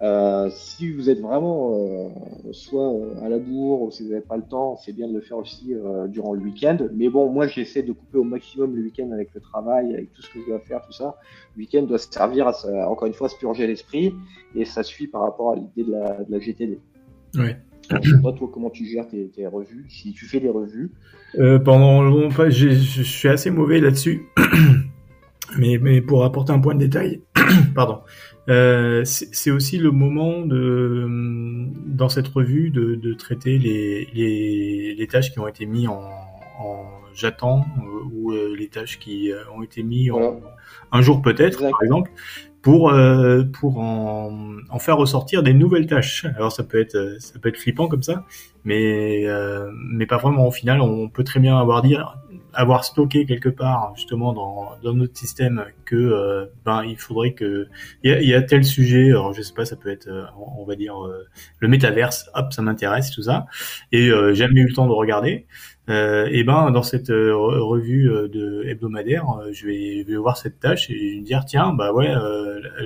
Euh, 0.01 0.51
si 0.51 0.91
vous 0.91 1.11
êtes 1.11 1.21
vraiment 1.21 1.75
euh, 1.75 2.09
soit 2.53 2.93
à 3.23 3.29
la 3.29 3.39
bourre 3.39 3.83
ou 3.83 3.91
si 3.93 4.03
vous 4.03 4.09
n'avez 4.09 4.23
pas 4.23 4.37
le 4.37 4.43
temps, 4.43 4.77
c'est 4.77 4.93
bien 4.93 5.07
de 5.07 5.13
le 5.13 5.21
faire 5.21 5.37
aussi 5.37 5.75
euh, 5.75 6.09
durant 6.09 6.33
le 6.33 6.41
week-end. 6.41 6.79
Mais 6.95 7.09
bon, 7.09 7.31
moi 7.31 7.47
j'essaie 7.47 7.83
de 7.83 7.93
couper 7.93 8.19
au 8.19 8.25
maximum 8.25 8.75
le 8.75 8.83
week-end 8.83 9.11
avec 9.13 9.33
le 9.35 9.41
travail, 9.41 9.93
avec 9.93 10.13
tout 10.13 10.23
ce 10.23 10.31
que 10.33 10.41
je 10.41 10.47
dois 10.47 10.59
faire, 10.61 10.81
tout 10.85 10.93
ça. 10.93 11.19
Le 11.55 11.61
week-end 11.61 11.83
doit 11.83 11.99
servir 11.99 12.49
à, 12.49 12.89
encore 12.89 13.07
une 13.07 13.15
fois, 13.15 13.29
se 13.29 13.37
purger 13.37 13.67
l'esprit 13.67 14.15
et 14.57 14.65
ça 14.65 14.83
suit 14.83 15.07
par 15.07 15.21
rapport 15.21 15.53
à 15.53 15.57
l'idée 15.57 15.85
de 15.85 15.93
la, 15.93 16.25
de 16.25 16.33
la 16.33 16.41
GTD. 16.41 16.81
Ouais. 17.37 17.57
Je 18.03 18.11
sais 18.11 18.23
pas 18.23 18.33
toi 18.33 18.51
comment 18.53 18.71
tu 18.71 18.87
gères 18.87 19.09
tes, 19.09 19.29
tes 19.29 19.47
revues, 19.47 19.87
si 19.89 20.13
tu 20.13 20.27
fais 20.27 20.41
des 20.41 20.49
revues. 20.49 20.91
Euh, 21.39 21.59
pendant 21.59 22.03
longtemps, 22.03 22.49
je, 22.49 22.71
je 22.71 23.03
suis 23.03 23.29
assez 23.29 23.51
mauvais 23.51 23.81
là-dessus. 23.81 24.27
mais, 25.59 25.79
mais 25.81 26.01
pour 26.01 26.25
apporter 26.25 26.53
un 26.53 26.61
point 26.61 26.75
de 26.75 26.81
détail, 26.81 27.21
pardon, 27.75 28.01
euh, 28.49 29.03
c'est 29.05 29.51
aussi 29.51 29.79
le 29.79 29.91
moment 29.91 30.41
de, 30.45 31.07
dans 31.87 32.09
cette 32.09 32.29
revue 32.29 32.71
de, 32.71 32.95
de 32.95 33.15
traiter 33.15 33.59
les, 33.59 34.09
les, 34.15 34.95
les, 34.95 35.07
tâches 35.07 35.33
qui 35.33 35.39
ont 35.39 35.47
été 35.47 35.67
mises 35.67 35.89
en, 35.89 36.03
en 36.59 36.85
j'attends 37.15 37.65
ou 38.13 38.33
euh, 38.33 38.55
les 38.57 38.69
tâches 38.69 38.99
qui 38.99 39.31
ont 39.55 39.63
été 39.63 39.83
mises 39.83 40.11
voilà. 40.11 40.35
un 40.91 41.03
jour 41.03 41.23
peut-être, 41.23 41.61
par 41.61 41.83
exemple, 41.83 42.11
pour 42.63 42.91
euh, 42.91 43.43
pour 43.43 43.79
en, 43.79 44.31
en, 44.71 44.79
faire 44.79 44.97
ressortir 44.97 45.43
des 45.43 45.53
nouvelles 45.53 45.87
tâches. 45.87 46.25
Alors 46.37 46.53
ça 46.53 46.63
peut 46.63 46.81
être 46.81 47.17
ça 47.19 47.39
peut 47.41 47.49
être 47.49 47.59
flippant 47.59 47.89
comme 47.89 48.03
ça, 48.03 48.25
mais 48.65 49.27
euh, 49.27 49.71
mais 49.75 50.07
pas 50.07 50.17
vraiment. 50.17 50.47
Au 50.47 50.53
final, 50.53 50.81
on 50.81 51.09
peut 51.09 51.25
très 51.25 51.41
bien 51.41 51.59
avoir 51.59 51.83
dire 51.83 52.17
avoir 52.55 52.85
stocké 52.85 53.27
quelque 53.27 53.49
part 53.49 53.93
justement 53.97 54.33
dans, 54.33 54.71
dans 54.83 54.95
notre 54.95 55.17
système 55.17 55.65
que 55.85 55.97
euh, 55.97 56.47
ben 56.65 56.85
il 56.85 56.97
faudrait 56.97 57.33
que 57.33 57.69
il 58.03 58.11
y 58.11 58.15
a, 58.15 58.21
y 58.23 58.35
a, 58.35 58.43
tel 58.43 58.65
sujet 58.65 59.11
alors 59.11 59.33
je 59.33 59.43
sais 59.43 59.55
pas 59.55 59.65
ça 59.65 59.77
peut 59.77 59.91
être 59.91 60.09
on 60.57 60.65
va 60.65 60.75
dire 60.75 60.95
le 61.61 61.69
métaverse 61.69 62.31
hop 62.35 62.53
ça 62.53 62.63
m'intéresse 62.63 63.11
tout 63.11 63.23
ça. 63.23 63.47
Et 63.93 64.09
euh, 64.09 64.35
jamais 64.35 64.61
eu 64.61 64.67
le 64.67 64.75
temps 64.75 64.87
de 64.87 64.93
regarder. 64.93 65.47
Euh, 65.91 66.29
et 66.31 66.45
ben 66.45 66.71
dans 66.71 66.85
cette 66.85 67.11
euh, 67.11 67.35
revue 67.35 68.09
de 68.33 68.63
hebdomadaire 68.69 69.27
je 69.51 69.67
vais, 69.67 70.05
je 70.07 70.13
vais 70.13 70.17
voir 70.17 70.37
cette 70.37 70.61
tâche 70.61 70.89
et 70.91 71.19
me 71.19 71.25
dire 71.25 71.45
tiens 71.45 71.73
bah 71.73 71.93
ouais 71.93 72.09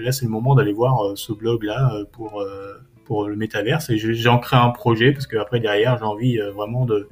là 0.01 0.13
c'est 0.13 0.25
le 0.25 0.31
moment 0.31 0.55
d'aller 0.55 0.73
voir 0.73 1.13
ce 1.15 1.35
blog 1.35 1.65
là 1.65 1.93
pour 2.13 2.43
pour 3.07 3.29
le 3.29 3.37
métaverse 3.37 3.91
et 3.91 3.97
j'en 3.97 4.39
crée 4.39 4.57
un 4.57 4.71
projet 4.71 5.13
parce 5.13 5.27
que 5.27 5.37
après 5.37 5.61
derrière 5.61 5.97
j'ai 5.99 6.05
envie 6.05 6.39
vraiment 6.55 6.85
de, 6.85 7.09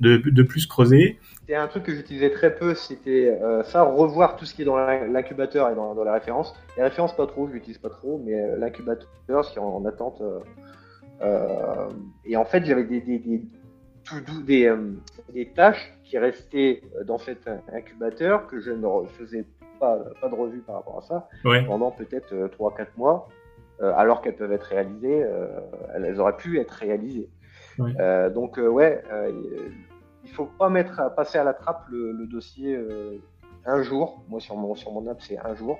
de, 0.00 0.16
de 0.16 0.42
plus 0.42 0.66
creuser 0.66 1.18
c'était 1.46 1.58
un 1.58 1.68
truc 1.68 1.84
que 1.84 1.94
j'utilisais 1.94 2.32
très 2.32 2.52
peu, 2.52 2.74
c'était 2.74 3.38
euh, 3.40 3.62
ça, 3.62 3.84
revoir 3.84 4.34
tout 4.34 4.44
ce 4.44 4.52
qui 4.52 4.62
est 4.62 4.64
dans 4.64 4.76
l'incubateur 4.76 5.70
et 5.70 5.76
dans, 5.76 5.94
dans, 5.94 6.02
la 6.02 6.14
référence. 6.14 6.52
Les 6.76 6.82
références, 6.82 7.14
pas 7.14 7.28
trop, 7.28 7.46
je 7.46 7.52
l'utilise 7.52 7.78
pas 7.78 7.88
trop, 7.88 8.20
mais 8.26 8.34
euh, 8.34 8.56
l'incubateur, 8.58 9.44
ce 9.44 9.52
qui 9.52 9.58
est 9.58 9.62
en, 9.62 9.76
en 9.76 9.84
attente. 9.84 10.20
Euh, 10.22 10.40
euh, 11.22 11.88
et 12.24 12.36
en 12.36 12.44
fait, 12.44 12.64
j'avais 12.64 12.82
des, 12.82 13.00
des, 13.00 13.20
des, 13.20 13.42
des, 14.44 14.66
euh, 14.66 14.94
des, 15.32 15.46
tâches 15.50 15.94
qui 16.02 16.18
restaient 16.18 16.82
dans 17.04 17.18
cet 17.18 17.48
incubateur 17.72 18.48
que 18.48 18.58
je 18.58 18.72
ne 18.72 19.06
faisais 19.16 19.44
pas, 19.78 20.00
pas 20.20 20.28
de 20.28 20.34
revue 20.34 20.62
par 20.62 20.74
rapport 20.78 20.98
à 20.98 21.02
ça 21.02 21.28
ouais. 21.44 21.64
pendant 21.64 21.92
peut-être 21.92 22.34
3-4 22.58 22.86
mois, 22.96 23.28
alors 23.80 24.22
qu'elles 24.22 24.36
peuvent 24.36 24.52
être 24.52 24.64
réalisées, 24.64 25.24
elles 25.94 26.20
auraient 26.20 26.36
pu 26.36 26.58
être 26.60 26.70
réalisées. 26.70 27.28
Ouais. 27.78 28.30
donc, 28.30 28.56
ouais 28.56 29.02
il 30.26 30.32
faut 30.32 30.46
pas 30.46 30.68
mettre 30.68 31.00
à 31.00 31.08
passer 31.10 31.38
à 31.38 31.44
la 31.44 31.54
trappe 31.54 31.84
le, 31.88 32.12
le 32.12 32.26
dossier 32.26 32.74
euh, 32.74 33.18
un 33.64 33.82
jour. 33.82 34.24
Moi 34.28 34.40
sur 34.40 34.56
mon 34.56 34.74
sur 34.74 34.92
mon 34.92 35.06
app 35.06 35.22
c'est 35.22 35.38
un 35.38 35.54
jour. 35.54 35.78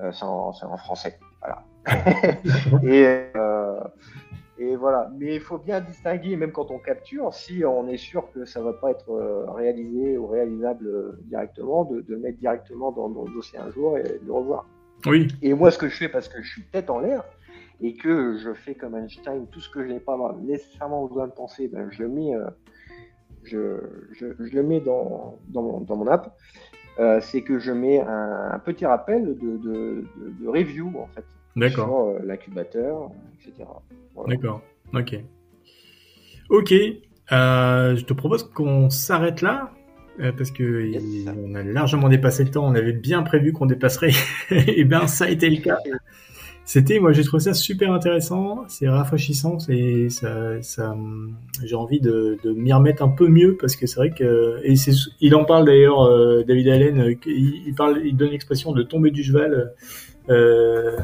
Euh, 0.00 0.12
c'est 0.12 0.24
en, 0.24 0.50
en, 0.50 0.76
français. 0.76 1.18
Voilà. 1.40 1.64
et, 2.82 3.30
euh, 3.36 3.80
et 4.58 4.76
voilà. 4.76 5.10
Mais 5.16 5.34
il 5.34 5.40
faut 5.40 5.58
bien 5.58 5.80
distinguer, 5.80 6.36
même 6.36 6.52
quand 6.52 6.70
on 6.70 6.78
capture, 6.78 7.32
si 7.34 7.64
on 7.64 7.86
est 7.88 7.96
sûr 7.96 8.30
que 8.32 8.44
ça 8.44 8.60
va 8.60 8.72
pas 8.72 8.90
être 8.90 9.10
euh, 9.10 9.44
réalisé 9.50 10.16
ou 10.16 10.26
réalisable 10.26 10.86
euh, 10.86 11.20
directement, 11.24 11.84
de, 11.84 12.00
de 12.00 12.16
mettre 12.16 12.38
directement 12.38 12.90
dans, 12.90 13.08
dans, 13.08 13.24
le 13.24 13.32
dossier 13.32 13.58
un 13.58 13.70
jour 13.70 13.98
et 13.98 14.02
de 14.02 14.20
le 14.24 14.32
revoir. 14.32 14.66
Oui. 15.06 15.28
Et 15.42 15.54
moi, 15.54 15.70
ce 15.70 15.78
que 15.78 15.88
je 15.88 15.96
fais, 15.96 16.08
parce 16.08 16.28
que 16.28 16.42
je 16.42 16.48
suis 16.48 16.62
tête 16.62 16.90
en 16.90 16.98
l'air 16.98 17.24
et 17.80 17.94
que 17.94 18.36
je 18.38 18.54
fais 18.54 18.74
comme 18.74 18.96
Einstein, 18.96 19.46
tout 19.50 19.60
ce 19.60 19.68
que 19.68 19.82
je 19.82 19.92
n'ai 19.92 20.00
pas 20.00 20.16
nécessairement 20.42 21.06
besoin 21.06 21.26
de 21.26 21.32
penser, 21.32 21.68
ben, 21.68 21.88
je 21.90 22.02
le 22.02 22.08
mets 22.08 22.34
euh, 22.34 22.46
je, 23.42 23.80
je, 24.12 24.26
je, 24.38 24.54
le 24.54 24.62
mets 24.62 24.80
dans, 24.80 25.38
dans, 25.48 25.62
mon, 25.62 25.80
dans 25.80 25.96
mon 25.96 26.06
app, 26.06 26.34
euh, 26.98 27.20
c'est 27.20 27.42
que 27.42 27.58
je 27.58 27.72
mets 27.72 28.00
un, 28.00 28.50
un 28.52 28.58
petit 28.58 28.86
rappel 28.86 29.26
de, 29.26 29.32
de, 29.34 29.56
de, 29.58 30.04
de, 30.40 30.48
review 30.48 30.92
en 30.98 31.08
fait 31.08 31.24
sur 31.70 31.94
euh, 31.94 32.20
l'incubateur, 32.24 33.10
etc. 33.34 33.68
Voilà. 34.14 34.34
D'accord. 34.34 34.62
Ok. 34.94 35.16
Ok. 36.48 36.70
Je 37.30 38.04
te 38.04 38.12
propose 38.14 38.44
qu'on 38.44 38.88
s'arrête 38.88 39.42
là. 39.42 39.72
Euh, 40.20 40.30
parce 40.36 40.52
que 40.52 40.86
yes. 40.86 41.02
on 41.44 41.54
a 41.56 41.62
largement 41.64 42.08
dépassé 42.08 42.44
le 42.44 42.50
temps, 42.50 42.64
on 42.64 42.74
avait 42.74 42.92
bien 42.92 43.22
prévu 43.22 43.52
qu'on 43.52 43.66
dépasserait, 43.66 44.12
et 44.50 44.84
bien 44.84 45.06
ça 45.08 45.24
a 45.24 45.28
été 45.28 45.50
le 45.50 45.60
cas. 45.60 45.78
C'était, 46.66 46.98
moi, 46.98 47.12
j'ai 47.12 47.24
trouvé 47.24 47.42
ça 47.42 47.52
super 47.52 47.92
intéressant, 47.92 48.64
c'est 48.68 48.88
rafraîchissant, 48.88 49.58
c'est, 49.58 50.08
ça, 50.08 50.62
ça, 50.62 50.96
j'ai 51.62 51.74
envie 51.74 52.00
de, 52.00 52.38
de 52.42 52.52
m'y 52.52 52.72
remettre 52.72 53.02
un 53.02 53.08
peu 53.08 53.28
mieux 53.28 53.58
parce 53.60 53.76
que 53.76 53.86
c'est 53.86 53.96
vrai 53.96 54.10
que, 54.10 54.60
et 54.62 54.74
c'est, 54.76 54.92
il 55.20 55.34
en 55.34 55.44
parle 55.44 55.66
d'ailleurs, 55.66 56.00
euh, 56.02 56.42
David 56.42 56.68
Allen, 56.68 57.00
euh, 57.00 57.14
il, 57.26 57.66
il, 57.66 57.74
parle, 57.74 58.00
il 58.02 58.16
donne 58.16 58.30
l'expression 58.30 58.72
de 58.72 58.82
tomber 58.82 59.10
du 59.10 59.22
cheval, 59.22 59.74
euh, 60.30 60.96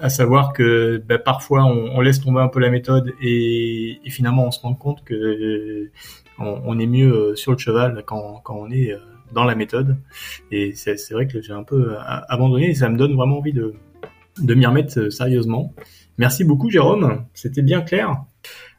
à 0.00 0.08
savoir 0.10 0.52
que 0.52 1.02
bah, 1.08 1.18
parfois 1.18 1.64
on, 1.64 1.96
on, 1.96 2.00
laisse 2.00 2.20
tomber 2.20 2.40
un 2.40 2.48
peu 2.48 2.60
la 2.60 2.70
méthode 2.70 3.12
et, 3.20 3.98
et 4.04 4.10
finalement 4.10 4.46
on 4.46 4.52
se 4.52 4.60
rend 4.60 4.74
compte 4.74 5.02
que 5.02 5.90
on, 6.40 6.62
on, 6.64 6.78
est 6.78 6.86
mieux 6.86 7.36
sur 7.36 7.52
le 7.52 7.58
cheval 7.58 8.02
quand, 8.06 8.40
quand 8.42 8.56
on 8.56 8.70
est 8.70 8.92
dans 9.32 9.44
la 9.44 9.54
méthode. 9.54 9.96
Et 10.50 10.72
c'est, 10.74 10.96
vrai 11.12 11.26
que 11.26 11.40
j'ai 11.40 11.52
un 11.52 11.62
peu 11.62 11.96
abandonné 12.28 12.70
et 12.70 12.74
ça 12.74 12.88
me 12.88 12.96
donne 12.96 13.14
vraiment 13.14 13.38
envie 13.38 13.52
de 13.52 13.74
de 14.38 14.54
m'y 14.54 14.66
remettre 14.66 14.98
euh, 14.98 15.10
sérieusement. 15.10 15.74
Merci 16.18 16.44
beaucoup 16.44 16.70
Jérôme, 16.70 17.24
c'était 17.34 17.62
bien 17.62 17.82
clair. 17.82 18.24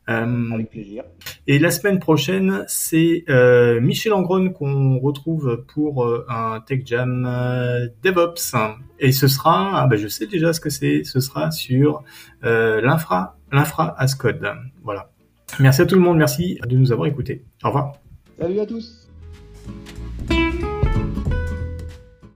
Euh, 0.09 0.51
Avec 0.51 0.71
plaisir. 0.71 1.03
Et 1.47 1.59
la 1.59 1.69
semaine 1.69 1.99
prochaine, 1.99 2.65
c'est 2.67 3.23
euh, 3.29 3.79
Michel 3.79 4.13
Angron 4.13 4.49
qu'on 4.49 4.99
retrouve 4.99 5.63
pour 5.73 6.03
euh, 6.03 6.25
un 6.27 6.59
Tech 6.59 6.81
Jam 6.85 7.25
euh, 7.25 7.87
DevOps. 8.03 8.55
Et 8.99 9.11
ce 9.11 9.27
sera, 9.27 9.79
ah 9.79 9.87
ben 9.87 9.97
je 9.97 10.07
sais 10.07 10.25
déjà 10.25 10.53
ce 10.53 10.59
que 10.59 10.71
c'est, 10.71 11.03
ce 11.03 11.19
sera 11.19 11.51
sur 11.51 12.03
euh, 12.43 12.81
l'infra, 12.81 13.37
l'infra 13.51 13.95
as 13.97 14.15
code. 14.15 14.51
Voilà. 14.83 15.10
Merci 15.59 15.81
à 15.81 15.85
tout 15.85 15.95
le 15.95 16.01
monde, 16.01 16.17
merci 16.17 16.59
de 16.67 16.77
nous 16.77 16.91
avoir 16.91 17.07
écoutés. 17.07 17.45
Au 17.63 17.67
revoir. 17.67 17.93
Salut 18.39 18.59
à 18.59 18.65
tous. 18.65 19.00